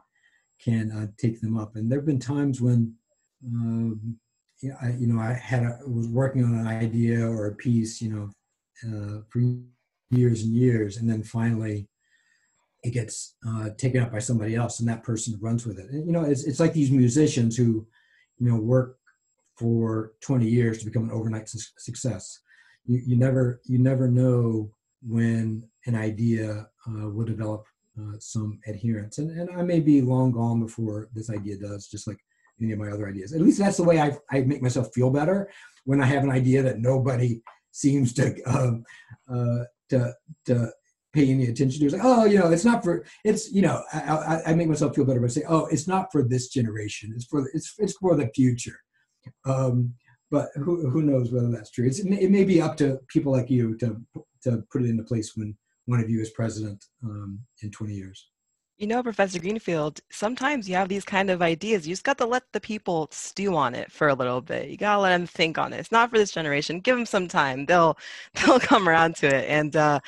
can 0.63 0.91
uh, 0.91 1.07
take 1.17 1.41
them 1.41 1.57
up. 1.57 1.75
And 1.75 1.91
there 1.91 1.99
have 1.99 2.05
been 2.05 2.19
times 2.19 2.61
when 2.61 2.95
um, 3.45 4.17
I, 4.81 4.91
you 4.91 5.07
know 5.07 5.19
i 5.19 5.33
had 5.33 5.63
a, 5.63 5.79
was 5.85 6.07
working 6.07 6.43
on 6.43 6.55
an 6.55 6.67
idea 6.67 7.25
or 7.25 7.47
a 7.47 7.55
piece 7.55 8.01
you 8.01 8.09
know 8.09 8.29
uh, 8.87 9.21
for 9.29 9.41
years 10.11 10.43
and 10.43 10.53
years 10.53 10.97
and 10.97 11.09
then 11.09 11.23
finally 11.23 11.87
it 12.83 12.91
gets 12.91 13.35
uh, 13.47 13.69
taken 13.77 14.01
up 14.01 14.11
by 14.11 14.19
somebody 14.19 14.55
else 14.55 14.79
and 14.79 14.87
that 14.87 15.03
person 15.03 15.37
runs 15.41 15.65
with 15.65 15.79
it. 15.79 15.89
And, 15.89 16.05
you 16.05 16.13
know 16.13 16.23
it's, 16.23 16.45
it's 16.45 16.59
like 16.59 16.73
these 16.73 16.91
musicians 16.91 17.57
who 17.57 17.85
you 18.37 18.49
know 18.49 18.57
work 18.57 18.97
for 19.57 20.13
20 20.21 20.47
years 20.47 20.79
to 20.79 20.85
become 20.85 21.03
an 21.03 21.11
overnight 21.11 21.47
su- 21.47 21.59
success 21.77 22.41
you, 22.85 23.01
you 23.05 23.15
never 23.17 23.61
you 23.65 23.79
never 23.79 24.07
know 24.07 24.71
when 25.01 25.63
an 25.85 25.95
idea 25.95 26.67
uh, 26.87 27.09
will 27.09 27.25
develop 27.25 27.65
uh, 27.99 28.17
some 28.19 28.59
adherence. 28.67 29.17
And, 29.17 29.31
and 29.31 29.49
I 29.57 29.61
may 29.61 29.79
be 29.79 30.01
long 30.01 30.31
gone 30.31 30.59
before 30.59 31.09
this 31.13 31.29
idea 31.29 31.57
does, 31.57 31.87
just 31.87 32.07
like 32.07 32.19
any 32.61 32.71
of 32.71 32.79
my 32.79 32.89
other 32.89 33.07
ideas. 33.07 33.33
At 33.33 33.41
least 33.41 33.59
that's 33.59 33.77
the 33.77 33.83
way 33.83 33.99
I, 33.99 34.17
I 34.31 34.41
make 34.41 34.61
myself 34.61 34.89
feel 34.93 35.09
better 35.09 35.49
when 35.83 36.01
I 36.01 36.05
have 36.05 36.23
an 36.23 36.31
idea 36.31 36.61
that 36.63 36.79
nobody 36.79 37.41
seems 37.71 38.13
to 38.13 38.41
um, 38.45 38.83
uh, 39.29 39.65
to 39.89 40.13
to 40.45 40.71
pay 41.13 41.29
any 41.29 41.45
attention 41.45 41.79
to. 41.79 41.85
It's 41.85 41.93
like, 41.93 42.03
oh, 42.03 42.25
you 42.25 42.39
know, 42.39 42.51
it's 42.51 42.65
not 42.65 42.83
for 42.83 43.05
it's 43.23 43.51
you 43.51 43.61
know, 43.61 43.81
I, 43.93 43.99
I, 43.99 44.41
I 44.51 44.53
make 44.55 44.67
myself 44.67 44.95
feel 44.95 45.05
better 45.05 45.21
by 45.21 45.27
saying, 45.27 45.47
oh, 45.49 45.67
it's 45.67 45.87
not 45.87 46.11
for 46.11 46.23
this 46.23 46.49
generation. 46.49 47.13
It's 47.15 47.25
for 47.25 47.49
it's 47.53 47.73
it's 47.77 47.93
for 47.93 48.15
the 48.15 48.29
future. 48.35 48.79
Um, 49.45 49.93
but 50.31 50.49
who 50.55 50.89
who 50.89 51.03
knows 51.03 51.31
whether 51.31 51.51
that's 51.51 51.71
true? 51.71 51.85
It's, 51.85 51.99
it 51.99 52.31
may 52.31 52.43
be 52.43 52.61
up 52.61 52.75
to 52.77 52.99
people 53.07 53.31
like 53.31 53.49
you 53.49 53.77
to 53.77 54.01
to 54.43 54.63
put 54.71 54.83
it 54.83 54.89
into 54.89 55.03
place 55.03 55.33
when 55.35 55.55
one 55.85 55.99
of 55.99 56.09
you 56.09 56.21
is 56.21 56.31
president 56.31 56.83
um, 57.03 57.39
in 57.61 57.71
20 57.71 57.93
years. 57.93 58.27
You 58.77 58.87
know, 58.87 59.01
Professor 59.01 59.39
Greenfield, 59.39 60.01
sometimes 60.11 60.67
you 60.67 60.75
have 60.75 60.89
these 60.89 61.05
kind 61.05 61.29
of 61.29 61.41
ideas. 61.41 61.87
You 61.87 61.93
just 61.93 62.03
got 62.03 62.17
to 62.17 62.25
let 62.25 62.43
the 62.51 62.59
people 62.59 63.07
stew 63.11 63.55
on 63.55 63.73
it 63.73 63.89
for 63.89 64.09
a 64.09 64.13
little 64.13 64.41
bit. 64.41 64.69
You 64.69 64.75
got 64.75 64.95
to 64.95 65.01
let 65.01 65.11
them 65.11 65.25
think 65.25 65.57
on 65.57 65.71
it. 65.71 65.77
It's 65.77 65.93
not 65.93 66.09
for 66.09 66.17
this 66.17 66.31
generation. 66.31 66.81
Give 66.81 66.97
them 66.97 67.05
some 67.05 67.29
time. 67.29 67.65
They'll 67.65 67.97
they'll 68.33 68.59
come 68.59 68.89
around 68.89 69.15
to 69.17 69.27
it. 69.27 69.45
And 69.47 69.75
uh, 69.75 70.01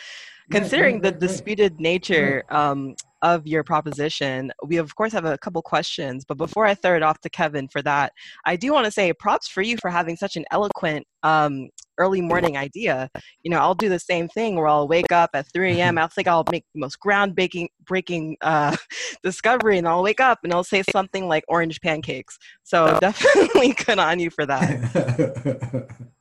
considering 0.51 0.95
right, 0.95 1.03
right, 1.03 1.11
right, 1.13 1.19
the 1.19 1.27
disputed 1.27 1.79
nature 1.79 2.43
um, 2.49 2.95
of 3.21 3.47
your 3.47 3.63
proposition, 3.63 4.51
we 4.65 4.77
of 4.77 4.95
course 4.95 5.13
have 5.13 5.25
a 5.25 5.37
couple 5.37 5.61
questions. 5.61 6.25
But 6.25 6.37
before 6.37 6.65
I 6.65 6.75
throw 6.75 6.95
it 6.95 7.03
off 7.03 7.19
to 7.21 7.29
Kevin 7.29 7.67
for 7.67 7.81
that, 7.83 8.13
I 8.45 8.55
do 8.55 8.73
want 8.73 8.85
to 8.85 8.91
say 8.91 9.11
props 9.13 9.47
for 9.47 9.61
you 9.61 9.77
for 9.77 9.89
having 9.89 10.15
such 10.15 10.35
an 10.35 10.45
eloquent 10.51 11.05
um, 11.23 11.69
early 11.97 12.21
morning 12.21 12.57
idea. 12.57 13.09
You 13.43 13.51
know, 13.51 13.59
I'll 13.59 13.75
do 13.75 13.89
the 13.89 13.99
same 13.99 14.27
thing 14.27 14.55
where 14.55 14.67
I'll 14.67 14.87
wake 14.87 15.11
up 15.11 15.31
at 15.33 15.51
3 15.51 15.79
a.m. 15.79 15.97
I'll 15.97 16.07
think 16.07 16.27
I'll 16.27 16.45
make 16.51 16.65
the 16.73 16.79
most 16.79 16.99
groundbreaking 16.99 17.67
breaking 17.85 18.37
uh, 18.41 18.75
discovery, 19.23 19.77
and 19.77 19.87
I'll 19.87 20.03
wake 20.03 20.19
up 20.19 20.39
and 20.43 20.53
I'll 20.53 20.63
say 20.63 20.83
something 20.91 21.27
like 21.27 21.43
orange 21.47 21.81
pancakes. 21.81 22.37
So 22.63 22.97
definitely 23.01 23.73
good 23.73 23.99
on 23.99 24.19
you 24.19 24.29
for 24.29 24.45
that. 24.45 25.89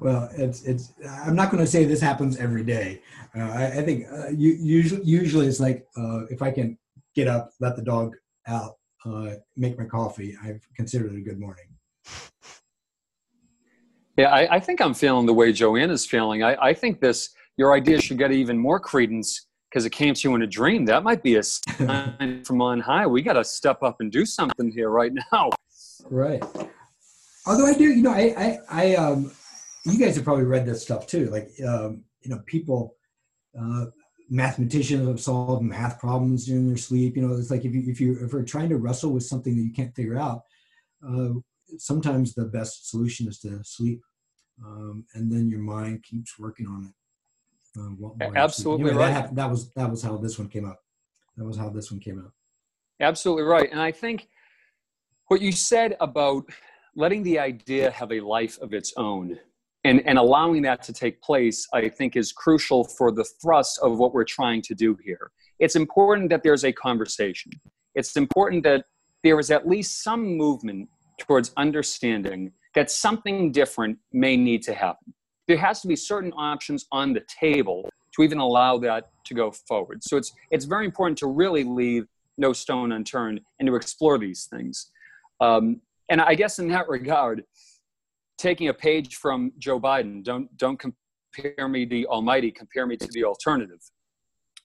well, 0.00 0.28
it's 0.36 0.62
it's. 0.64 0.92
I'm 1.24 1.34
not 1.34 1.50
going 1.50 1.62
to 1.64 1.70
say 1.70 1.84
this 1.84 2.00
happens 2.00 2.36
every 2.36 2.64
day. 2.64 3.02
Uh, 3.36 3.40
I, 3.40 3.66
I, 3.66 3.82
think 3.82 4.06
uh, 4.12 4.28
you, 4.30 4.52
usually 4.52 5.02
usually 5.04 5.46
it's 5.46 5.60
like 5.60 5.86
uh, 5.96 6.26
if 6.30 6.42
I 6.42 6.50
can 6.50 6.78
get 7.14 7.28
up, 7.28 7.52
let 7.60 7.76
the 7.76 7.82
dog 7.82 8.16
out 8.46 8.76
uh, 9.04 9.30
make 9.56 9.78
my 9.78 9.84
coffee, 9.84 10.36
I've 10.42 10.66
considered 10.76 11.12
it 11.12 11.18
a 11.18 11.20
good 11.22 11.38
morning. 11.38 11.64
Yeah, 14.16 14.28
I, 14.28 14.56
I 14.56 14.60
think 14.60 14.80
I'm 14.80 14.94
feeling 14.94 15.26
the 15.26 15.32
way 15.32 15.52
Joanne 15.52 15.90
is 15.90 16.04
feeling. 16.04 16.42
I, 16.42 16.56
I 16.56 16.74
think 16.74 17.00
this 17.00 17.30
your 17.56 17.72
idea 17.74 18.00
should 18.00 18.18
get 18.18 18.32
even 18.32 18.58
more 18.58 18.80
credence 18.80 19.46
because 19.70 19.84
it 19.84 19.90
came 19.90 20.14
to 20.14 20.28
you 20.28 20.34
in 20.34 20.42
a 20.42 20.46
dream. 20.46 20.84
That 20.84 21.04
might 21.04 21.22
be 21.22 21.36
a 21.36 21.42
sign 21.42 22.42
from 22.44 22.60
on 22.60 22.80
high. 22.80 23.06
We 23.06 23.22
got 23.22 23.34
to 23.34 23.44
step 23.44 23.82
up 23.82 23.96
and 24.00 24.10
do 24.10 24.26
something 24.26 24.70
here 24.70 24.90
right 24.90 25.12
now. 25.32 25.50
Right. 26.10 26.42
Although 27.46 27.66
I 27.66 27.74
do, 27.74 27.84
you 27.84 28.02
know, 28.02 28.10
I, 28.10 28.34
I, 28.36 28.58
I 28.70 28.94
um, 28.96 29.32
you 29.84 29.98
guys 29.98 30.16
have 30.16 30.24
probably 30.24 30.44
read 30.44 30.66
this 30.66 30.82
stuff 30.82 31.06
too. 31.06 31.30
Like, 31.30 31.50
um, 31.66 32.04
you 32.20 32.30
know, 32.30 32.40
people, 32.46 32.96
uh, 33.58 33.86
mathematicians 34.28 35.08
have 35.08 35.20
solved 35.20 35.62
math 35.62 35.98
problems 35.98 36.46
during 36.46 36.68
their 36.68 36.76
sleep. 36.76 37.16
You 37.16 37.26
know, 37.26 37.34
it's 37.34 37.50
like 37.50 37.64
if 37.64 37.74
you 37.74 37.82
if 37.86 38.00
you 38.00 38.24
if 38.24 38.32
you're 38.32 38.44
trying 38.44 38.68
to 38.68 38.78
wrestle 38.78 39.12
with 39.12 39.24
something 39.24 39.54
that 39.56 39.62
you 39.62 39.72
can't 39.72 39.94
figure 39.94 40.18
out, 40.18 40.42
uh, 41.06 41.30
sometimes 41.78 42.34
the 42.34 42.44
best 42.44 42.88
solution 42.90 43.28
is 43.28 43.38
to 43.40 43.62
sleep, 43.64 44.00
um, 44.64 45.04
and 45.14 45.30
then 45.30 45.48
your 45.48 45.60
mind 45.60 46.04
keeps 46.04 46.38
working 46.38 46.66
on 46.66 46.84
it. 46.84 46.94
Uh, 47.78 48.28
Absolutely 48.34 48.90
anyway, 48.90 49.04
right. 49.04 49.14
That, 49.14 49.34
that 49.34 49.50
was 49.50 49.72
that 49.72 49.90
was 49.90 50.02
how 50.02 50.16
this 50.16 50.38
one 50.38 50.48
came 50.48 50.66
out. 50.66 50.76
That 51.36 51.44
was 51.44 51.56
how 51.56 51.70
this 51.70 51.90
one 51.90 52.00
came 52.00 52.18
out. 52.18 52.32
Absolutely 53.00 53.44
right, 53.44 53.70
and 53.70 53.80
I 53.80 53.92
think 53.92 54.28
what 55.28 55.40
you 55.40 55.52
said 55.52 55.96
about 56.00 56.44
letting 56.96 57.22
the 57.22 57.38
idea 57.38 57.90
have 57.92 58.12
a 58.12 58.20
life 58.20 58.58
of 58.60 58.74
its 58.74 58.92
own 58.96 59.38
and, 59.84 60.06
and 60.06 60.18
allowing 60.18 60.62
that 60.62 60.82
to 60.82 60.92
take 60.92 61.20
place, 61.22 61.66
I 61.72 61.88
think, 61.88 62.16
is 62.16 62.32
crucial 62.32 62.84
for 62.84 63.10
the 63.10 63.24
thrust 63.24 63.78
of 63.82 63.98
what 63.98 64.12
we're 64.12 64.24
trying 64.24 64.62
to 64.62 64.74
do 64.74 64.96
here. 65.02 65.30
It's 65.58 65.76
important 65.76 66.28
that 66.30 66.42
there's 66.42 66.64
a 66.64 66.72
conversation. 66.72 67.52
It's 67.94 68.16
important 68.16 68.62
that 68.64 68.84
there 69.22 69.38
is 69.38 69.50
at 69.50 69.66
least 69.66 70.02
some 70.02 70.36
movement 70.36 70.88
towards 71.18 71.52
understanding 71.56 72.52
that 72.74 72.90
something 72.90 73.52
different 73.52 73.98
may 74.12 74.36
need 74.36 74.62
to 74.62 74.74
happen. 74.74 75.12
There 75.48 75.56
has 75.56 75.80
to 75.82 75.88
be 75.88 75.96
certain 75.96 76.32
options 76.32 76.86
on 76.92 77.12
the 77.12 77.22
table 77.40 77.88
to 78.14 78.22
even 78.22 78.38
allow 78.38 78.78
that 78.78 79.10
to 79.24 79.34
go 79.34 79.50
forward. 79.50 80.02
So 80.02 80.16
it's 80.16 80.32
it's 80.50 80.64
very 80.64 80.84
important 80.84 81.18
to 81.18 81.26
really 81.26 81.64
leave 81.64 82.06
no 82.38 82.52
stone 82.52 82.92
unturned 82.92 83.40
and 83.58 83.66
to 83.66 83.74
explore 83.74 84.18
these 84.18 84.46
things. 84.50 84.90
Um, 85.40 85.80
and 86.08 86.20
I 86.20 86.34
guess 86.34 86.58
in 86.58 86.68
that 86.68 86.88
regard, 86.88 87.44
taking 88.40 88.68
a 88.68 88.74
page 88.74 89.16
from 89.16 89.52
Joe 89.58 89.78
Biden. 89.78 90.24
Don't 90.24 90.54
don't 90.56 90.78
compare 90.78 91.68
me 91.68 91.84
to 91.84 91.90
the 91.90 92.06
almighty, 92.06 92.50
compare 92.50 92.86
me 92.86 92.96
to 92.96 93.08
the 93.12 93.24
alternative. 93.24 93.80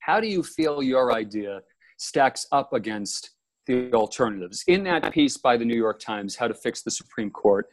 How 0.00 0.18
do 0.18 0.26
you 0.26 0.42
feel 0.42 0.82
your 0.82 1.12
idea 1.12 1.60
stacks 1.98 2.46
up 2.52 2.72
against 2.72 3.30
the 3.66 3.92
alternatives? 3.92 4.64
In 4.66 4.82
that 4.84 5.12
piece 5.12 5.36
by 5.36 5.56
the 5.56 5.64
New 5.64 5.76
York 5.76 6.00
Times, 6.00 6.36
How 6.36 6.48
to 6.48 6.54
Fix 6.54 6.82
the 6.82 6.90
Supreme 6.90 7.30
Court, 7.30 7.66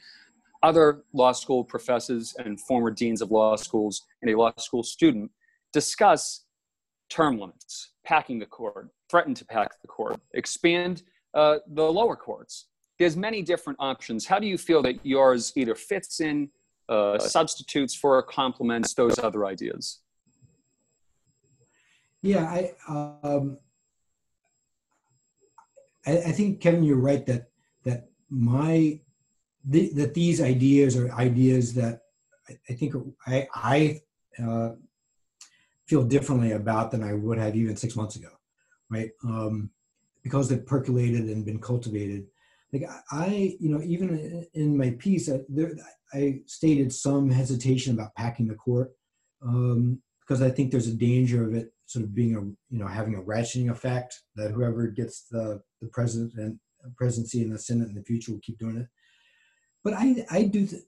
other 0.62 1.04
law 1.14 1.32
school 1.32 1.64
professors 1.64 2.36
and 2.38 2.60
former 2.60 2.92
deans 2.92 3.22
of 3.22 3.32
law 3.32 3.56
schools 3.56 4.02
and 4.22 4.30
a 4.30 4.38
law 4.38 4.52
school 4.58 4.84
student 4.84 5.32
discuss 5.72 6.46
term 7.10 7.40
limits, 7.40 7.92
packing 8.06 8.40
the 8.40 8.46
court, 8.46 8.90
threaten 9.10 9.34
to 9.36 9.46
pack 9.46 9.82
the 9.82 9.88
court, 9.88 10.20
expand 10.34 11.04
uh, 11.34 11.58
the 11.74 11.84
lower 11.84 12.16
courts, 12.16 12.68
there's 13.00 13.18
many 13.18 13.42
different 13.42 13.78
options. 13.80 14.26
How 14.26 14.40
do 14.40 14.48
you 14.48 14.58
feel 14.58 14.82
that 14.84 15.06
yours 15.06 15.52
either 15.56 15.76
fits 15.76 16.20
in, 16.20 16.50
uh, 16.90 17.18
substitutes 17.18 17.96
for, 17.96 18.18
or 18.18 18.24
complements 18.24 18.94
those 18.94 19.18
other 19.20 19.46
ideas? 19.46 20.00
Yeah, 22.22 22.46
I, 22.46 22.74
um, 22.88 23.58
I, 26.06 26.18
I 26.18 26.32
think 26.32 26.62
Kevin, 26.62 26.84
you're 26.84 26.98
right 26.98 27.26
that 27.26 27.50
that 27.84 28.10
my 28.30 29.00
the, 29.66 29.90
that 29.94 30.14
these 30.14 30.42
ideas 30.42 30.98
are 30.98 31.12
ideas 31.12 31.74
that 31.74 32.02
I, 32.50 32.58
I 32.70 32.74
think 32.74 32.96
I 33.28 33.48
I 33.54 34.02
uh, 34.42 34.72
feel 35.86 36.04
differently 36.04 36.52
about 36.52 36.92
than 36.92 37.04
I 37.04 37.14
would 37.14 37.38
have 37.38 37.56
even 37.56 37.76
six 37.76 37.96
months 37.96 38.16
ago, 38.16 38.30
right? 38.90 39.12
Um, 39.24 39.70
because 40.24 40.48
they've 40.48 40.66
percolated 40.66 41.26
and 41.26 41.46
been 41.46 41.60
cultivated 41.60 42.26
like 42.74 42.90
I, 43.12 43.56
you 43.60 43.70
know, 43.70 43.82
even 43.84 44.48
in 44.54 44.78
my 44.78 44.92
piece, 44.98 45.30
I, 45.30 45.42
there, 45.48 45.74
I 46.14 46.42
stated 46.48 46.92
some 46.92 47.30
hesitation 47.30 47.94
about 47.94 48.16
packing 48.16 48.48
the 48.48 48.56
court 48.56 48.92
um, 49.46 50.02
because 50.22 50.42
I 50.42 50.50
think 50.50 50.72
there's 50.72 50.88
a 50.88 50.96
danger 50.96 51.48
of 51.48 51.54
it 51.54 51.72
sort 51.86 52.04
of 52.04 52.16
being 52.16 52.36
a, 52.36 52.42
you 52.42 52.80
know, 52.80 52.88
having 52.88 53.16
a 53.16 53.22
ratcheting 53.22 53.70
effect 53.70 54.20
that 54.36 54.52
whoever 54.52 54.88
gets 54.88 55.28
the 55.30 55.62
the 55.82 55.88
president 55.90 56.34
and 56.36 56.60
presidency 56.98 57.42
in 57.42 57.52
the 57.52 57.60
Senate 57.60 57.90
in 57.90 57.96
the 57.96 58.04
future 58.04 58.32
will 58.32 58.40
keep 58.40 58.58
doing 58.58 58.78
it. 58.78 58.88
But 59.84 59.94
I, 59.94 60.26
I 60.32 60.44
do, 60.44 60.66
th- 60.66 60.82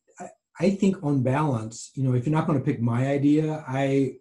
I, 0.59 0.69
think 0.71 1.03
on 1.03 1.21
balance, 1.21 1.91
you 1.95 2.03
know, 2.03 2.13
if 2.13 2.25
you're 2.25 2.35
not 2.35 2.47
going 2.47 2.59
to 2.59 2.65
pick 2.65 2.81
my 2.81 3.07
idea, 3.07 3.63
I, 3.67 4.13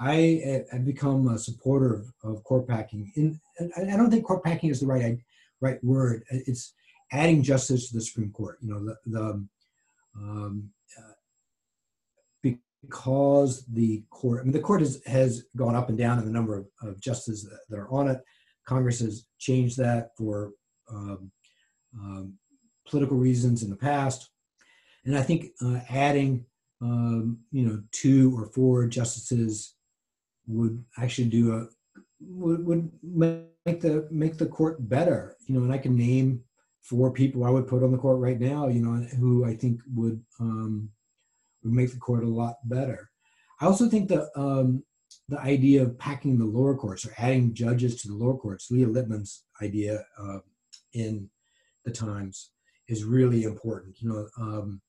I 0.00 0.64
have 0.72 0.86
become 0.86 1.28
a 1.28 1.38
supporter 1.38 1.94
of, 1.94 2.12
of 2.24 2.44
court 2.44 2.66
packing. 2.66 3.12
In, 3.14 3.40
I 3.76 3.96
don't 3.96 4.10
think 4.10 4.24
court 4.24 4.42
packing 4.42 4.70
is 4.70 4.80
the 4.80 4.86
right, 4.86 5.18
right 5.60 5.82
word. 5.84 6.24
It's 6.30 6.72
adding 7.12 7.42
justice 7.42 7.88
to 7.88 7.94
the 7.94 8.02
Supreme 8.02 8.30
Court. 8.30 8.58
You 8.60 8.70
know, 8.70 8.84
the, 8.84 8.96
the 9.06 9.46
um, 10.16 10.70
uh, 10.98 11.12
because 12.82 13.64
the 13.66 14.02
court, 14.10 14.40
I 14.40 14.44
mean, 14.44 14.52
the 14.52 14.60
court 14.60 14.80
has, 14.80 15.00
has 15.06 15.44
gone 15.56 15.76
up 15.76 15.88
and 15.88 15.96
down 15.96 16.18
in 16.18 16.24
the 16.24 16.32
number 16.32 16.58
of, 16.58 16.66
of 16.82 17.00
justices 17.00 17.44
that, 17.44 17.60
that, 17.68 17.78
are 17.78 17.90
on 17.92 18.08
it. 18.08 18.20
Congress 18.66 19.00
has 19.00 19.26
changed 19.38 19.78
that 19.78 20.10
for 20.16 20.52
um, 20.90 21.30
um, 21.98 22.34
political 22.88 23.16
reasons 23.16 23.62
in 23.62 23.70
the 23.70 23.76
past. 23.76 24.30
And 25.04 25.16
I 25.16 25.22
think 25.22 25.46
uh, 25.64 25.80
adding, 25.88 26.44
um, 26.80 27.38
you 27.50 27.66
know, 27.66 27.82
two 27.92 28.36
or 28.36 28.46
four 28.46 28.86
justices 28.86 29.74
would 30.46 30.84
actually 30.98 31.28
do 31.28 31.54
a, 31.54 31.66
would, 32.20 32.64
would 32.66 32.90
make 33.02 33.80
the 33.80 34.08
make 34.10 34.38
the 34.38 34.46
court 34.46 34.88
better. 34.88 35.36
You 35.46 35.56
know, 35.56 35.62
and 35.62 35.72
I 35.72 35.78
can 35.78 35.96
name 35.96 36.42
four 36.82 37.12
people 37.12 37.44
I 37.44 37.50
would 37.50 37.68
put 37.68 37.82
on 37.82 37.92
the 37.92 37.98
court 37.98 38.18
right 38.18 38.38
now, 38.38 38.68
you 38.68 38.82
know, 38.82 39.02
who 39.18 39.44
I 39.44 39.54
think 39.54 39.80
would 39.94 40.22
um, 40.40 40.90
would 41.62 41.72
make 41.72 41.92
the 41.92 41.98
court 41.98 42.24
a 42.24 42.28
lot 42.28 42.56
better. 42.64 43.10
I 43.60 43.66
also 43.66 43.88
think 43.88 44.08
the 44.08 44.28
um, 44.38 44.82
the 45.28 45.38
idea 45.38 45.82
of 45.82 45.98
packing 45.98 46.38
the 46.38 46.44
lower 46.44 46.74
courts 46.76 47.06
or 47.06 47.14
adding 47.18 47.54
judges 47.54 48.00
to 48.02 48.08
the 48.08 48.14
lower 48.14 48.36
courts, 48.36 48.70
Leah 48.70 48.86
Litman's 48.86 49.44
idea 49.62 50.04
uh, 50.18 50.38
in 50.94 51.28
the 51.84 51.90
Times, 51.90 52.50
is 52.88 53.04
really 53.04 53.44
important. 53.44 54.00
You 54.00 54.08
know, 54.08 54.28
um, 54.38 54.80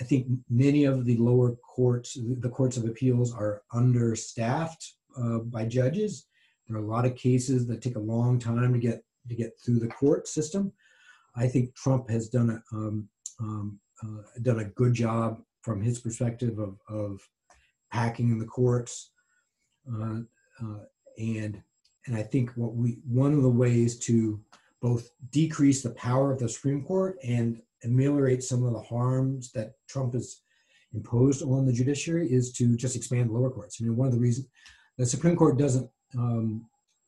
I 0.00 0.04
think 0.04 0.26
many 0.48 0.84
of 0.84 1.04
the 1.04 1.16
lower 1.16 1.56
courts, 1.56 2.18
the 2.40 2.48
courts 2.48 2.76
of 2.76 2.84
appeals, 2.84 3.34
are 3.34 3.62
understaffed 3.72 4.94
uh, 5.16 5.38
by 5.38 5.64
judges. 5.64 6.26
There 6.68 6.76
are 6.76 6.82
a 6.82 6.86
lot 6.86 7.06
of 7.06 7.16
cases 7.16 7.66
that 7.66 7.82
take 7.82 7.96
a 7.96 8.00
long 8.00 8.38
time 8.38 8.72
to 8.72 8.78
get 8.78 9.02
to 9.28 9.34
get 9.34 9.52
through 9.64 9.80
the 9.80 9.88
court 9.88 10.28
system. 10.28 10.72
I 11.36 11.46
think 11.46 11.74
Trump 11.74 12.10
has 12.10 12.28
done 12.28 12.50
a 12.50 12.76
um, 12.76 13.08
um, 13.40 13.80
uh, 14.02 14.22
done 14.42 14.60
a 14.60 14.64
good 14.64 14.94
job 14.94 15.40
from 15.62 15.82
his 15.82 16.00
perspective 16.00 16.58
of, 16.58 16.78
of 16.88 17.20
packing 17.92 18.38
the 18.38 18.46
courts, 18.46 19.10
uh, 19.92 20.20
uh, 20.62 20.80
and 21.18 21.62
and 22.06 22.16
I 22.16 22.22
think 22.22 22.50
what 22.56 22.74
we 22.74 22.98
one 23.06 23.32
of 23.32 23.42
the 23.42 23.48
ways 23.48 23.98
to 24.00 24.40
both 24.80 25.10
decrease 25.30 25.82
the 25.82 25.90
power 25.90 26.32
of 26.32 26.38
the 26.38 26.48
Supreme 26.48 26.82
Court 26.82 27.18
and 27.22 27.60
ameliorate 27.84 28.42
some 28.42 28.64
of 28.64 28.72
the 28.72 28.80
harms 28.80 29.52
that 29.52 29.72
Trump 29.88 30.14
has 30.14 30.40
imposed 30.94 31.42
on 31.42 31.66
the 31.66 31.72
judiciary 31.72 32.30
is 32.32 32.52
to 32.52 32.76
just 32.76 32.96
expand 32.96 33.28
the 33.28 33.34
lower 33.34 33.50
courts. 33.50 33.78
I 33.80 33.84
mean, 33.84 33.96
one 33.96 34.08
of 34.08 34.14
the 34.14 34.20
reasons 34.20 34.48
the 34.98 35.06
Supreme 35.06 35.36
Court 35.36 35.58
doesn't 35.58 35.88
um, 36.18 36.66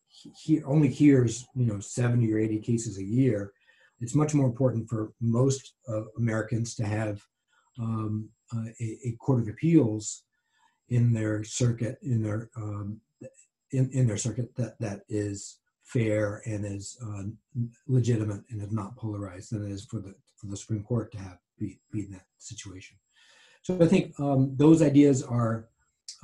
he 0.09 0.63
only 0.65 0.89
hears 0.89 1.47
you 1.55 1.67
know 1.67 1.81
70 1.81 2.33
or 2.33 2.39
80 2.39 2.59
cases 2.61 2.99
a 2.99 3.05
year 3.05 3.53
it's 4.03 4.17
much 4.17 4.35
more 4.35 4.47
important 4.47 4.89
for 4.89 5.13
most 5.21 5.75
uh, 5.89 6.03
Americans 6.19 6.75
to 6.75 6.85
have 6.85 7.23
um, 7.79 8.29
uh, 8.55 8.67
a, 8.81 8.99
a, 9.05 9.13
court 9.19 9.41
of 9.41 9.49
appeals 9.49 10.25
in 10.89 11.13
their 11.13 11.45
circuit, 11.45 11.97
in 12.03 12.21
their 12.23 12.51
um, 12.57 13.01
in, 13.71 13.89
in 13.93 14.07
their 14.07 14.17
circuit 14.17 14.55
that 14.57 14.79
that 14.81 15.03
is 15.09 15.59
fair 15.85 16.43
and 16.45 16.67
is 16.67 16.99
uh, 17.07 17.23
legitimate 17.87 18.43
and 18.51 18.61
is 18.61 18.73
not 18.73 18.97
polarized 18.97 19.53
than 19.53 19.67
it 19.67 19.73
is 19.73 19.87
for 19.87 20.01
the 20.01 20.15
for 20.37 20.49
the 20.49 20.57
Supreme 20.57 20.83
Court 20.83 21.13
to 21.13 21.19
have 21.19 21.39
be, 21.59 21.79
be 21.93 22.01
in 22.01 22.11
that 22.11 22.27
situation. 22.39 22.97
So 23.63 23.79
I 23.81 23.87
think 23.87 24.19
um, 24.19 24.55
those 24.57 24.83
ideas 24.83 25.23
are 25.23 25.69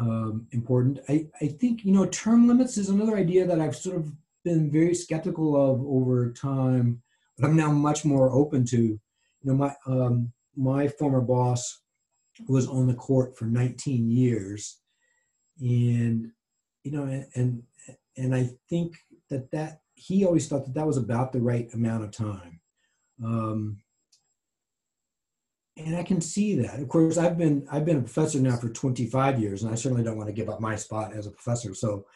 um, 0.01 0.49
important. 0.51 0.99
I, 1.09 1.29
I 1.41 1.47
think 1.47 1.85
you 1.85 1.93
know 1.93 2.07
term 2.07 2.49
limits 2.49 2.77
is 2.77 2.89
another 2.89 3.17
idea 3.17 3.47
that 3.47 3.61
I've 3.61 3.77
sort 3.77 3.97
of 3.97 4.13
been 4.45 4.69
very 4.69 4.95
skeptical 4.95 5.55
of 5.55 5.81
over 5.87 6.33
time 6.33 7.03
but 7.39 7.49
I'm 7.49 7.57
now 7.57 7.71
much 7.71 8.05
more 8.05 8.31
open 8.33 8.65
to, 8.67 8.77
you 8.77 9.01
know, 9.45 9.55
my 9.55 9.75
um, 9.87 10.33
my 10.57 10.89
former 10.89 11.21
boss 11.21 11.81
was 12.49 12.67
on 12.67 12.87
the 12.87 12.95
court 12.95 13.37
for 13.37 13.45
19 13.45 14.11
years, 14.11 14.79
and 15.61 16.33
you 16.83 16.93
know, 16.93 17.05
and 17.35 17.63
and 18.17 18.35
I 18.35 18.51
think 18.69 18.97
that 19.31 19.51
that 19.53 19.81
he 19.95 20.25
always 20.25 20.49
thought 20.49 20.65
that 20.65 20.75
that 20.75 20.87
was 20.87 20.97
about 20.97 21.33
the 21.33 21.41
right 21.41 21.73
amount 21.75 22.05
of 22.05 22.11
time. 22.11 22.61
Um, 23.23 23.79
and 25.77 25.97
I 25.97 26.03
can 26.03 26.21
see 26.21 26.57
that. 26.57 26.81
Of 26.81 26.89
course, 26.89 27.19
I've 27.19 27.39
been 27.39 27.67
I've 27.71 27.85
been 27.85 27.99
a 27.99 28.03
professor 28.03 28.41
now 28.41 28.57
for 28.57 28.69
25 28.69 29.41
years, 29.41 29.63
and 29.63 29.73
I 29.73 29.77
certainly 29.77 30.03
don't 30.03 30.17
want 30.17 30.29
to 30.29 30.35
give 30.35 30.49
up 30.49 30.61
my 30.61 30.77
spot 30.77 31.13
as 31.15 31.27
a 31.27 31.31
professor. 31.31 31.75
So, 31.75 32.07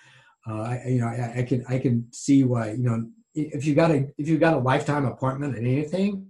uh, 0.48 0.62
I 0.62 0.82
you 0.88 1.00
know 1.00 1.06
I, 1.06 1.38
I, 1.38 1.42
can 1.44 1.64
I 1.68 1.78
can 1.78 2.08
see 2.12 2.42
why 2.42 2.72
you 2.72 2.82
know 2.82 3.08
if 3.34 3.64
you 3.64 3.74
got 3.74 3.90
a 3.90 4.08
if 4.18 4.28
you 4.28 4.38
got 4.38 4.54
a 4.54 4.58
lifetime 4.58 5.04
appointment 5.04 5.56
in 5.56 5.66
anything, 5.66 6.26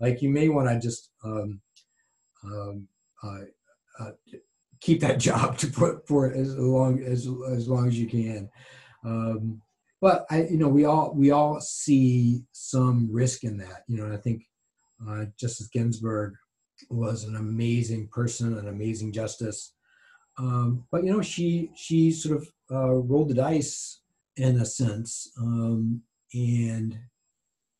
like 0.00 0.22
you 0.22 0.28
may 0.28 0.48
want 0.48 0.68
to 0.68 0.80
just 0.80 1.10
um, 1.24 1.60
um, 2.44 2.88
uh, 3.22 3.40
uh, 4.00 4.10
keep 4.80 5.00
that 5.00 5.18
job 5.18 5.58
to 5.58 5.68
put 5.68 6.06
for 6.06 6.32
as 6.32 6.56
long 6.56 7.02
as 7.02 7.28
as 7.50 7.68
long 7.68 7.88
as 7.88 7.98
you 7.98 8.08
can. 8.08 8.50
Um, 9.04 9.62
but 10.00 10.26
I 10.30 10.42
you 10.44 10.58
know 10.58 10.68
we 10.68 10.84
all 10.84 11.14
we 11.14 11.30
all 11.30 11.60
see 11.60 12.42
some 12.52 13.08
risk 13.10 13.44
in 13.44 13.56
that. 13.58 13.84
You 13.86 13.98
know, 13.98 14.04
and 14.04 14.14
I 14.14 14.18
think 14.18 14.44
uh, 15.08 15.26
Justice 15.38 15.68
Ginsburg 15.68 16.34
was 16.90 17.24
an 17.24 17.36
amazing 17.36 18.08
person, 18.08 18.58
an 18.58 18.68
amazing 18.68 19.12
justice. 19.12 19.72
Um, 20.38 20.84
but 20.90 21.04
you 21.04 21.12
know, 21.12 21.22
she 21.22 21.70
she 21.76 22.10
sort 22.10 22.38
of 22.38 22.48
uh, 22.70 22.90
rolled 22.90 23.28
the 23.28 23.34
dice 23.34 24.01
in 24.36 24.60
a 24.60 24.64
sense, 24.64 25.30
um, 25.38 26.02
and 26.32 26.98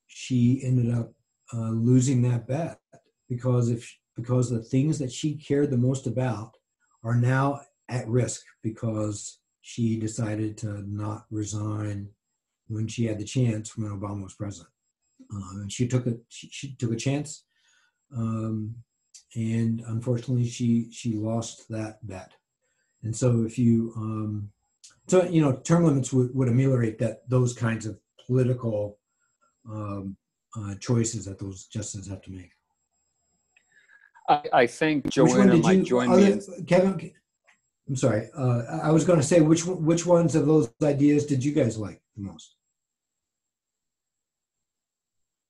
she 0.06 0.60
ended 0.64 0.92
up 0.94 1.12
uh, 1.54 1.70
losing 1.70 2.22
that 2.22 2.46
bet 2.46 2.78
because 3.28 3.70
if 3.70 3.98
because 4.16 4.50
the 4.50 4.62
things 4.62 4.98
that 4.98 5.10
she 5.10 5.34
cared 5.34 5.70
the 5.70 5.76
most 5.76 6.06
about 6.06 6.56
are 7.02 7.14
now 7.14 7.60
at 7.88 8.06
risk 8.08 8.42
because 8.62 9.38
she 9.62 9.98
decided 9.98 10.56
to 10.58 10.82
not 10.86 11.24
resign 11.30 12.08
when 12.68 12.86
she 12.86 13.06
had 13.06 13.18
the 13.18 13.24
chance 13.24 13.76
when 13.76 13.90
Obama 13.90 14.24
was 14.24 14.34
president. 14.34 14.72
Um, 15.32 15.60
and 15.62 15.72
she 15.72 15.86
took 15.86 16.06
a 16.06 16.16
she, 16.28 16.48
she 16.50 16.74
took 16.74 16.92
a 16.92 16.96
chance, 16.96 17.44
um, 18.14 18.74
and 19.34 19.82
unfortunately, 19.86 20.48
she 20.48 20.90
she 20.90 21.14
lost 21.14 21.68
that 21.70 22.06
bet. 22.06 22.32
And 23.02 23.16
so, 23.16 23.44
if 23.44 23.58
you 23.58 23.92
um, 23.96 24.50
so 25.12 25.24
you 25.24 25.42
know, 25.42 25.52
term 25.52 25.84
limits 25.84 26.10
would, 26.10 26.34
would 26.34 26.48
ameliorate 26.48 26.98
that 27.00 27.28
those 27.28 27.52
kinds 27.52 27.84
of 27.84 27.98
political 28.26 28.98
um, 29.70 30.16
uh, 30.56 30.74
choices 30.80 31.26
that 31.26 31.38
those 31.38 31.66
justices 31.66 32.08
have 32.08 32.22
to 32.22 32.30
make. 32.30 32.50
I, 34.26 34.42
I 34.62 34.66
think 34.66 35.10
Joanna 35.10 35.56
might 35.58 35.80
you, 35.80 35.84
join 35.84 36.16
me. 36.16 36.32
In... 36.32 36.64
Kevin, 36.64 37.12
I'm 37.86 37.96
sorry. 37.96 38.30
Uh, 38.34 38.62
I 38.82 38.90
was 38.90 39.04
going 39.04 39.20
to 39.20 39.26
say 39.26 39.42
which 39.42 39.66
which 39.66 40.06
ones 40.06 40.34
of 40.34 40.46
those 40.46 40.72
ideas 40.82 41.26
did 41.26 41.44
you 41.44 41.52
guys 41.52 41.76
like 41.76 42.00
the 42.16 42.22
most? 42.22 42.56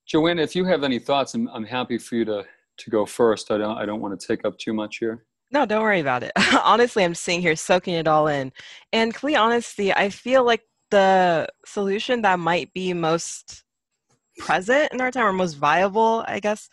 Joanna, 0.07 0.43
if 0.43 0.57
you 0.57 0.65
have 0.65 0.83
any 0.83 0.99
thoughts, 0.99 1.35
I'm, 1.35 1.47
I'm 1.51 1.65
happy 1.65 1.99
for 1.99 2.17
you 2.17 2.25
to, 2.25 2.45
to 2.79 2.91
go 2.91 3.07
first. 3.07 3.53
I 3.53 3.59
don't, 3.59 3.79
I 3.79 3.87
don't 3.87 4.01
want 4.01 4.19
to 4.19 4.27
take 4.27 4.45
up 4.45 4.59
too 4.59 4.75
much 4.75 4.99
here. 4.99 5.25
No, 5.53 5.67
don't 5.67 5.83
worry 5.83 6.01
about 6.01 6.23
it. 6.23 6.33
Honestly, 6.65 7.05
I'm 7.05 7.15
sitting 7.15 7.43
here 7.43 7.57
soaking 7.57 7.95
it 7.95 8.09
all 8.09 8.27
in. 8.27 8.53
And 8.93 9.13
complete 9.13 9.37
honesty, 9.37 9.93
I 9.93 10.09
feel 10.09 10.45
like 10.45 10.63
the 10.91 11.47
solution 11.67 12.23
that 12.23 12.39
might 12.39 12.73
be 12.73 12.93
most 12.95 13.65
present 14.39 14.93
in 14.93 15.01
our 15.01 15.11
time 15.11 15.27
or 15.27 15.33
most 15.33 15.55
viable, 15.55 16.25
I 16.27 16.41
guess, 16.41 16.69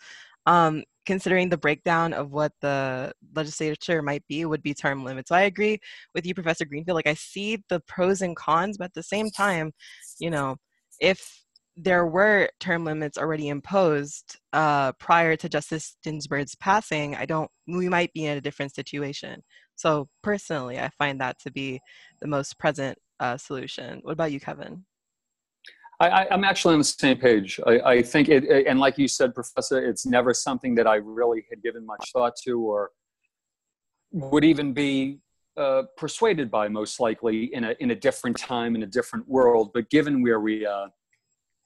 um, 0.46 0.82
considering 1.06 1.48
the 1.50 1.58
breakdown 1.58 2.12
of 2.14 2.32
what 2.32 2.52
the 2.62 3.12
legislature 3.34 4.02
might 4.02 4.26
be, 4.28 4.44
would 4.46 4.62
be 4.62 4.74
term 4.74 5.04
limits. 5.04 5.28
So 5.28 5.34
I 5.34 5.42
agree 5.42 5.78
with 6.14 6.24
you, 6.26 6.34
Professor 6.34 6.64
Greenfield. 6.64 6.96
Like 6.96 7.06
I 7.06 7.14
see 7.14 7.62
the 7.68 7.80
pros 7.80 8.22
and 8.22 8.36
cons, 8.36 8.78
but 8.78 8.86
at 8.86 8.94
the 8.94 9.02
same 9.02 9.30
time, 9.30 9.72
you 10.18 10.30
know, 10.30 10.56
if 11.00 11.44
there 11.76 12.06
were 12.06 12.48
term 12.58 12.84
limits 12.84 13.16
already 13.16 13.48
imposed 13.48 14.38
uh, 14.52 14.92
prior 14.92 15.36
to 15.36 15.48
Justice 15.48 15.96
Ginsburg's 16.02 16.54
passing, 16.56 17.14
I 17.14 17.26
don't. 17.26 17.50
We 17.66 17.88
might 17.88 18.12
be 18.12 18.26
in 18.26 18.36
a 18.36 18.40
different 18.40 18.74
situation. 18.74 19.42
So 19.76 20.08
personally, 20.22 20.78
I 20.78 20.90
find 20.98 21.20
that 21.20 21.38
to 21.40 21.50
be 21.50 21.80
the 22.20 22.28
most 22.28 22.58
present 22.58 22.98
uh, 23.18 23.36
solution. 23.36 24.00
What 24.02 24.12
about 24.12 24.32
you, 24.32 24.40
Kevin? 24.40 24.84
I, 26.00 26.26
am 26.30 26.44
actually 26.44 26.72
on 26.72 26.80
the 26.80 26.84
same 26.84 27.18
page. 27.18 27.60
I, 27.66 27.80
I 27.80 28.02
think 28.02 28.30
it, 28.30 28.66
and 28.66 28.80
like 28.80 28.96
you 28.96 29.06
said, 29.06 29.34
Professor, 29.34 29.86
it's 29.86 30.06
never 30.06 30.32
something 30.32 30.74
that 30.76 30.86
I 30.86 30.94
really 30.96 31.44
had 31.50 31.62
given 31.62 31.84
much 31.84 32.10
thought 32.12 32.32
to, 32.46 32.58
or 32.58 32.90
would 34.10 34.44
even 34.44 34.72
be 34.72 35.18
uh, 35.58 35.82
persuaded 35.98 36.50
by, 36.50 36.68
most 36.68 37.00
likely 37.00 37.52
in 37.54 37.64
a 37.64 37.74
in 37.80 37.90
a 37.90 37.94
different 37.94 38.38
time 38.38 38.74
in 38.74 38.82
a 38.82 38.86
different 38.86 39.28
world. 39.28 39.72
But 39.74 39.90
given 39.90 40.22
where 40.22 40.40
we 40.40 40.64
uh, 40.64 40.86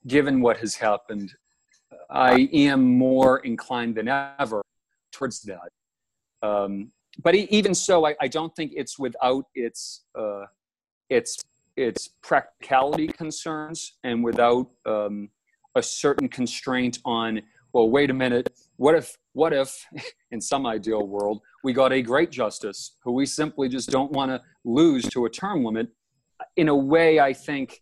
given 0.07 0.41
what 0.41 0.57
has 0.57 0.75
happened, 0.75 1.33
I 2.09 2.49
am 2.53 2.83
more 2.97 3.39
inclined 3.39 3.95
than 3.95 4.07
ever 4.07 4.61
towards 5.11 5.41
that. 5.43 5.69
Um, 6.41 6.91
but 7.23 7.33
even 7.35 7.73
so, 7.73 8.05
I, 8.05 8.15
I, 8.21 8.27
don't 8.27 8.53
think 8.55 8.73
it's 8.75 8.99
without 8.99 9.45
its 9.55 10.01
uh, 10.19 10.45
its 11.09 11.41
its 11.77 12.09
practicality 12.21 13.07
concerns 13.07 13.93
and 14.03 14.23
without 14.23 14.69
um, 14.85 15.29
a 15.75 15.81
certain 15.81 16.27
constraint 16.27 16.99
on. 17.05 17.41
Well, 17.73 17.89
wait 17.89 18.09
a 18.09 18.13
minute. 18.13 18.49
What 18.75 18.95
if 18.95 19.17
what 19.33 19.53
if 19.53 19.85
in 20.31 20.41
some 20.41 20.65
ideal 20.65 21.07
world 21.07 21.41
we 21.63 21.73
got 21.73 21.93
a 21.93 22.01
great 22.01 22.31
justice 22.31 22.97
who 23.03 23.13
we 23.13 23.25
simply 23.25 23.69
just 23.69 23.89
don't 23.89 24.11
want 24.11 24.31
to 24.31 24.41
lose 24.65 25.05
to 25.09 25.25
a 25.25 25.29
term 25.29 25.63
limit? 25.63 25.87
In 26.57 26.67
a 26.67 26.75
way, 26.75 27.19
I 27.19 27.33
think 27.33 27.79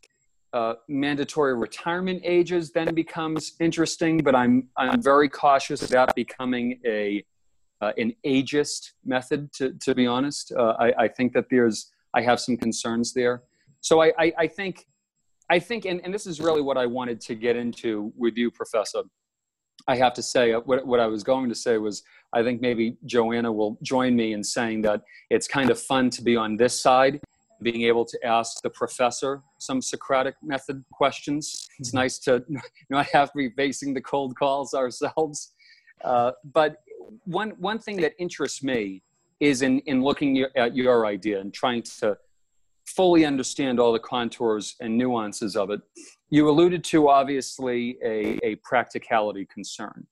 uh, 0.54 0.76
mandatory 0.88 1.56
retirement 1.56 2.22
ages 2.24 2.72
then 2.72 2.93
becomes 2.93 3.54
interesting, 3.60 4.20
but 4.20 4.36
I'm 4.36 4.70
I'm 4.78 5.01
very 5.01 5.28
cautious 5.28 5.82
about 5.89 6.16
becoming 6.16 6.80
a 6.86 7.24
uh, 7.82 7.91
an 7.97 8.14
ageist 8.26 8.91
method. 9.04 9.51
To 9.54 9.74
to 9.82 9.95
be 9.95 10.06
honest, 10.06 10.54
uh, 10.58 10.76
I, 10.80 10.93
I 10.99 11.08
think 11.08 11.34
that 11.34 11.45
there's 11.49 11.91
I 12.14 12.22
have 12.22 12.39
some 12.39 12.56
concerns 12.56 13.14
there. 13.14 13.43
So 13.82 14.01
I 14.01 14.14
I, 14.20 14.34
I 14.38 14.47
think 14.47 14.86
I 15.49 15.60
think 15.60 15.86
and, 15.86 15.99
and 16.04 16.14
this 16.14 16.28
is 16.28 16.39
really 16.39 16.62
what 16.62 16.78
I 16.78 16.86
wanted 16.86 17.20
to 17.22 17.36
get 17.36 17.56
into 17.56 18.14
with 18.16 18.38
you, 18.38 18.51
Professor. 18.51 19.01
I 19.88 19.95
have 19.97 20.14
to 20.14 20.22
say 20.22 20.54
uh, 20.54 20.60
what 20.60 20.86
what 20.86 20.99
I 20.99 21.08
was 21.08 21.24
going 21.24 21.49
to 21.49 21.56
say 21.56 21.80
was 21.80 22.04
I 22.32 22.43
think 22.43 22.62
maybe 22.62 22.97
Joanna 23.06 23.51
will 23.51 23.80
join 23.82 24.16
me 24.16 24.34
in 24.34 24.43
saying 24.43 24.84
that 24.84 25.01
it's 25.32 25.47
kind 25.47 25.72
of 25.72 25.80
fun 25.80 26.12
to 26.12 26.22
be 26.22 26.36
on 26.36 26.58
this 26.58 26.80
side 26.80 27.20
being 27.64 27.84
able 27.84 28.05
to 28.05 28.26
ask 28.26 28.61
the 28.61 28.70
professor 28.70 29.41
some 29.57 29.82
Socratic 29.82 30.36
method 30.43 30.84
questions. 30.91 31.68
It's 31.80 31.89
mm-hmm. 31.89 31.97
nice 31.97 32.20
to 32.20 32.43
not 32.89 33.07
have 33.07 33.32
to 33.32 33.38
be 33.38 33.49
facing 33.49 33.93
the 33.93 34.01
cold 34.01 34.36
calls 34.36 34.74
ourselves. 34.74 35.53
Uh, 36.03 36.32
but 36.53 36.78
one, 37.26 37.51
one 37.51 37.80
thing 37.80 37.97
that 38.01 38.14
interests 38.20 38.64
me 38.64 39.01
is 39.39 39.61
in, 39.61 39.80
in 39.82 40.01
looking 40.01 40.45
at 40.55 40.76
your 40.76 41.05
idea 41.05 41.39
and 41.39 41.53
trying 41.53 41.82
to 41.82 42.18
fully 42.86 43.26
understand 43.26 43.80
all 43.80 43.93
the 43.93 43.99
contours 43.99 44.76
and 44.82 44.97
nuances 44.97 45.55
of 45.55 45.70
it. 45.70 45.82
You 46.30 46.49
alluded 46.49 46.84
to 46.86 47.09
obviously 47.09 47.97
a, 48.03 48.39
a 48.43 48.55
practicality 48.57 49.47
concern. 49.53 50.05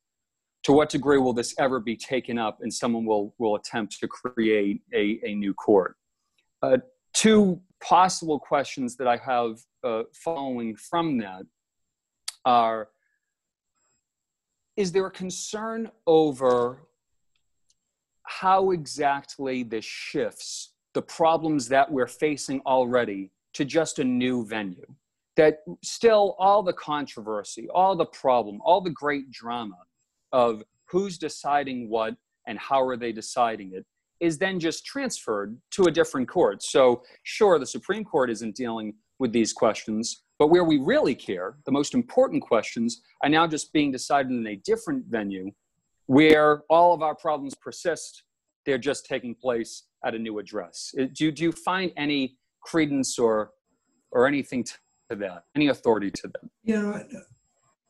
To 0.64 0.74
what 0.74 0.90
degree 0.90 1.18
will 1.18 1.34
this 1.34 1.56
ever 1.58 1.80
be 1.80 1.96
taken 1.96 2.38
up 2.38 2.60
and 2.62 2.72
someone 2.72 3.06
will, 3.06 3.34
will 3.40 3.56
attempt 3.56 4.00
to 4.00 4.08
create 4.08 4.82
a, 4.94 5.20
a 5.26 5.34
new 5.34 5.54
court? 5.54 5.96
Uh, 6.62 6.78
two 7.14 7.60
possible 7.82 8.40
questions 8.40 8.96
that 8.98 9.08
I 9.08 9.18
have 9.18 9.60
uh, 9.84 10.04
following 10.14 10.76
from 10.76 11.18
that 11.20 11.44
are 12.46 12.90
Is 14.78 14.92
there 14.92 15.06
a 15.08 15.12
concern 15.12 15.92
over 16.08 16.84
how 18.24 18.72
exactly 18.72 19.64
this 19.64 19.86
shifts 19.86 20.74
the 20.94 21.02
problems 21.02 21.68
that 21.70 21.92
we're 21.92 22.08
facing 22.08 22.62
already 22.66 23.32
to 23.54 23.66
just 23.66 24.00
a 24.00 24.04
new 24.04 24.46
venue? 24.46 24.86
That 25.38 25.60
still 25.84 26.36
all 26.40 26.62
the 26.62 26.74
controversy, 26.74 27.68
all 27.74 27.96
the 27.96 28.06
problem, 28.06 28.60
all 28.64 28.82
the 28.82 28.90
great 28.90 29.32
drama 29.32 29.78
of 30.32 30.64
who's 30.90 31.18
deciding 31.18 31.90
what 31.90 32.16
and 32.48 32.60
how 32.60 32.82
are 32.82 32.98
they 32.98 33.12
deciding 33.12 33.74
it 33.74 33.86
is 34.22 34.38
then 34.38 34.60
just 34.60 34.86
transferred 34.86 35.58
to 35.72 35.84
a 35.84 35.92
different 35.92 36.30
court. 36.30 36.64
So, 36.64 37.04
sure, 37.24 37.60
the 37.60 37.66
Supreme 37.66 38.06
Court 38.06 38.30
isn't 38.30 38.56
dealing 38.56 38.94
with 39.20 39.34
these 39.34 39.52
questions, 39.52 40.24
but 40.40 40.48
where 40.48 40.64
we 40.64 40.78
really 40.78 41.16
care, 41.16 41.58
the 41.66 41.72
most 41.72 41.94
important 41.94 42.42
questions 42.42 43.02
are 43.24 43.30
now 43.30 43.48
just 43.48 43.74
being 43.74 43.92
decided 43.92 44.32
in 44.32 44.48
a 44.48 44.56
different 44.58 45.06
venue 45.08 45.52
where 46.06 46.62
all 46.70 46.94
of 46.94 47.02
our 47.02 47.16
problems 47.16 47.56
persist. 47.56 48.24
They're 48.66 48.78
just 48.78 49.06
taking 49.08 49.34
place 49.34 49.88
at 50.06 50.14
a 50.14 50.20
new 50.20 50.38
address. 50.38 50.94
Uh, 51.00 51.06
do, 51.14 51.32
do 51.32 51.44
you 51.44 51.52
find 51.52 51.92
any 51.98 52.38
credence 52.62 53.18
or, 53.18 53.52
or 54.12 54.28
anything 54.28 54.64
to 54.64 55.16
that, 55.16 55.46
any 55.56 55.68
authority 55.68 56.12
to 56.12 56.28
them? 56.28 56.50
You 56.64 56.82
know, 56.82 57.04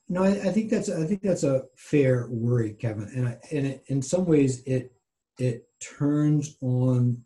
no, 0.07 0.23
I, 0.23 0.29
I 0.29 0.51
think 0.51 0.69
that's 0.69 0.89
I 0.89 1.05
think 1.05 1.21
that's 1.21 1.43
a 1.43 1.63
fair 1.75 2.27
worry, 2.29 2.73
Kevin, 2.73 3.09
and 3.15 3.27
I, 3.29 3.37
and 3.51 3.65
it, 3.65 3.83
in 3.87 4.01
some 4.01 4.25
ways 4.25 4.61
it 4.65 4.93
it 5.39 5.67
turns 5.81 6.57
on 6.61 7.23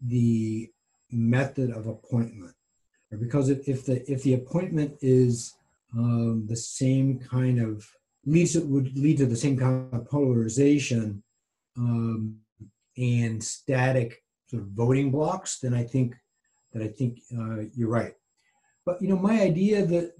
the 0.00 0.70
method 1.10 1.70
of 1.70 1.86
appointment. 1.86 2.54
or 3.12 3.18
because 3.18 3.48
if, 3.48 3.68
if 3.68 3.86
the 3.86 4.10
if 4.10 4.22
the 4.22 4.34
appointment 4.34 4.96
is 5.00 5.54
um, 5.96 6.46
the 6.48 6.56
same 6.56 7.18
kind 7.18 7.60
of 7.60 7.88
leads 8.24 8.56
it 8.56 8.66
would 8.66 8.96
lead 8.98 9.18
to 9.18 9.26
the 9.26 9.36
same 9.36 9.56
kind 9.56 9.92
of 9.92 10.06
polarization 10.06 11.22
um, 11.76 12.36
and 12.96 13.42
static 13.42 14.22
sort 14.46 14.62
of 14.62 14.68
voting 14.68 15.10
blocks, 15.10 15.58
then 15.58 15.74
I 15.74 15.84
think 15.84 16.14
that 16.72 16.82
I 16.82 16.88
think 16.88 17.20
uh, 17.36 17.62
you're 17.74 17.88
right. 17.88 18.14
But 18.84 19.00
you 19.00 19.08
know, 19.08 19.16
my 19.16 19.40
idea 19.40 19.84
that 19.86 20.12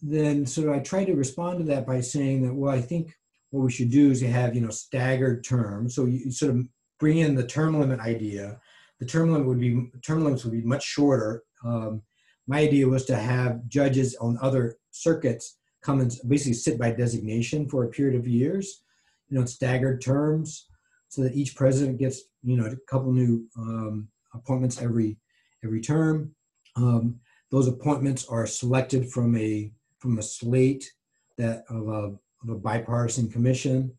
then 0.00 0.46
sort 0.46 0.68
of 0.68 0.74
I 0.74 0.80
try 0.80 1.04
to 1.04 1.14
respond 1.14 1.58
to 1.58 1.64
that 1.66 1.86
by 1.86 2.00
saying 2.00 2.42
that 2.42 2.54
well, 2.54 2.72
I 2.72 2.80
think 2.80 3.14
what 3.52 3.64
we 3.64 3.70
should 3.70 3.90
do 3.90 4.10
is 4.10 4.22
have 4.22 4.54
you 4.54 4.62
know 4.62 4.70
staggered 4.70 5.44
terms. 5.44 5.94
So 5.94 6.06
you 6.06 6.32
sort 6.32 6.56
of 6.56 6.66
bring 6.98 7.18
in 7.18 7.34
the 7.34 7.46
term 7.46 7.78
limit 7.78 8.00
idea. 8.00 8.58
The 8.98 9.06
term 9.06 9.30
limit 9.30 9.46
would 9.46 9.60
be 9.60 9.90
term 10.04 10.24
limits 10.24 10.44
would 10.44 10.54
be 10.54 10.62
much 10.62 10.84
shorter. 10.84 11.42
Um, 11.64 12.02
my 12.46 12.60
idea 12.60 12.88
was 12.88 13.04
to 13.06 13.16
have 13.16 13.68
judges 13.68 14.16
on 14.16 14.38
other 14.40 14.76
circuits 14.90 15.58
come 15.82 16.00
and 16.00 16.12
basically 16.26 16.54
sit 16.54 16.78
by 16.78 16.92
designation 16.92 17.68
for 17.68 17.84
a 17.84 17.88
period 17.88 18.18
of 18.18 18.26
years, 18.26 18.82
you 19.28 19.38
know, 19.38 19.44
staggered 19.44 20.00
terms, 20.00 20.66
so 21.08 21.22
that 21.22 21.34
each 21.34 21.54
president 21.54 21.98
gets 21.98 22.22
you 22.42 22.56
know 22.56 22.66
a 22.66 22.76
couple 22.90 23.12
new 23.12 23.46
um, 23.58 24.08
appointments 24.32 24.80
every 24.80 25.18
every 25.62 25.82
term. 25.82 26.34
Um, 26.76 27.20
those 27.50 27.68
appointments 27.68 28.26
are 28.28 28.46
selected 28.46 29.10
from 29.10 29.36
a 29.36 29.70
from 29.98 30.18
a 30.18 30.22
slate 30.22 30.90
that 31.36 31.64
of 31.68 31.88
a, 31.88 32.12
of 32.42 32.48
a 32.48 32.58
bipartisan 32.58 33.30
commission 33.30 33.92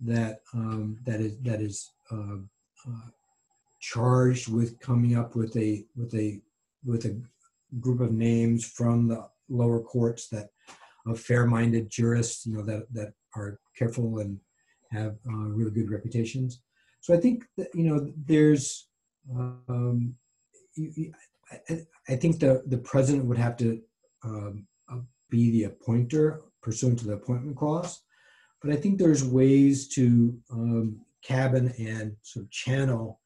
that 0.00 0.40
um, 0.54 0.98
that 1.04 1.20
is 1.20 1.38
that 1.40 1.60
is 1.60 1.90
uh, 2.12 2.36
uh, 2.86 3.08
charged 3.80 4.48
with 4.48 4.78
coming 4.80 5.16
up 5.16 5.34
with 5.34 5.56
a 5.56 5.84
with 5.96 6.14
a 6.14 6.40
with 6.84 7.04
a 7.06 7.20
group 7.80 8.00
of 8.00 8.12
names 8.12 8.64
from 8.64 9.08
the 9.08 9.28
lower 9.48 9.80
courts 9.80 10.28
that 10.28 10.48
of 11.06 11.20
fair-minded 11.20 11.90
jurists, 11.90 12.46
you 12.46 12.54
know, 12.54 12.62
that 12.62 12.92
that 12.92 13.12
are 13.34 13.58
careful 13.76 14.18
and 14.18 14.38
have 14.90 15.16
uh, 15.28 15.48
really 15.48 15.70
good 15.70 15.90
reputations. 15.90 16.60
So 17.00 17.14
I 17.14 17.18
think 17.18 17.44
that 17.56 17.68
you 17.74 17.84
know 17.84 18.12
there's, 18.26 18.88
um, 19.34 20.14
I, 21.68 21.80
I, 22.08 22.16
think 22.16 22.40
the 22.40 22.62
the 22.66 22.78
president 22.78 23.24
would 23.26 23.38
have 23.38 23.56
to 23.58 23.80
um, 24.24 24.66
be 25.30 25.50
the 25.50 25.64
appointer 25.64 26.42
pursuant 26.62 26.98
to 27.00 27.06
the 27.06 27.14
appointment 27.14 27.56
clause, 27.56 28.02
but 28.60 28.72
I 28.72 28.76
think 28.76 28.98
there's 28.98 29.24
ways 29.24 29.88
to 29.88 30.36
um, 30.50 31.00
cabin 31.22 31.72
and 31.78 32.16
sort 32.22 32.44
of 32.44 32.50
channel 32.50 33.20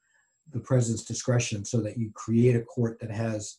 the 0.51 0.59
president's 0.59 1.05
discretion 1.05 1.65
so 1.65 1.81
that 1.81 1.97
you 1.97 2.11
create 2.13 2.55
a 2.55 2.61
court 2.61 2.99
that 2.99 3.09
has 3.09 3.57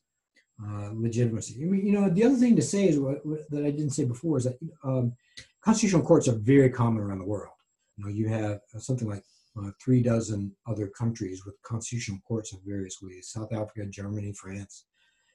uh, 0.64 0.90
legitimacy. 0.92 1.60
I 1.60 1.64
mean, 1.64 1.86
you 1.86 1.92
know, 1.92 2.08
the 2.08 2.24
other 2.24 2.36
thing 2.36 2.54
to 2.56 2.62
say 2.62 2.88
is 2.88 2.98
what, 2.98 3.24
what 3.26 3.50
that 3.50 3.64
I 3.64 3.70
didn't 3.70 3.90
say 3.90 4.04
before 4.04 4.38
is 4.38 4.44
that 4.44 4.58
um, 4.84 5.14
constitutional 5.62 6.04
courts 6.04 6.28
are 6.28 6.36
very 6.36 6.70
common 6.70 7.02
around 7.02 7.18
the 7.18 7.24
world. 7.24 7.54
You 7.96 8.04
know, 8.04 8.10
you 8.10 8.28
have 8.28 8.60
uh, 8.74 8.78
something 8.78 9.08
like 9.08 9.24
uh, 9.58 9.70
three 9.82 10.02
dozen 10.02 10.54
other 10.68 10.88
countries 10.88 11.44
with 11.44 11.60
constitutional 11.62 12.20
courts 12.26 12.52
in 12.52 12.60
various 12.64 12.98
ways: 13.02 13.30
South 13.32 13.52
Africa, 13.52 13.86
Germany, 13.86 14.32
France, 14.32 14.86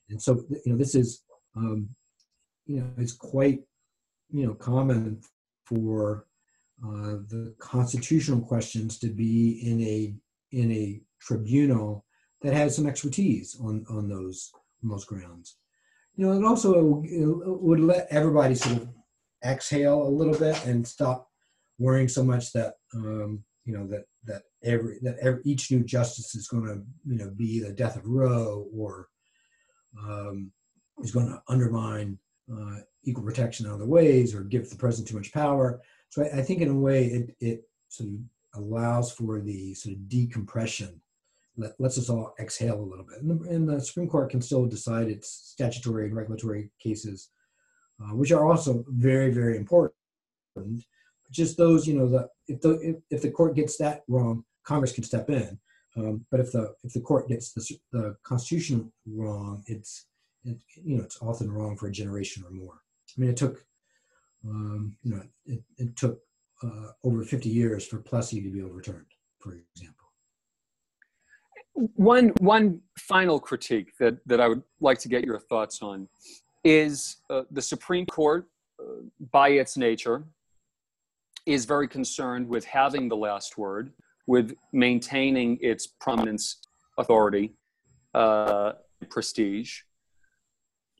and 0.09 0.21
so 0.21 0.45
you 0.65 0.71
know, 0.71 0.77
this 0.77 0.95
is 0.95 1.23
um, 1.55 1.89
you 2.65 2.79
know, 2.79 2.89
it's 2.97 3.13
quite 3.13 3.61
you 4.31 4.45
know 4.45 4.53
common 4.53 5.21
for 5.65 6.25
uh, 6.83 7.17
the 7.27 7.53
constitutional 7.59 8.39
questions 8.39 8.97
to 8.99 9.07
be 9.07 9.61
in 9.69 9.81
a 9.81 10.15
in 10.51 10.71
a 10.71 11.01
tribunal 11.19 12.05
that 12.41 12.53
has 12.53 12.75
some 12.75 12.87
expertise 12.87 13.57
on 13.61 13.85
on 13.89 14.07
those 14.07 14.51
on 14.83 14.89
those 14.89 15.05
grounds. 15.05 15.57
You 16.15 16.25
know, 16.25 16.33
it 16.33 16.45
also 16.45 17.03
it 17.05 17.61
would 17.61 17.79
let 17.79 18.07
everybody 18.09 18.55
sort 18.55 18.77
of 18.77 18.89
exhale 19.45 20.03
a 20.03 20.09
little 20.09 20.37
bit 20.37 20.65
and 20.65 20.87
stop 20.87 21.29
worrying 21.77 22.07
so 22.07 22.23
much 22.23 22.51
that 22.53 22.75
um, 22.95 23.43
you 23.65 23.77
know 23.77 23.87
that 23.87 24.05
that 24.25 24.43
every 24.63 24.99
that 25.01 25.17
every, 25.21 25.41
each 25.45 25.71
new 25.71 25.83
justice 25.83 26.35
is 26.35 26.47
going 26.47 26.65
to 26.65 26.81
you 27.05 27.17
know 27.17 27.31
be 27.35 27.59
the 27.59 27.71
death 27.71 27.95
of 27.95 28.05
Roe 28.05 28.67
or 28.73 29.07
um, 30.01 30.51
is 31.01 31.11
going 31.11 31.27
to 31.27 31.41
undermine 31.47 32.17
uh, 32.53 32.79
equal 33.03 33.23
protection 33.23 33.65
in 33.65 33.71
other 33.71 33.85
ways 33.85 34.35
or 34.35 34.41
give 34.43 34.69
the 34.69 34.75
president 34.75 35.07
too 35.07 35.17
much 35.17 35.33
power. 35.33 35.81
So 36.09 36.23
I, 36.23 36.39
I 36.39 36.41
think 36.41 36.61
in 36.61 36.69
a 36.69 36.75
way 36.75 37.05
it 37.05 37.35
it 37.39 37.63
sort 37.89 38.09
of 38.09 38.15
allows 38.61 39.11
for 39.11 39.41
the 39.41 39.73
sort 39.73 39.95
of 39.95 40.09
decompression 40.09 41.01
let, 41.59 41.79
lets 41.79 41.97
us 41.97 42.09
all 42.09 42.33
exhale 42.39 42.79
a 42.79 42.89
little 42.89 43.05
bit. 43.05 43.21
And 43.21 43.29
the, 43.29 43.49
and 43.49 43.69
the, 43.69 43.81
Supreme 43.81 44.07
Court 44.07 44.31
can 44.31 44.41
still 44.41 44.65
decide 44.65 45.09
its 45.09 45.29
statutory 45.29 46.05
and 46.05 46.15
regulatory 46.15 46.71
cases, 46.79 47.29
uh, 48.01 48.15
which 48.15 48.31
are 48.31 48.45
also 48.45 48.85
very, 48.87 49.31
very 49.31 49.57
important. 49.57 49.93
Just 51.31 51.57
those, 51.57 51.87
you 51.87 51.95
know, 51.95 52.07
the 52.07 52.27
if 52.47 52.61
the 52.61 52.71
if, 52.79 52.95
if 53.11 53.21
the 53.21 53.29
court 53.29 53.55
gets 53.55 53.77
that 53.77 54.01
wrong, 54.07 54.43
Congress 54.63 54.91
can 54.91 55.03
step 55.03 55.29
in. 55.29 55.59
Um, 55.95 56.25
but 56.31 56.39
if 56.39 56.51
the 56.51 56.73
if 56.83 56.93
the 56.93 57.01
court 57.01 57.27
gets 57.27 57.53
the, 57.53 57.77
the 57.91 58.15
Constitution 58.23 58.91
wrong, 59.05 59.63
it's 59.67 60.05
you 60.43 60.97
know 60.97 61.03
it's 61.03 61.21
often 61.21 61.51
wrong 61.51 61.75
for 61.75 61.87
a 61.87 61.91
generation 61.91 62.43
or 62.43 62.51
more. 62.51 62.81
I 63.17 63.21
mean, 63.21 63.29
it 63.29 63.37
took 63.37 63.65
um, 64.45 64.95
you 65.03 65.15
know 65.15 65.23
it, 65.45 65.63
it 65.77 65.95
took 65.95 66.19
uh, 66.63 66.91
over 67.03 67.23
50 67.23 67.49
years 67.49 67.85
for 67.85 67.99
Plessy 67.99 68.41
to 68.41 68.49
be 68.49 68.61
overturned, 68.61 69.05
for 69.39 69.53
example 69.53 69.99
one 71.95 72.29
one 72.39 72.81
final 72.97 73.39
critique 73.39 73.93
that 73.99 74.17
that 74.25 74.41
I 74.41 74.47
would 74.47 74.63
like 74.81 74.99
to 74.99 75.07
get 75.09 75.23
your 75.23 75.39
thoughts 75.39 75.81
on 75.81 76.07
is 76.63 77.17
uh, 77.29 77.43
the 77.51 77.61
Supreme 77.61 78.05
Court, 78.05 78.45
uh, 78.79 79.03
by 79.31 79.49
its 79.49 79.77
nature, 79.77 80.25
is 81.45 81.65
very 81.65 81.87
concerned 81.87 82.47
with 82.47 82.65
having 82.65 83.07
the 83.07 83.15
last 83.15 83.57
word, 83.57 83.93
with 84.27 84.53
maintaining 84.73 85.57
its 85.61 85.87
prominence, 85.87 86.57
authority, 86.97 87.55
uh, 88.13 88.73
prestige. 89.09 89.81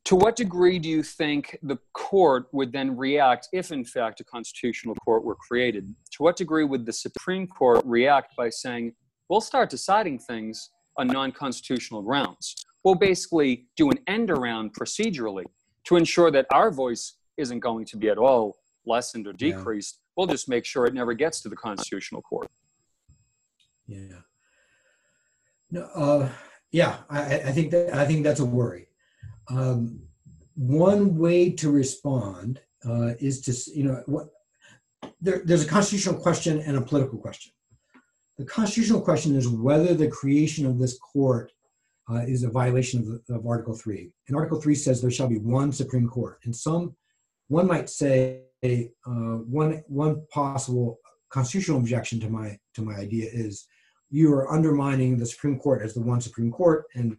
To 0.09 0.15
what 0.15 0.35
degree 0.35 0.79
do 0.79 0.89
you 0.89 1.03
think 1.03 1.55
the 1.61 1.77
court 1.93 2.47
would 2.51 2.71
then 2.71 2.97
react 2.97 3.47
if, 3.53 3.71
in 3.71 3.85
fact, 3.85 4.19
a 4.19 4.23
constitutional 4.23 4.95
court 4.95 5.23
were 5.23 5.35
created? 5.35 5.93
To 6.13 6.23
what 6.23 6.35
degree 6.35 6.63
would 6.63 6.87
the 6.87 6.93
Supreme 6.93 7.45
Court 7.45 7.83
react 7.85 8.35
by 8.35 8.49
saying, 8.49 8.93
we'll 9.29 9.39
start 9.39 9.69
deciding 9.69 10.17
things 10.17 10.71
on 10.97 11.05
non 11.05 11.31
constitutional 11.31 12.01
grounds. 12.01 12.55
We'll 12.83 12.95
basically 12.95 13.67
do 13.77 13.91
an 13.91 13.99
end 14.07 14.31
around 14.31 14.73
procedurally 14.73 15.45
to 15.83 15.95
ensure 15.95 16.31
that 16.31 16.47
our 16.51 16.71
voice 16.71 17.17
isn't 17.37 17.59
going 17.59 17.85
to 17.85 17.97
be 17.97 18.09
at 18.09 18.17
all 18.17 18.57
lessened 18.87 19.27
or 19.27 19.33
decreased. 19.33 19.99
Yeah. 19.99 20.13
We'll 20.17 20.33
just 20.33 20.49
make 20.49 20.65
sure 20.65 20.87
it 20.87 20.95
never 20.95 21.13
gets 21.13 21.39
to 21.41 21.49
the 21.49 21.55
constitutional 21.55 22.23
court. 22.23 22.49
Yeah. 23.85 24.21
No, 25.69 25.81
uh, 25.93 26.29
yeah, 26.71 26.97
I, 27.11 27.41
I, 27.41 27.51
think 27.51 27.69
that 27.69 27.93
I 27.93 28.07
think 28.07 28.23
that's 28.23 28.39
a 28.39 28.45
worry. 28.45 28.88
Um, 29.49 30.01
one 30.55 31.17
way 31.17 31.49
to 31.51 31.71
respond 31.71 32.61
uh, 32.85 33.13
is 33.19 33.41
to 33.41 33.71
you 33.77 33.83
know 33.85 34.03
what 34.05 34.29
there, 35.21 35.41
there's 35.45 35.65
a 35.65 35.67
constitutional 35.67 36.19
question 36.19 36.59
and 36.59 36.77
a 36.77 36.81
political 36.81 37.17
question. 37.17 37.53
The 38.37 38.45
constitutional 38.45 39.01
question 39.01 39.35
is 39.35 39.47
whether 39.47 39.93
the 39.93 40.07
creation 40.07 40.65
of 40.65 40.79
this 40.79 40.97
court 40.97 41.51
uh, 42.09 42.21
is 42.25 42.43
a 42.43 42.49
violation 42.49 43.21
of, 43.29 43.35
of, 43.35 43.45
Article 43.45 43.75
3. 43.75 44.09
And 44.27 44.37
Article 44.37 44.61
3 44.61 44.73
says 44.75 45.01
there 45.01 45.11
shall 45.11 45.27
be 45.27 45.37
one 45.37 45.71
Supreme 45.71 46.07
Court. 46.07 46.39
And 46.43 46.55
some, 46.55 46.95
one 47.49 47.67
might 47.67 47.89
say, 47.89 48.41
uh, 48.63 48.69
one, 49.45 49.83
one 49.87 50.25
possible 50.31 50.99
constitutional 51.29 51.77
objection 51.77 52.19
to 52.21 52.29
my, 52.29 52.57
to 52.73 52.81
my 52.81 52.95
idea 52.95 53.29
is 53.31 53.67
you 54.09 54.33
are 54.33 54.51
undermining 54.51 55.17
the 55.17 55.25
Supreme 55.25 55.59
Court 55.59 55.83
as 55.83 55.93
the 55.93 56.01
one 56.01 56.21
Supreme 56.21 56.51
Court. 56.51 56.85
And, 56.95 57.17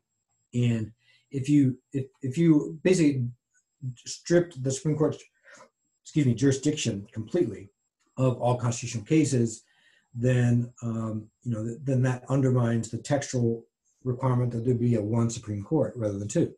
and 0.54 0.90
if 1.30 1.48
you, 1.48 1.78
if, 1.92 2.06
if 2.22 2.36
you 2.36 2.78
basically 2.82 3.26
stripped 4.06 4.62
the 4.62 4.70
Supreme 4.70 4.96
Court's, 4.96 5.18
excuse 6.02 6.26
me, 6.26 6.34
jurisdiction 6.34 7.06
completely 7.12 7.70
of 8.16 8.40
all 8.40 8.56
constitutional 8.56 9.04
cases, 9.04 9.64
then 10.14 10.72
um, 10.82 11.28
you 11.42 11.52
know 11.52 11.76
then 11.84 12.02
that 12.02 12.24
undermines 12.28 12.90
the 12.90 12.98
textual 12.98 13.64
requirement 14.02 14.50
that 14.50 14.64
there 14.64 14.74
be 14.74 14.96
a 14.96 15.02
one 15.02 15.30
Supreme 15.30 15.62
Court 15.62 15.92
rather 15.96 16.18
than 16.18 16.28
two. 16.28 16.52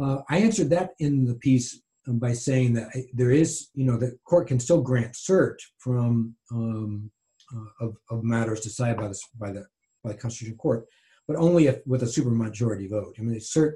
Uh, 0.00 0.18
I 0.28 0.38
answered 0.38 0.70
that 0.70 0.90
in 0.98 1.24
the 1.24 1.34
piece 1.34 1.80
by 2.06 2.32
saying 2.32 2.74
that 2.74 2.88
there 3.12 3.32
is, 3.32 3.68
you 3.74 3.84
know, 3.84 3.96
the 3.96 4.16
court 4.24 4.48
can 4.48 4.60
still 4.60 4.80
grant 4.80 5.12
cert 5.14 5.56
from 5.78 6.34
um, 6.52 7.10
uh, 7.54 7.86
of, 7.86 7.96
of 8.10 8.22
matters 8.22 8.60
decided 8.60 8.96
by 8.96 9.08
the 9.08 9.20
by 9.38 9.52
the 9.52 9.66
by 10.04 10.12
the 10.12 10.18
Constitutional 10.18 10.58
Court, 10.58 10.86
but 11.26 11.36
only 11.36 11.66
if 11.66 11.86
with 11.86 12.02
a 12.02 12.06
supermajority 12.06 12.88
vote. 12.88 13.14
I 13.18 13.22
mean, 13.22 13.38
cert 13.38 13.74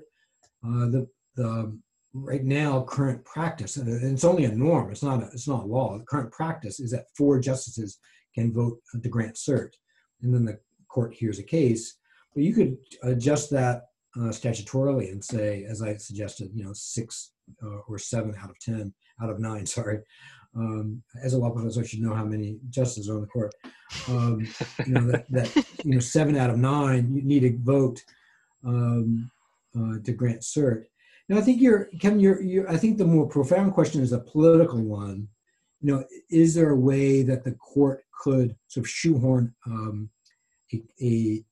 uh, 0.64 0.86
the 0.90 1.08
the 1.36 1.78
right 2.12 2.44
now 2.44 2.82
current 2.82 3.24
practice, 3.24 3.76
and 3.76 3.88
it's 3.88 4.24
only 4.24 4.44
a 4.44 4.52
norm. 4.52 4.90
It's 4.90 5.02
not 5.02 5.22
a, 5.22 5.26
it's 5.26 5.48
not 5.48 5.68
law. 5.68 5.96
The 5.96 6.04
current 6.04 6.32
practice 6.32 6.80
is 6.80 6.90
that 6.90 7.06
four 7.16 7.38
justices 7.40 7.98
can 8.34 8.52
vote 8.52 8.78
to 9.00 9.08
grant 9.08 9.36
cert. 9.36 9.70
And 10.22 10.34
then 10.34 10.44
the 10.44 10.58
court 10.88 11.14
hears 11.14 11.38
a 11.38 11.44
case. 11.44 11.96
But 12.34 12.44
you 12.44 12.52
could 12.52 12.76
adjust 13.02 13.50
that 13.50 13.86
uh, 14.16 14.30
statutorily 14.30 15.10
and 15.10 15.24
say, 15.24 15.64
as 15.64 15.82
I 15.82 15.96
suggested, 15.96 16.50
you 16.54 16.64
know, 16.64 16.72
six 16.74 17.32
uh, 17.62 17.80
or 17.88 17.98
seven 17.98 18.34
out 18.40 18.50
of 18.50 18.58
ten, 18.60 18.92
out 19.22 19.30
of 19.30 19.40
nine, 19.40 19.66
sorry. 19.66 20.00
Um, 20.56 21.02
as 21.22 21.34
a 21.34 21.38
law 21.38 21.50
professor, 21.50 21.80
I 21.80 21.86
should 21.86 22.00
know 22.00 22.14
how 22.14 22.24
many 22.24 22.58
justices 22.70 23.08
are 23.08 23.14
on 23.14 23.20
the 23.20 23.26
court. 23.26 23.54
Um, 24.08 24.48
you 24.86 24.92
know 24.92 25.10
that, 25.10 25.26
that, 25.30 25.56
you 25.84 25.94
know 25.94 26.00
seven 26.00 26.36
out 26.36 26.50
of 26.50 26.58
nine, 26.58 27.14
you 27.14 27.22
need 27.22 27.44
a 27.44 27.56
vote 27.62 28.02
um, 28.64 29.30
uh, 29.76 29.98
to 30.04 30.12
grant 30.12 30.40
cert. 30.40 30.84
Now, 31.28 31.38
I 31.38 31.42
think 31.42 31.60
you're 31.60 31.84
Kevin. 32.00 32.18
You're, 32.18 32.42
you're, 32.42 32.68
I 32.68 32.76
think 32.76 32.98
the 32.98 33.04
more 33.04 33.26
profound 33.26 33.72
question 33.74 34.02
is 34.02 34.12
a 34.12 34.18
political 34.18 34.80
one. 34.80 35.28
You 35.80 35.92
know, 35.92 36.04
is 36.30 36.54
there 36.54 36.70
a 36.70 36.76
way 36.76 37.22
that 37.22 37.44
the 37.44 37.52
court 37.52 38.04
could 38.22 38.56
sort 38.68 38.84
of 38.84 38.90
shoehorn 38.90 39.54
um, 39.66 40.10
a, 40.72 40.82
a 41.00 41.06
you 41.06 41.44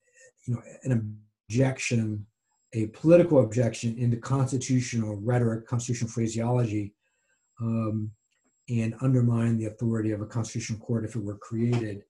know 0.48 0.60
an 0.82 1.16
objection 1.48 2.26
a 2.74 2.86
political 2.88 3.42
objection 3.42 3.96
into 3.98 4.16
constitutional 4.16 5.16
rhetoric, 5.16 5.66
constitutional 5.66 6.10
phraseology, 6.10 6.92
um, 7.60 8.10
and 8.68 8.94
undermine 9.00 9.56
the 9.56 9.66
authority 9.66 10.10
of 10.10 10.20
a 10.20 10.26
constitutional 10.26 10.78
court 10.78 11.04
if 11.04 11.16
it 11.16 11.24
were 11.24 11.38
created. 11.38 12.02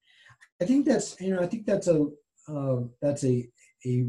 I 0.60 0.64
think 0.64 0.86
that's 0.86 1.20
you 1.20 1.34
know 1.34 1.42
I 1.42 1.46
think 1.46 1.66
that's 1.66 1.88
a 1.88 2.06
uh, 2.48 2.80
that's 3.00 3.24
a 3.24 3.48
a 3.86 4.06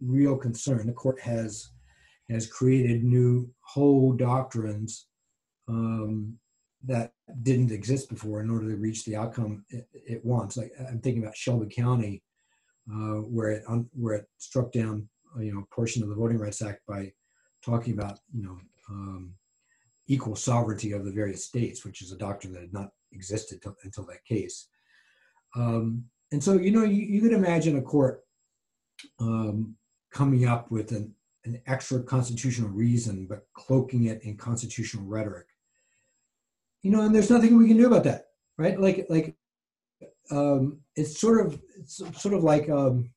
real 0.00 0.36
concern. 0.36 0.86
The 0.86 0.92
court 0.92 1.20
has 1.20 1.70
has 2.30 2.46
created 2.46 3.04
new 3.04 3.50
whole 3.60 4.12
doctrines 4.12 5.06
um, 5.68 6.38
that 6.84 7.12
didn't 7.42 7.70
exist 7.70 8.08
before 8.08 8.40
in 8.40 8.50
order 8.50 8.68
to 8.68 8.76
reach 8.76 9.04
the 9.04 9.16
outcome 9.16 9.64
it, 9.70 9.86
it 9.92 10.24
wants. 10.24 10.56
Like 10.56 10.72
I'm 10.88 11.00
thinking 11.00 11.22
about 11.22 11.36
Shelby 11.36 11.72
County, 11.72 12.22
uh, 12.90 13.20
where 13.22 13.50
it 13.50 13.64
where 13.92 14.14
it 14.14 14.26
struck 14.38 14.72
down 14.72 15.08
you 15.38 15.54
know 15.54 15.60
a 15.60 15.74
portion 15.74 16.02
of 16.02 16.08
the 16.08 16.14
Voting 16.14 16.38
Rights 16.38 16.62
Act 16.62 16.80
by 16.88 17.12
talking 17.64 17.92
about 17.92 18.18
you 18.34 18.42
know 18.42 18.58
um, 18.90 19.34
equal 20.06 20.36
sovereignty 20.36 20.92
of 20.92 21.04
the 21.04 21.12
various 21.12 21.44
states, 21.44 21.84
which 21.84 22.02
is 22.02 22.12
a 22.12 22.18
doctrine 22.18 22.52
that 22.52 22.62
had 22.62 22.72
not 22.72 22.90
existed 23.12 23.62
till, 23.62 23.76
until 23.84 24.04
that 24.06 24.24
case. 24.24 24.68
Um, 25.56 26.04
and 26.32 26.42
so 26.42 26.54
you 26.54 26.70
know 26.70 26.84
you, 26.84 27.02
you 27.02 27.30
imagine 27.30 27.76
a 27.76 27.82
court 27.82 28.20
um, 29.20 29.76
coming 30.12 30.46
up 30.46 30.70
with 30.70 30.92
an, 30.92 31.14
an 31.44 31.60
extra 31.66 32.02
constitutional 32.02 32.70
reason, 32.70 33.26
but 33.26 33.46
cloaking 33.54 34.06
it 34.06 34.22
in 34.22 34.36
constitutional 34.36 35.04
rhetoric. 35.04 35.46
You 36.82 36.90
know, 36.90 37.02
and 37.02 37.14
there's 37.14 37.30
nothing 37.30 37.56
we 37.56 37.68
can 37.68 37.76
do 37.76 37.86
about 37.86 38.04
that, 38.04 38.26
right? 38.58 38.80
Like 38.80 39.06
like 39.08 39.36
um, 40.30 40.80
it's 40.96 41.20
sort 41.20 41.46
of 41.46 41.60
it's 41.78 42.02
sort 42.20 42.34
of 42.34 42.42
like 42.42 42.68
um, 42.70 43.10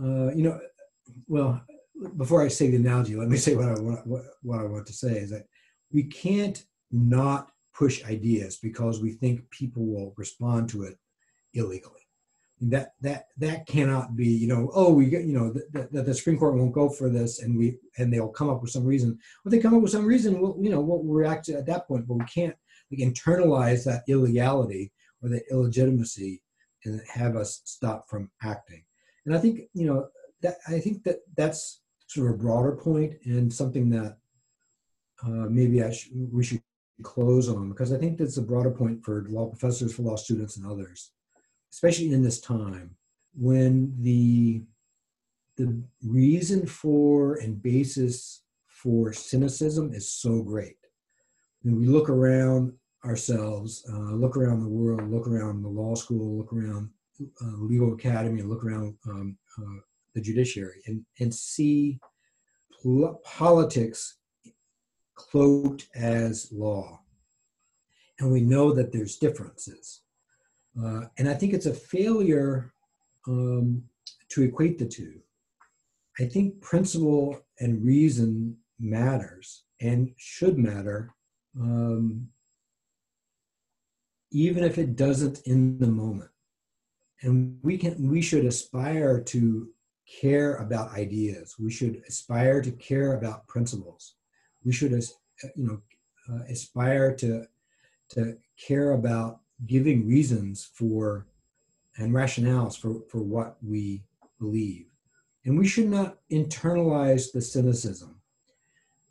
uh, 0.00 0.32
you 0.34 0.42
know 0.42 0.60
well, 1.28 1.62
before 2.16 2.42
I 2.42 2.48
say 2.48 2.70
the 2.70 2.76
analogy, 2.76 3.16
let 3.16 3.28
me 3.28 3.36
say 3.36 3.54
what 3.54 3.68
I 3.68 3.80
want, 3.80 4.06
what, 4.06 4.22
what 4.42 4.60
I 4.60 4.64
want 4.64 4.86
to 4.86 4.92
say 4.92 5.12
is 5.18 5.30
that 5.30 5.46
we 5.92 6.04
can't 6.04 6.64
not 6.90 7.52
push 7.74 8.04
ideas 8.04 8.58
because 8.58 9.00
we 9.00 9.12
think 9.12 9.48
people 9.50 9.84
will 9.86 10.14
respond 10.16 10.68
to 10.70 10.82
it 10.84 10.98
illegally. 11.54 12.00
That 12.60 12.94
that 13.00 13.26
that 13.38 13.66
cannot 13.66 14.14
be. 14.14 14.28
You 14.28 14.46
know, 14.46 14.70
oh, 14.72 14.92
we 14.92 15.06
get 15.06 15.24
you 15.24 15.36
know 15.36 15.52
that 15.72 15.92
the, 15.92 16.02
the 16.02 16.14
Supreme 16.14 16.38
Court 16.38 16.54
won't 16.54 16.72
go 16.72 16.88
for 16.88 17.08
this, 17.08 17.40
and 17.40 17.58
we 17.58 17.78
and 17.98 18.12
they'll 18.12 18.28
come 18.28 18.48
up 18.48 18.62
with 18.62 18.70
some 18.70 18.84
reason. 18.84 19.18
Well, 19.44 19.50
they 19.50 19.58
come 19.58 19.74
up 19.74 19.82
with 19.82 19.90
some 19.90 20.06
reason. 20.06 20.40
We'll 20.40 20.56
you 20.60 20.70
know 20.70 20.80
we'll 20.80 21.02
react 21.02 21.48
at 21.48 21.66
that 21.66 21.88
point, 21.88 22.06
but 22.06 22.14
we 22.14 22.24
can't 22.26 22.54
like 22.92 23.00
internalize 23.00 23.84
that 23.84 24.04
illegality 24.06 24.92
or 25.22 25.28
the 25.28 25.42
illegitimacy 25.50 26.40
and 26.84 27.00
have 27.12 27.34
us 27.34 27.62
stop 27.64 28.08
from 28.08 28.30
acting. 28.44 28.84
And 29.26 29.34
I 29.34 29.38
think 29.38 29.62
you 29.74 29.86
know 29.86 30.08
that 30.42 30.58
I 30.68 30.78
think 30.78 31.02
that 31.02 31.18
that's 31.36 31.80
sort 32.06 32.28
of 32.28 32.34
a 32.34 32.38
broader 32.38 32.76
point 32.76 33.14
and 33.24 33.52
something 33.52 33.90
that 33.90 34.18
uh, 35.24 35.48
maybe 35.48 35.82
I 35.82 35.90
sh- 35.90 36.10
we 36.12 36.44
should 36.44 36.62
close 37.02 37.48
on 37.48 37.68
because 37.68 37.92
I 37.92 37.98
think 37.98 38.18
that's 38.18 38.36
a 38.36 38.42
broader 38.42 38.70
point 38.70 39.04
for 39.04 39.26
law 39.28 39.46
professors, 39.46 39.94
for 39.94 40.02
law 40.02 40.16
students, 40.16 40.56
and 40.56 40.66
others, 40.66 41.12
especially 41.72 42.12
in 42.12 42.22
this 42.22 42.40
time 42.40 42.96
when 43.34 43.94
the 44.00 44.62
the 45.56 45.82
reason 46.02 46.66
for 46.66 47.34
and 47.36 47.62
basis 47.62 48.42
for 48.66 49.12
cynicism 49.12 49.92
is 49.92 50.10
so 50.10 50.42
great. 50.42 50.76
And 51.64 51.78
we 51.78 51.86
look 51.86 52.08
around 52.08 52.72
ourselves, 53.04 53.84
uh, 53.92 54.14
look 54.14 54.36
around 54.36 54.60
the 54.60 54.68
world, 54.68 55.10
look 55.10 55.28
around 55.28 55.62
the 55.62 55.68
law 55.68 55.94
school, 55.94 56.38
look 56.38 56.52
around 56.52 56.90
uh, 57.20 57.56
legal 57.58 57.92
academy, 57.92 58.42
look 58.42 58.64
around 58.64 58.96
um, 59.06 59.36
uh, 59.58 59.80
the 60.14 60.20
judiciary 60.20 60.82
and, 60.86 61.04
and 61.20 61.32
see 61.34 61.98
politics 63.24 64.16
cloaked 65.14 65.88
as 65.94 66.50
law. 66.52 67.00
And 68.18 68.30
we 68.30 68.40
know 68.40 68.72
that 68.72 68.92
there's 68.92 69.16
differences. 69.16 70.02
Uh, 70.80 71.02
and 71.18 71.28
I 71.28 71.34
think 71.34 71.52
it's 71.52 71.66
a 71.66 71.74
failure 71.74 72.72
um, 73.26 73.82
to 74.30 74.42
equate 74.42 74.78
the 74.78 74.86
two. 74.86 75.20
I 76.18 76.24
think 76.24 76.60
principle 76.60 77.40
and 77.60 77.84
reason 77.84 78.56
matters 78.78 79.64
and 79.80 80.12
should 80.16 80.58
matter, 80.58 81.14
um, 81.58 82.28
even 84.30 84.64
if 84.64 84.78
it 84.78 84.96
doesn't 84.96 85.40
in 85.46 85.78
the 85.78 85.86
moment. 85.86 86.30
And 87.22 87.58
we 87.62 87.78
can 87.78 88.10
we 88.10 88.20
should 88.20 88.44
aspire 88.44 89.20
to 89.20 89.68
care 90.20 90.56
about 90.56 90.92
ideas. 90.92 91.54
We 91.58 91.70
should 91.70 92.02
aspire 92.08 92.60
to 92.62 92.72
care 92.72 93.14
about 93.14 93.46
principles. 93.46 94.14
We 94.64 94.72
should, 94.72 94.92
uh, 94.92 95.48
you 95.56 95.66
know, 95.66 95.80
uh, 96.28 96.42
aspire 96.48 97.14
to 97.16 97.46
to 98.10 98.36
care 98.58 98.92
about 98.92 99.40
giving 99.66 100.06
reasons 100.06 100.70
for 100.74 101.26
and 101.96 102.12
rationales 102.12 102.78
for, 102.78 103.02
for 103.08 103.18
what 103.18 103.56
we 103.62 104.02
believe. 104.38 104.86
And 105.44 105.58
we 105.58 105.66
should 105.66 105.88
not 105.88 106.18
internalize 106.30 107.32
the 107.32 107.40
cynicism. 107.40 108.16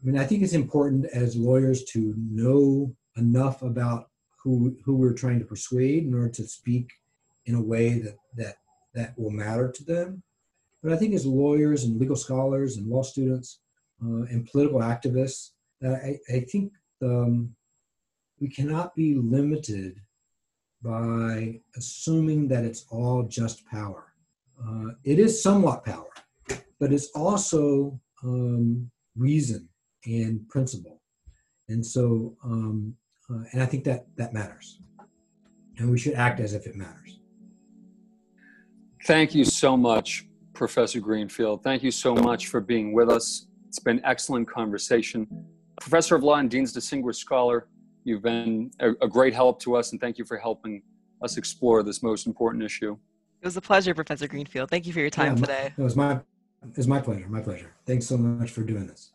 I 0.02 0.06
mean, 0.06 0.18
I 0.18 0.26
think 0.26 0.44
it's 0.44 0.54
important 0.54 1.06
as 1.14 1.36
lawyers 1.36 1.84
to 1.86 2.16
know 2.18 2.96
enough 3.18 3.62
about 3.62 4.10
who, 4.42 4.76
who 4.84 4.96
we're 4.96 5.14
trying 5.14 5.40
to 5.40 5.46
persuade 5.46 6.06
in 6.06 6.14
order 6.14 6.30
to 6.30 6.48
speak 6.48 6.92
in 7.46 7.56
a 7.56 7.62
way 7.62 8.00
that, 8.00 8.18
that, 8.36 8.56
that 8.96 9.18
will 9.18 9.30
matter 9.30 9.72
to 9.72 9.84
them. 9.84 10.24
But 10.82 10.94
I 10.94 10.98
think 10.98 11.14
as 11.14 11.26
lawyers 11.26 11.84
and 11.84 12.00
legal 12.00 12.16
scholars 12.16 12.78
and 12.78 12.88
law 12.88 13.04
students 13.04 13.60
uh, 14.04 14.24
and 14.30 14.48
political 14.52 14.80
activists, 14.80 15.50
I, 15.84 16.18
I 16.30 16.40
think 16.42 16.74
um, 17.02 17.56
we 18.40 18.50
cannot 18.50 18.96
be 18.96 19.16
limited 19.16 20.00
by 20.84 21.60
assuming 21.76 22.48
that 22.48 22.64
it's 22.64 22.86
all 22.90 23.24
just 23.24 23.66
power. 23.68 24.14
Uh, 24.64 24.92
it 25.04 25.20
is 25.20 25.42
somewhat 25.42 25.86
power, 25.86 26.10
but 26.80 26.92
it's 26.92 27.10
also 27.16 28.00
um, 28.24 28.90
reason 29.16 29.68
and 30.06 30.48
principle. 30.50 31.02
And 31.70 31.86
so, 31.86 32.36
um, 32.44 32.96
uh, 33.30 33.44
and 33.54 33.62
I 33.62 33.66
think 33.66 33.84
that 33.86 34.06
that 34.18 34.34
matters. 34.34 34.82
And 35.78 35.90
we 35.90 35.98
should 35.98 36.14
act 36.14 36.40
as 36.40 36.54
if 36.54 36.68
it 36.68 36.76
matters. 36.76 37.20
Thank 39.06 39.34
you 39.34 39.46
so 39.46 39.76
much 39.76 40.28
Professor 40.54 41.00
Greenfield. 41.00 41.64
Thank 41.64 41.82
you 41.82 41.92
so 41.92 42.14
much 42.14 42.48
for 42.48 42.60
being 42.62 42.94
with 42.94 43.10
us. 43.10 43.48
It's 43.72 43.80
been 43.80 44.04
excellent 44.04 44.50
conversation. 44.50 45.26
Professor 45.80 46.14
of 46.14 46.24
Law 46.24 46.36
and 46.36 46.52
Dean's 46.52 46.74
Distinguished 46.74 47.22
Scholar, 47.22 47.70
you've 48.04 48.22
been 48.22 48.70
a, 48.82 48.90
a 49.02 49.08
great 49.08 49.34
help 49.34 49.62
to 49.62 49.78
us, 49.78 49.94
and 49.94 50.02
thank 50.02 50.18
you 50.18 50.26
for 50.26 50.36
helping 50.36 50.84
us 51.22 51.38
explore 51.38 51.82
this 51.82 52.04
most 52.04 52.28
important 52.28 52.66
issue. 52.66 52.98
It 53.42 53.46
was 53.46 53.56
a 53.56 53.62
pleasure, 53.62 53.94
Professor 53.94 54.28
Greenfield. 54.28 54.70
Thank 54.70 54.88
you 54.88 54.92
for 54.92 55.00
your 55.00 55.10
time 55.10 55.38
yeah, 55.38 55.42
today. 55.42 55.74
It 55.78 55.82
was 55.82 55.96
my 55.96 56.16
it 56.16 56.76
was 56.76 56.86
my 56.86 57.00
pleasure. 57.00 57.30
My 57.30 57.40
pleasure. 57.40 57.74
Thanks 57.86 58.08
so 58.08 58.18
much 58.18 58.52
for 58.52 58.62
doing 58.62 58.88
this. 58.88 59.14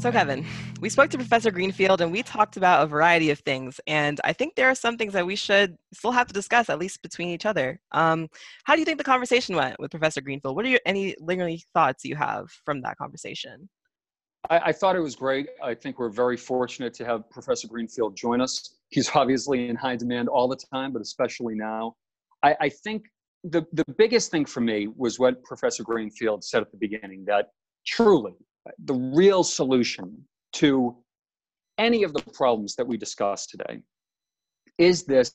So, 0.00 0.10
Kevin, 0.10 0.46
we 0.80 0.88
spoke 0.88 1.10
to 1.10 1.18
Professor 1.18 1.50
Greenfield 1.50 2.00
and 2.00 2.10
we 2.10 2.22
talked 2.22 2.56
about 2.56 2.82
a 2.82 2.86
variety 2.86 3.28
of 3.28 3.38
things. 3.40 3.82
And 3.86 4.18
I 4.24 4.32
think 4.32 4.54
there 4.54 4.70
are 4.70 4.74
some 4.74 4.96
things 4.96 5.12
that 5.12 5.26
we 5.26 5.36
should 5.36 5.76
still 5.92 6.10
have 6.10 6.26
to 6.28 6.32
discuss, 6.32 6.70
at 6.70 6.78
least 6.78 7.02
between 7.02 7.28
each 7.28 7.44
other. 7.44 7.78
Um, 7.92 8.28
how 8.64 8.72
do 8.72 8.80
you 8.80 8.86
think 8.86 8.96
the 8.96 9.04
conversation 9.04 9.56
went 9.56 9.78
with 9.78 9.90
Professor 9.90 10.22
Greenfield? 10.22 10.56
What 10.56 10.64
are 10.64 10.70
your, 10.70 10.80
any 10.86 11.14
lingering 11.20 11.60
thoughts 11.74 12.06
you 12.06 12.16
have 12.16 12.50
from 12.64 12.80
that 12.80 12.96
conversation? 12.96 13.68
I, 14.48 14.58
I, 14.60 14.72
thought 14.72 14.96
it 14.96 15.00
was 15.00 15.14
great. 15.14 15.48
I 15.62 15.74
think 15.74 15.98
we're 15.98 16.08
very 16.08 16.38
fortunate 16.38 16.94
to 16.94 17.04
have 17.04 17.28
Professor 17.28 17.68
Greenfield 17.68 18.16
join 18.16 18.40
us. 18.40 18.76
He's 18.88 19.10
obviously 19.14 19.68
in 19.68 19.76
high 19.76 19.96
demand 19.96 20.30
all 20.30 20.48
the 20.48 20.58
time, 20.72 20.94
but 20.94 21.02
especially 21.02 21.56
now. 21.56 21.94
I, 22.42 22.56
I 22.58 22.68
think 22.70 23.04
the, 23.44 23.66
the 23.74 23.84
biggest 23.98 24.30
thing 24.30 24.46
for 24.46 24.62
me 24.62 24.88
was 24.96 25.18
what 25.18 25.44
Professor 25.44 25.82
Greenfield 25.82 26.42
said 26.42 26.62
at 26.62 26.70
the 26.70 26.78
beginning 26.78 27.26
that 27.26 27.48
truly 27.86 28.36
the 28.84 28.94
real 29.14 29.42
solution 29.42 30.24
to 30.54 30.96
any 31.78 32.02
of 32.02 32.12
the 32.12 32.22
problems 32.32 32.74
that 32.76 32.86
we 32.86 32.96
discussed 32.96 33.50
today. 33.50 33.80
Is 34.78 35.04
this 35.04 35.32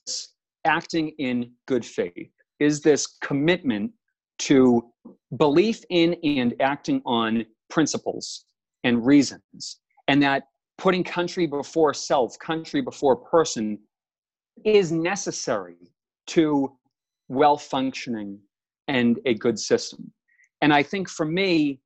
acting 0.64 1.10
in 1.18 1.52
good 1.66 1.84
faith? 1.84 2.30
Is 2.60 2.80
this 2.80 3.18
commitment 3.22 3.92
to 4.38 4.90
belief 5.36 5.82
in 5.90 6.16
and 6.22 6.54
acting 6.60 7.02
on 7.04 7.46
principles 7.70 8.44
and 8.84 9.04
reasons, 9.04 9.80
and 10.08 10.22
that 10.22 10.44
putting 10.78 11.02
country 11.02 11.46
before 11.46 11.94
self, 11.94 12.38
country 12.38 12.80
before 12.80 13.16
person, 13.16 13.78
is 14.64 14.92
necessary 14.92 15.76
to 16.26 16.76
well 17.28 17.56
functioning 17.56 18.38
and 18.88 19.18
a 19.26 19.34
good 19.34 19.58
system. 19.58 20.12
And 20.62 20.72
I 20.72 20.82
think 20.82 21.08
for 21.08 21.26
me, 21.26 21.80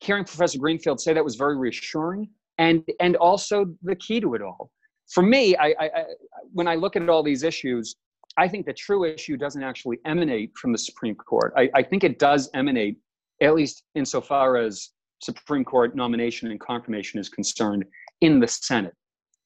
hearing 0.00 0.24
Professor 0.24 0.58
Greenfield 0.58 1.00
say 1.00 1.12
that 1.12 1.24
was 1.24 1.36
very 1.36 1.56
reassuring 1.56 2.28
and, 2.58 2.82
and 3.00 3.16
also 3.16 3.66
the 3.82 3.96
key 3.96 4.20
to 4.20 4.34
it 4.34 4.42
all. 4.42 4.70
For 5.08 5.22
me, 5.22 5.56
I, 5.56 5.74
I, 5.78 5.84
I, 5.84 6.04
when 6.52 6.68
I 6.68 6.74
look 6.74 6.96
at 6.96 7.08
all 7.08 7.22
these 7.22 7.42
issues, 7.42 7.96
I 8.36 8.48
think 8.48 8.66
the 8.66 8.72
true 8.72 9.04
issue 9.04 9.36
doesn't 9.36 9.62
actually 9.62 9.98
emanate 10.04 10.56
from 10.56 10.72
the 10.72 10.78
Supreme 10.78 11.14
Court. 11.14 11.52
I, 11.56 11.68
I 11.74 11.82
think 11.82 12.04
it 12.04 12.18
does 12.18 12.48
emanate, 12.54 12.96
at 13.42 13.54
least 13.54 13.82
insofar 13.94 14.56
as 14.56 14.90
Supreme 15.20 15.64
Court 15.64 15.96
nomination 15.96 16.50
and 16.50 16.60
confirmation 16.60 17.18
is 17.20 17.28
concerned, 17.28 17.84
in 18.20 18.38
the 18.40 18.48
Senate. 18.48 18.94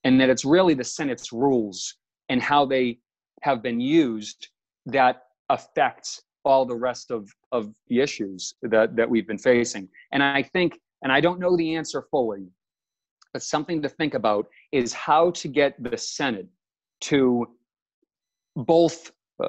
And 0.05 0.21
that 0.21 0.29
it's 0.29 0.45
really 0.45 0.75
the 0.75 0.85
Senate's 0.85 1.33
rules 1.33 1.95
and 2.29 2.43
how 2.43 2.67
they 2.67 2.99
have 3.43 3.63
been 3.63 3.81
used 3.81 4.49
that 4.87 5.23
affects 5.49 6.23
all 6.45 6.65
the 6.65 6.77
rest 6.77 7.11
of, 7.11 7.29
of 7.53 7.73
the 7.89 8.01
issues 8.01 8.55
that, 8.63 8.97
that 8.97 9.09
we've 9.09 9.27
been 9.27 9.39
facing. 9.39 9.89
And 10.13 10.23
I 10.23 10.43
think, 10.43 10.79
and 11.03 11.13
I 11.13 11.21
don't 11.21 11.41
know 11.41 11.57
the 11.57 11.75
answer 11.75 12.03
fully, 12.11 12.47
but 13.33 13.43
something 13.43 13.83
to 13.83 13.89
think 13.89 14.15
about 14.15 14.47
is 14.73 14.93
how 14.93 15.31
to 15.33 15.49
get 15.49 15.75
the 15.83 15.97
Senate 15.97 16.49
to 17.03 17.47
both 18.57 19.11
uh, 19.43 19.49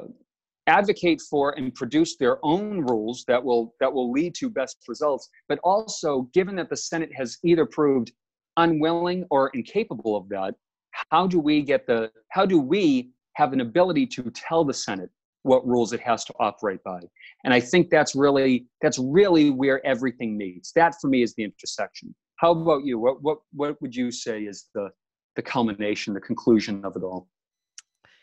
advocate 0.67 1.21
for 1.21 1.57
and 1.57 1.73
produce 1.75 2.15
their 2.17 2.43
own 2.43 2.81
rules 2.81 3.23
that 3.27 3.43
will 3.43 3.75
that 3.79 3.91
will 3.91 4.11
lead 4.11 4.33
to 4.33 4.49
best 4.49 4.77
results 4.87 5.29
but 5.47 5.59
also 5.63 6.23
given 6.33 6.55
that 6.55 6.69
the 6.69 6.75
senate 6.75 7.11
has 7.15 7.37
either 7.43 7.65
proved 7.65 8.11
unwilling 8.57 9.25
or 9.29 9.49
incapable 9.49 10.15
of 10.15 10.27
that 10.27 10.55
how 11.11 11.27
do 11.27 11.39
we 11.39 11.61
get 11.61 11.85
the 11.85 12.11
how 12.29 12.45
do 12.45 12.59
we 12.59 13.11
have 13.33 13.53
an 13.53 13.61
ability 13.61 14.07
to 14.07 14.23
tell 14.31 14.63
the 14.63 14.73
senate 14.73 15.09
what 15.45 15.65
rules 15.65 15.93
it 15.93 15.99
has 15.99 16.25
to 16.25 16.33
operate 16.39 16.83
by 16.83 16.99
and 17.43 17.53
i 17.53 17.59
think 17.59 17.89
that's 17.89 18.15
really 18.15 18.65
that's 18.81 18.99
really 18.99 19.49
where 19.49 19.85
everything 19.85 20.37
meets 20.37 20.71
that 20.73 20.95
for 20.99 21.07
me 21.07 21.21
is 21.21 21.33
the 21.35 21.43
intersection 21.43 22.13
how 22.37 22.51
about 22.51 22.83
you 22.83 22.97
what 22.99 23.21
what 23.21 23.37
what 23.53 23.79
would 23.81 23.95
you 23.95 24.11
say 24.11 24.43
is 24.43 24.65
the 24.73 24.89
the 25.35 25.41
culmination 25.41 26.13
the 26.13 26.21
conclusion 26.21 26.83
of 26.83 26.95
it 26.95 27.03
all 27.03 27.27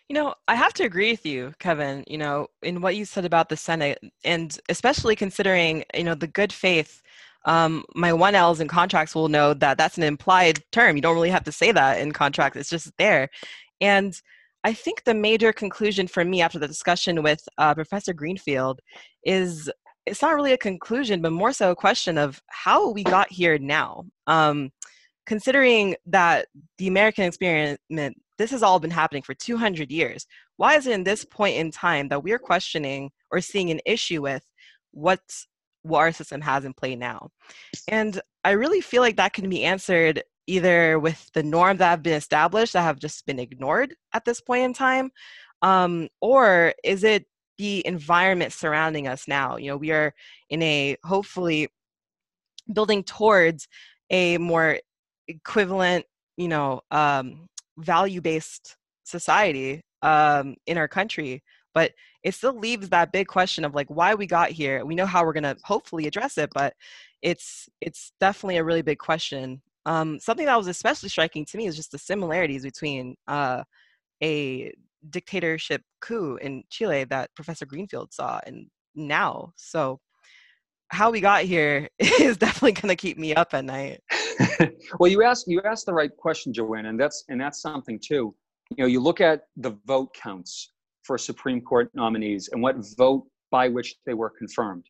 you 0.09 0.19
know, 0.19 0.35
I 0.47 0.57
have 0.57 0.75
to 0.75 0.85
agree 0.85 1.13
with 1.13 1.25
you, 1.25 1.55
Kevin, 1.59 2.05
you 2.07 2.19
know, 2.19 2.49
in 2.61 2.83
what 2.83 2.97
you 2.97 3.07
said 3.07 3.25
about 3.25 3.49
the 3.49 3.57
Senate, 3.57 3.99
and 4.25 4.59
especially 4.69 5.17
considering, 5.17 5.85
you 5.95 6.05
know, 6.05 6.15
the 6.15 6.27
good 6.27 6.53
faith. 6.53 7.01
Um, 7.47 7.85
my 7.95 8.11
1Ls 8.11 8.61
in 8.61 8.69
contracts 8.69 9.15
will 9.15 9.29
know 9.29 9.55
that 9.55 9.79
that's 9.79 9.97
an 9.97 10.03
implied 10.03 10.63
term. 10.71 10.97
You 10.97 11.03
don't 11.03 11.15
really 11.15 11.31
have 11.31 11.45
to 11.45 11.53
say 11.53 11.73
that 11.73 11.99
in 11.99 12.13
contracts, 12.13 12.59
it's 12.59 12.69
just 12.69 12.93
there. 12.99 13.31
And 13.81 14.21
I 14.65 14.73
think 14.73 15.05
the 15.05 15.15
major 15.15 15.53
conclusion 15.53 16.07
for 16.07 16.25
me 16.25 16.41
after 16.41 16.59
the 16.59 16.69
discussion 16.69 17.23
with 17.23 17.47
uh, 17.59 17.75
Professor 17.75 18.13
Greenfield 18.13 18.81
is 19.25 19.71
it's 20.07 20.23
not 20.23 20.35
really 20.35 20.53
a 20.53 20.59
conclusion, 20.59 21.21
but 21.23 21.33
more 21.33 21.53
so 21.53 21.71
a 21.71 21.77
question 21.77 22.19
of 22.19 22.41
how 22.49 22.91
we 22.91 23.05
got 23.05 23.31
here 23.31 23.59
now. 23.59 24.05
Um, 24.27 24.71
considering 25.27 25.95
that 26.07 26.47
the 26.79 26.89
American 26.89 27.25
experiment, 27.25 27.81
this 28.39 28.51
has 28.51 28.63
all 28.63 28.81
been 28.81 28.91
happening 28.91 29.23
for 29.23 29.35
200 29.35 29.91
years. 29.91 30.27
Why 30.57 30.77
is 30.77 30.87
it 30.87 30.93
in 30.93 31.05
this 31.05 31.25
point 31.25 31.57
in 31.57 31.71
time 31.71 32.09
that 32.09 32.23
we're 32.23 32.39
questioning 32.39 33.11
or 33.31 33.41
seeing 33.41 33.71
an 33.71 33.81
issue 33.87 34.23
with 34.23 34.45
what's 34.91 35.47
what 35.85 35.99
our 35.99 36.13
system 36.13 36.41
has 36.41 36.65
in 36.65 36.73
play 36.73 36.97
now? 36.97 37.29
And 37.89 38.21
I 38.45 38.53
really 38.53 38.81
feel 38.81 39.03
like 39.03 39.17
that 39.17 39.33
can 39.33 39.49
be 39.49 39.65
answered 39.65 40.23
either 40.47 40.99
with 40.99 41.31
the 41.35 41.43
norms 41.43 41.79
that 41.79 41.91
have 41.91 42.03
been 42.03 42.15
established 42.15 42.73
that 42.73 42.83
have 42.83 42.99
just 42.99 43.25
been 43.27 43.39
ignored 43.39 43.95
at 44.13 44.25
this 44.25 44.41
point 44.41 44.65
in 44.65 44.73
time 44.73 45.11
um, 45.63 46.09
or 46.21 46.75
is 46.85 47.05
it 47.05 47.27
the 47.59 47.87
environment 47.87 48.53
surrounding 48.53 49.07
us 49.07 49.29
now? 49.29 49.57
You 49.57 49.71
know 49.71 49.77
we 49.77 49.93
are 49.93 50.13
in 50.51 50.63
a 50.63 50.97
hopefully 51.05 51.69
building 52.73 53.05
towards 53.05 53.69
a 54.11 54.39
more 54.39 54.79
equivalent 55.29 56.05
you 56.37 56.49
know 56.49 56.81
um, 56.91 57.47
value 57.79 58.21
based 58.21 58.77
society 59.05 59.83
um, 60.03 60.57
in 60.67 60.77
our 60.77 60.89
country. 60.89 61.43
But 61.75 61.93
it 62.23 62.35
still 62.35 62.59
leaves 62.59 62.91
that 62.91 63.13
big 63.13 63.29
question 63.29 63.65
of 63.65 63.75
like 63.75 63.89
why 63.89 64.15
we 64.15 64.27
got 64.27 64.51
here. 64.51 64.85
We 64.85 64.95
know 64.95 65.07
how 65.07 65.25
we're 65.25 65.33
going 65.33 65.43
to 65.45 65.57
hopefully 65.65 66.07
address 66.07 66.37
it 66.39 66.51
but 66.53 66.75
it's 67.23 67.69
it's 67.81 68.13
definitely 68.21 68.57
a 68.57 68.65
really 68.65 68.83
big 68.83 68.99
question 68.99 69.63
um, 69.87 70.21
something 70.21 70.47
that 70.47 70.57
was 70.57 70.69
especially 70.69 71.09
striking 71.09 71.45
to 71.47 71.57
me 71.57 71.67
is 71.67 71.77
just 71.77 71.93
the 71.93 71.99
similarities 71.99 72.63
between 72.63 73.17
uh, 73.27 73.65
a 74.23 74.73
dictatorship 75.11 75.83
coup 76.01 76.37
in 76.37 76.63
Chile 76.71 77.05
that 77.05 77.31
Professor 77.35 77.67
Greenfield 77.67 78.13
saw 78.13 78.41
and 78.47 78.67
now. 78.95 79.53
So 79.57 80.01
how 80.89 81.11
we 81.11 81.21
got 81.21 81.43
here 81.45 81.89
is 81.99 82.37
definitely 82.37 82.73
going 82.73 82.89
to 82.89 82.97
keep 82.97 83.19
me 83.19 83.35
up 83.35 83.55
at 83.55 83.65
night. 83.65 84.01
well, 84.99 85.11
you 85.11 85.23
asked 85.23 85.47
you 85.49 85.61
asked 85.65 85.87
the 85.87 85.93
right 85.93 86.15
question, 86.17 86.53
Joanne, 86.53 86.87
and 86.87 87.01
that's 87.01 87.25
and 87.29 87.41
that's 87.41 87.61
something 87.61 87.99
too. 87.99 88.35
You 88.77 88.85
know, 88.85 88.87
you 88.87 89.01
look 89.01 89.21
at 89.21 89.43
the 89.57 89.77
vote 89.87 90.15
counts 90.15 90.73
for 91.03 91.19
Supreme 91.19 91.61
Court 91.61 91.91
nominees 91.95 92.49
and 92.53 92.63
what 92.63 92.77
vote 92.97 93.27
by 93.51 93.69
which 93.69 93.97
they 94.07 94.15
were 94.15 94.31
confirmed, 94.31 94.85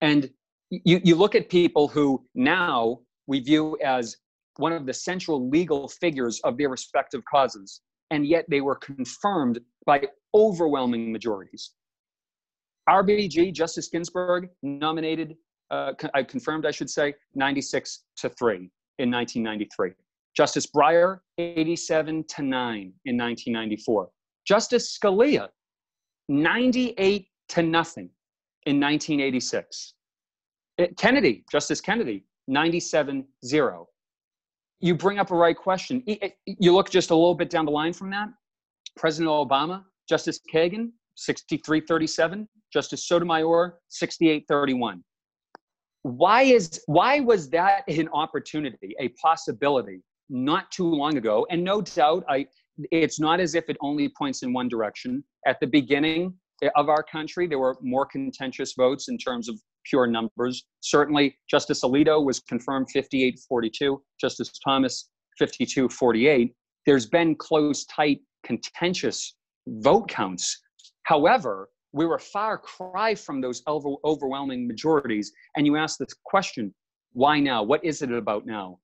and 0.00 0.30
you 0.70 1.00
you 1.02 1.14
look 1.14 1.34
at 1.34 1.48
people 1.48 1.88
who 1.88 2.24
now 2.34 3.00
we 3.28 3.38
view 3.40 3.78
as 3.84 4.16
one 4.56 4.72
of 4.72 4.86
the 4.86 4.92
central 4.92 5.48
legal 5.48 5.86
figures 5.86 6.40
of 6.42 6.58
their 6.58 6.68
respective 6.68 7.22
causes, 7.30 7.82
and 8.10 8.26
yet 8.26 8.44
they 8.48 8.60
were 8.60 8.74
confirmed 8.74 9.60
by 9.86 10.02
overwhelming 10.34 11.12
majorities. 11.12 11.70
RBG, 12.88 13.52
Justice 13.52 13.88
Ginsburg, 13.88 14.48
nominated, 14.62 15.36
uh, 15.70 15.92
I 16.14 16.22
confirmed, 16.22 16.66
I 16.66 16.70
should 16.70 16.90
say, 16.90 17.14
96 17.34 18.04
to 18.16 18.30
3 18.30 18.56
in 18.98 19.10
1993. 19.10 19.90
Justice 20.34 20.66
Breyer, 20.66 21.18
87 21.36 22.24
to 22.28 22.42
9 22.42 22.76
in 23.04 23.16
1994. 23.16 24.08
Justice 24.46 24.98
Scalia, 24.98 25.48
98 26.28 27.26
to 27.50 27.62
nothing 27.62 28.08
in 28.64 28.80
1986. 28.80 29.94
Uh, 30.80 30.86
Kennedy, 30.96 31.44
Justice 31.50 31.80
Kennedy, 31.80 32.24
97 32.48 33.24
0. 33.44 33.86
You 34.80 34.94
bring 34.94 35.18
up 35.18 35.30
a 35.30 35.36
right 35.36 35.56
question. 35.56 36.02
You 36.46 36.72
look 36.72 36.90
just 36.90 37.10
a 37.10 37.14
little 37.14 37.34
bit 37.34 37.50
down 37.50 37.64
the 37.64 37.72
line 37.72 37.92
from 37.92 38.10
that. 38.10 38.28
President 38.96 39.28
Obama, 39.30 39.84
Justice 40.08 40.40
Kagan, 40.52 40.90
63 41.16 41.82
37. 41.82 42.48
Justice 42.72 43.06
Sotomayor, 43.06 43.78
68 43.88 44.44
31. 44.48 45.02
Why, 46.02 46.42
is, 46.42 46.80
why 46.86 47.20
was 47.20 47.50
that 47.50 47.82
an 47.88 48.08
opportunity, 48.12 48.94
a 49.00 49.08
possibility, 49.20 50.00
not 50.28 50.70
too 50.70 50.88
long 50.88 51.16
ago? 51.16 51.46
And 51.50 51.64
no 51.64 51.80
doubt, 51.82 52.24
I, 52.28 52.46
it's 52.92 53.18
not 53.18 53.40
as 53.40 53.54
if 53.54 53.68
it 53.68 53.76
only 53.80 54.08
points 54.08 54.42
in 54.42 54.52
one 54.52 54.68
direction. 54.68 55.24
At 55.46 55.58
the 55.60 55.66
beginning 55.66 56.34
of 56.76 56.88
our 56.88 57.02
country, 57.02 57.46
there 57.46 57.58
were 57.58 57.76
more 57.82 58.06
contentious 58.06 58.74
votes 58.76 59.08
in 59.08 59.18
terms 59.18 59.48
of 59.48 59.60
pure 59.88 60.06
numbers. 60.06 60.64
Certainly, 60.80 61.38
Justice 61.48 61.82
Alito 61.82 62.24
was 62.24 62.40
confirmed 62.40 62.88
58 62.92 63.38
42, 63.48 64.02
Justice 64.20 64.50
Thomas 64.64 65.08
52 65.38 65.88
48. 65.88 66.52
There's 66.86 67.06
been 67.06 67.34
close, 67.36 67.84
tight, 67.86 68.20
contentious 68.44 69.34
vote 69.66 70.08
counts. 70.08 70.60
However, 71.04 71.68
we 71.92 72.06
were 72.06 72.16
a 72.16 72.20
far 72.20 72.58
cry 72.58 73.14
from 73.14 73.40
those 73.40 73.62
overwhelming 73.66 74.66
majorities. 74.66 75.32
And 75.56 75.66
you 75.66 75.76
ask 75.76 75.98
this 75.98 76.14
question 76.24 76.74
why 77.12 77.40
now? 77.40 77.62
What 77.62 77.84
is 77.84 78.02
it 78.02 78.12
about 78.12 78.46
now? 78.46 78.78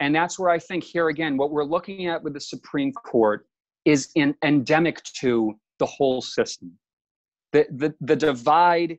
And 0.00 0.14
that's 0.14 0.38
where 0.38 0.50
I 0.50 0.58
think 0.58 0.84
here 0.84 1.08
again, 1.08 1.36
what 1.36 1.50
we're 1.50 1.64
looking 1.64 2.06
at 2.06 2.22
with 2.22 2.34
the 2.34 2.40
Supreme 2.40 2.92
Court 2.92 3.46
is 3.84 4.10
in, 4.14 4.34
endemic 4.44 5.02
to 5.20 5.54
the 5.78 5.86
whole 5.86 6.20
system. 6.20 6.72
The, 7.52 7.66
the, 7.70 7.94
the 8.00 8.16
divide, 8.16 8.98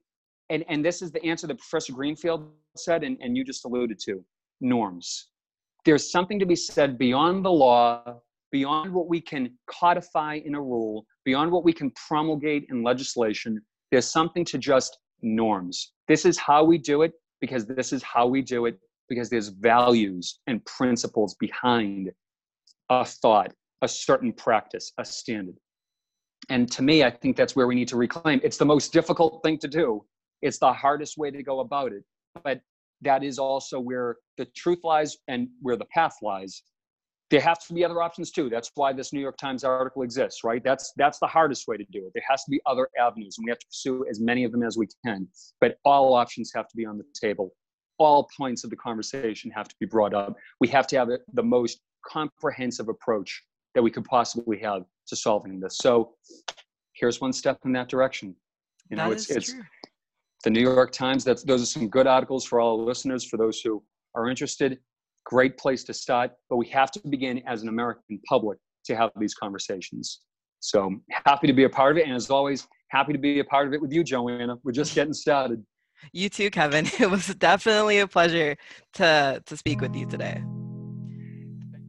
and, 0.50 0.64
and 0.68 0.84
this 0.84 1.02
is 1.02 1.12
the 1.12 1.24
answer 1.24 1.48
that 1.48 1.58
Professor 1.58 1.94
Greenfield 1.94 2.50
said, 2.78 3.04
and, 3.04 3.18
and 3.22 3.36
you 3.36 3.44
just 3.44 3.66
alluded 3.66 4.00
to 4.00 4.24
norms. 4.62 5.30
There's 5.86 6.12
something 6.12 6.40
to 6.40 6.46
be 6.46 6.56
said 6.56 6.98
beyond 6.98 7.46
the 7.46 7.52
law, 7.52 8.22
beyond 8.52 8.94
what 8.94 9.08
we 9.08 9.22
can 9.22 9.52
codify 9.68 10.40
in 10.46 10.56
a 10.56 10.62
rule, 10.62 11.06
beyond 11.24 11.52
what 11.52 11.64
we 11.64 11.74
can 11.74 11.92
promulgate 11.92 12.66
in 12.70 12.84
legislation, 12.84 13.60
there's 13.92 14.10
something 14.10 14.46
to 14.46 14.58
just 14.58 14.98
norms. 15.22 15.94
This 16.08 16.26
is 16.26 16.38
how 16.38 16.64
we 16.64 16.78
do 16.78 17.02
it 17.02 17.14
because 17.42 17.66
this 17.66 17.94
is 17.94 18.02
how 18.04 18.28
we 18.28 18.42
do 18.42 18.66
it 18.66 18.80
because 19.10 19.30
there's 19.30 19.50
values 19.50 20.40
and 20.48 20.64
principles 20.66 21.36
behind 21.36 22.12
a 22.90 23.06
thought, 23.06 23.54
a 23.82 23.88
certain 23.88 24.34
practice, 24.34 24.94
a 24.98 25.06
standard. 25.06 25.56
And 26.50 26.72
to 26.72 26.82
me, 26.82 27.04
I 27.04 27.10
think 27.10 27.36
that's 27.36 27.56
where 27.56 27.68
we 27.68 27.76
need 27.76 27.88
to 27.90 27.98
reclaim. 27.98 28.40
It's 28.44 28.58
the 28.58 28.66
most 28.66 28.94
difficult 28.94 29.42
thing 29.44 29.58
to 29.60 29.68
do, 29.68 30.06
It's 30.41 30.60
the 30.60 30.72
hardest 30.72 31.18
way 31.18 31.32
to 31.32 31.44
go 31.44 31.60
about 31.60 31.91
it. 31.91 32.03
But 32.44 32.62
that 33.02 33.24
is 33.24 33.40
also 33.40 33.80
where 33.80 34.18
the 34.38 34.45
truth 34.56 34.80
lies 34.84 35.18
and 35.28 35.48
where 35.62 35.76
the 35.76 35.86
path 35.86 36.16
lies. 36.22 36.64
There 37.32 37.41
have 37.41 37.60
to 37.66 37.74
be 37.74 37.84
other 37.84 38.02
options 38.02 38.32
too. 38.32 38.49
That's 38.49 38.72
why 38.76 38.94
this 38.94 39.12
New 39.12 39.20
York 39.20 39.38
Times 39.38 39.64
article 39.64 40.03
exists, 40.03 40.44
right? 40.44 40.64
That's 40.64 40.94
that's 40.95 41.18
the 41.20 41.28
hardest 41.28 41.68
way 41.68 41.76
to 41.76 41.86
do 41.91 42.06
it. 42.06 42.12
There 42.14 42.24
has 42.30 42.44
to 42.44 42.52
be 42.52 42.62
other 42.66 42.88
avenues, 42.99 43.38
and 43.38 43.45
we 43.45 43.49
have 43.49 43.60
to 43.60 43.66
pursue 43.66 44.06
as 44.10 44.20
many 44.20 44.44
of 44.44 44.52
them 44.52 44.62
as 44.62 44.78
we 44.78 44.88
can. 45.03 45.28
But 45.60 45.78
all 45.86 46.14
options 46.14 46.52
have 46.56 46.68
to 46.68 46.76
be 46.76 46.86
on 46.86 46.98
the 46.98 47.03
table. 47.20 47.52
All 47.98 48.30
points 48.38 48.64
of 48.64 48.70
the 48.70 48.76
conversation 48.76 49.49
have 49.52 49.68
to 49.68 49.76
be 49.80 49.88
brought 49.88 50.14
up. 50.14 50.36
We 50.60 50.68
have 50.68 50.86
to 50.88 50.98
have 50.98 51.10
the 51.34 51.44
most 51.44 51.80
comprehensive 52.07 52.90
approach 52.90 53.44
that 53.74 53.82
we 53.82 53.90
could 53.90 54.06
possibly 54.06 54.60
have 54.60 54.84
to 55.07 55.16
solving 55.16 55.60
this. 55.60 55.78
So 55.78 56.14
here's 56.94 57.20
one 57.20 57.34
step 57.34 57.60
in 57.66 57.72
that 57.74 57.90
direction. 57.90 58.36
You 58.90 58.98
know, 58.98 59.10
that 59.10 59.16
it's 59.16 59.30
it's 59.32 59.52
true. 59.52 59.64
The 60.46 60.50
New 60.52 60.62
York 60.62 60.94
Times. 60.94 61.26
That's 61.26 61.44
those 61.44 61.62
are 61.62 61.66
some 61.66 61.90
good 61.90 62.08
articles 62.08 62.46
for 62.46 62.62
all 62.62 62.82
listeners, 62.86 63.26
for 63.26 63.36
those 63.36 63.60
who 63.60 63.84
are 64.16 64.30
interested. 64.30 64.80
Great 65.26 65.58
place 65.58 65.84
to 65.86 65.94
start, 65.94 66.32
but 66.50 66.56
we 66.56 66.68
have 66.68 66.92
to 66.92 67.02
begin 67.10 67.42
as 67.48 67.64
an 67.64 67.68
American 67.68 68.22
public 68.30 68.58
to 68.86 68.96
have 68.96 69.10
these 69.18 69.34
conversations. 69.34 70.22
So 70.62 70.96
happy 71.26 71.48
to 71.48 71.54
be 71.54 71.66
a 71.66 71.70
part 71.70 71.92
of 71.92 71.98
it, 71.98 72.06
and 72.06 72.16
as 72.16 72.30
always, 72.30 72.68
happy 72.90 73.12
to 73.12 73.20
be 73.20 73.40
a 73.40 73.44
part 73.44 73.68
of 73.68 73.74
it 73.74 73.82
with 73.82 73.92
you, 73.92 74.04
Joanna. 74.04 74.56
We're 74.64 74.72
just 74.72 74.96
getting 74.96 75.14
started. 75.14 75.66
You 76.14 76.30
too, 76.30 76.50
Kevin. 76.50 76.86
It 77.00 77.10
was 77.10 77.28
definitely 77.36 78.00
a 78.00 78.08
pleasure 78.08 78.56
to 78.94 79.42
to 79.46 79.58
speak 79.58 79.82
with 79.82 79.96
you 79.96 80.06
today. 80.06 80.44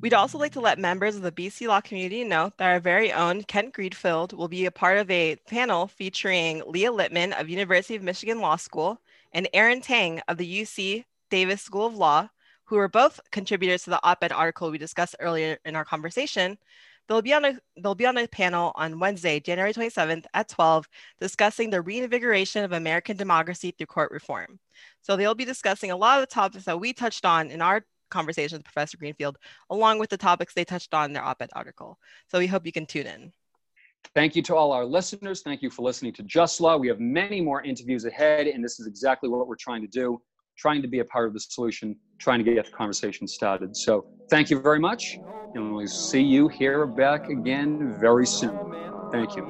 We'd 0.06 0.14
also 0.14 0.38
like 0.38 0.52
to 0.52 0.60
let 0.60 0.78
members 0.78 1.16
of 1.16 1.22
the 1.22 1.32
BC 1.32 1.66
Law 1.66 1.80
community 1.80 2.22
know 2.22 2.52
that 2.58 2.68
our 2.68 2.78
very 2.78 3.12
own 3.12 3.42
Kent 3.42 3.74
Greenfield 3.74 4.34
will 4.34 4.46
be 4.46 4.64
a 4.64 4.70
part 4.70 4.98
of 4.98 5.10
a 5.10 5.34
panel 5.48 5.88
featuring 5.88 6.62
Leah 6.64 6.92
Litman 6.92 7.32
of 7.32 7.48
University 7.48 7.96
of 7.96 8.04
Michigan 8.04 8.40
Law 8.40 8.54
School 8.54 9.00
and 9.32 9.48
Aaron 9.52 9.80
Tang 9.80 10.20
of 10.28 10.36
the 10.36 10.62
UC 10.62 11.04
Davis 11.28 11.60
School 11.60 11.86
of 11.86 11.96
Law, 11.96 12.28
who 12.66 12.76
are 12.76 12.86
both 12.86 13.18
contributors 13.32 13.82
to 13.82 13.90
the 13.90 14.00
op-ed 14.04 14.30
article 14.30 14.70
we 14.70 14.78
discussed 14.78 15.16
earlier 15.18 15.58
in 15.64 15.74
our 15.74 15.84
conversation. 15.84 16.56
They'll 17.08 17.20
be 17.20 17.34
on 17.34 17.44
a 17.44 17.58
they'll 17.76 17.96
be 17.96 18.06
on 18.06 18.16
a 18.16 18.28
panel 18.28 18.70
on 18.76 19.00
Wednesday, 19.00 19.40
January 19.40 19.72
27th 19.72 20.26
at 20.34 20.48
12, 20.48 20.88
discussing 21.18 21.70
the 21.70 21.82
reinvigoration 21.82 22.62
of 22.62 22.70
American 22.70 23.16
democracy 23.16 23.72
through 23.72 23.88
court 23.88 24.12
reform. 24.12 24.60
So 25.02 25.16
they'll 25.16 25.34
be 25.34 25.44
discussing 25.44 25.90
a 25.90 25.96
lot 25.96 26.20
of 26.20 26.28
the 26.28 26.32
topics 26.32 26.66
that 26.66 26.78
we 26.78 26.92
touched 26.92 27.24
on 27.24 27.50
in 27.50 27.60
our 27.60 27.84
conversation 28.10 28.58
with 28.58 28.64
Professor 28.64 28.96
Greenfield, 28.96 29.38
along 29.70 29.98
with 29.98 30.10
the 30.10 30.16
topics 30.16 30.54
they 30.54 30.64
touched 30.64 30.94
on 30.94 31.06
in 31.06 31.12
their 31.12 31.24
op 31.24 31.42
ed 31.42 31.50
article. 31.54 31.98
So 32.28 32.38
we 32.38 32.46
hope 32.46 32.66
you 32.66 32.72
can 32.72 32.86
tune 32.86 33.06
in. 33.06 33.32
Thank 34.14 34.36
you 34.36 34.42
to 34.42 34.54
all 34.54 34.72
our 34.72 34.84
listeners. 34.84 35.42
Thank 35.42 35.62
you 35.62 35.70
for 35.70 35.82
listening 35.82 36.12
to 36.14 36.22
Just 36.22 36.60
Law. 36.60 36.76
We 36.76 36.88
have 36.88 37.00
many 37.00 37.40
more 37.40 37.62
interviews 37.62 38.04
ahead, 38.04 38.46
and 38.46 38.64
this 38.64 38.78
is 38.78 38.86
exactly 38.86 39.28
what 39.28 39.48
we're 39.48 39.56
trying 39.56 39.82
to 39.82 39.88
do 39.88 40.20
trying 40.56 40.82
to 40.82 40.88
be 40.88 41.00
a 41.00 41.04
part 41.04 41.28
of 41.28 41.34
the 41.34 41.40
solution, 41.40 41.96
trying 42.18 42.42
to 42.42 42.54
get 42.54 42.64
the 42.64 42.72
conversation 42.72 43.28
started. 43.28 43.76
So 43.76 44.06
thank 44.30 44.50
you 44.50 44.60
very 44.60 44.80
much, 44.80 45.20
and 45.54 45.74
we'll 45.74 45.86
see 45.86 46.22
you 46.22 46.48
here 46.48 46.86
back 46.86 47.28
again 47.28 47.96
very 48.00 48.26
soon. 48.26 48.58
Thank 49.12 49.36
you. 49.36 49.46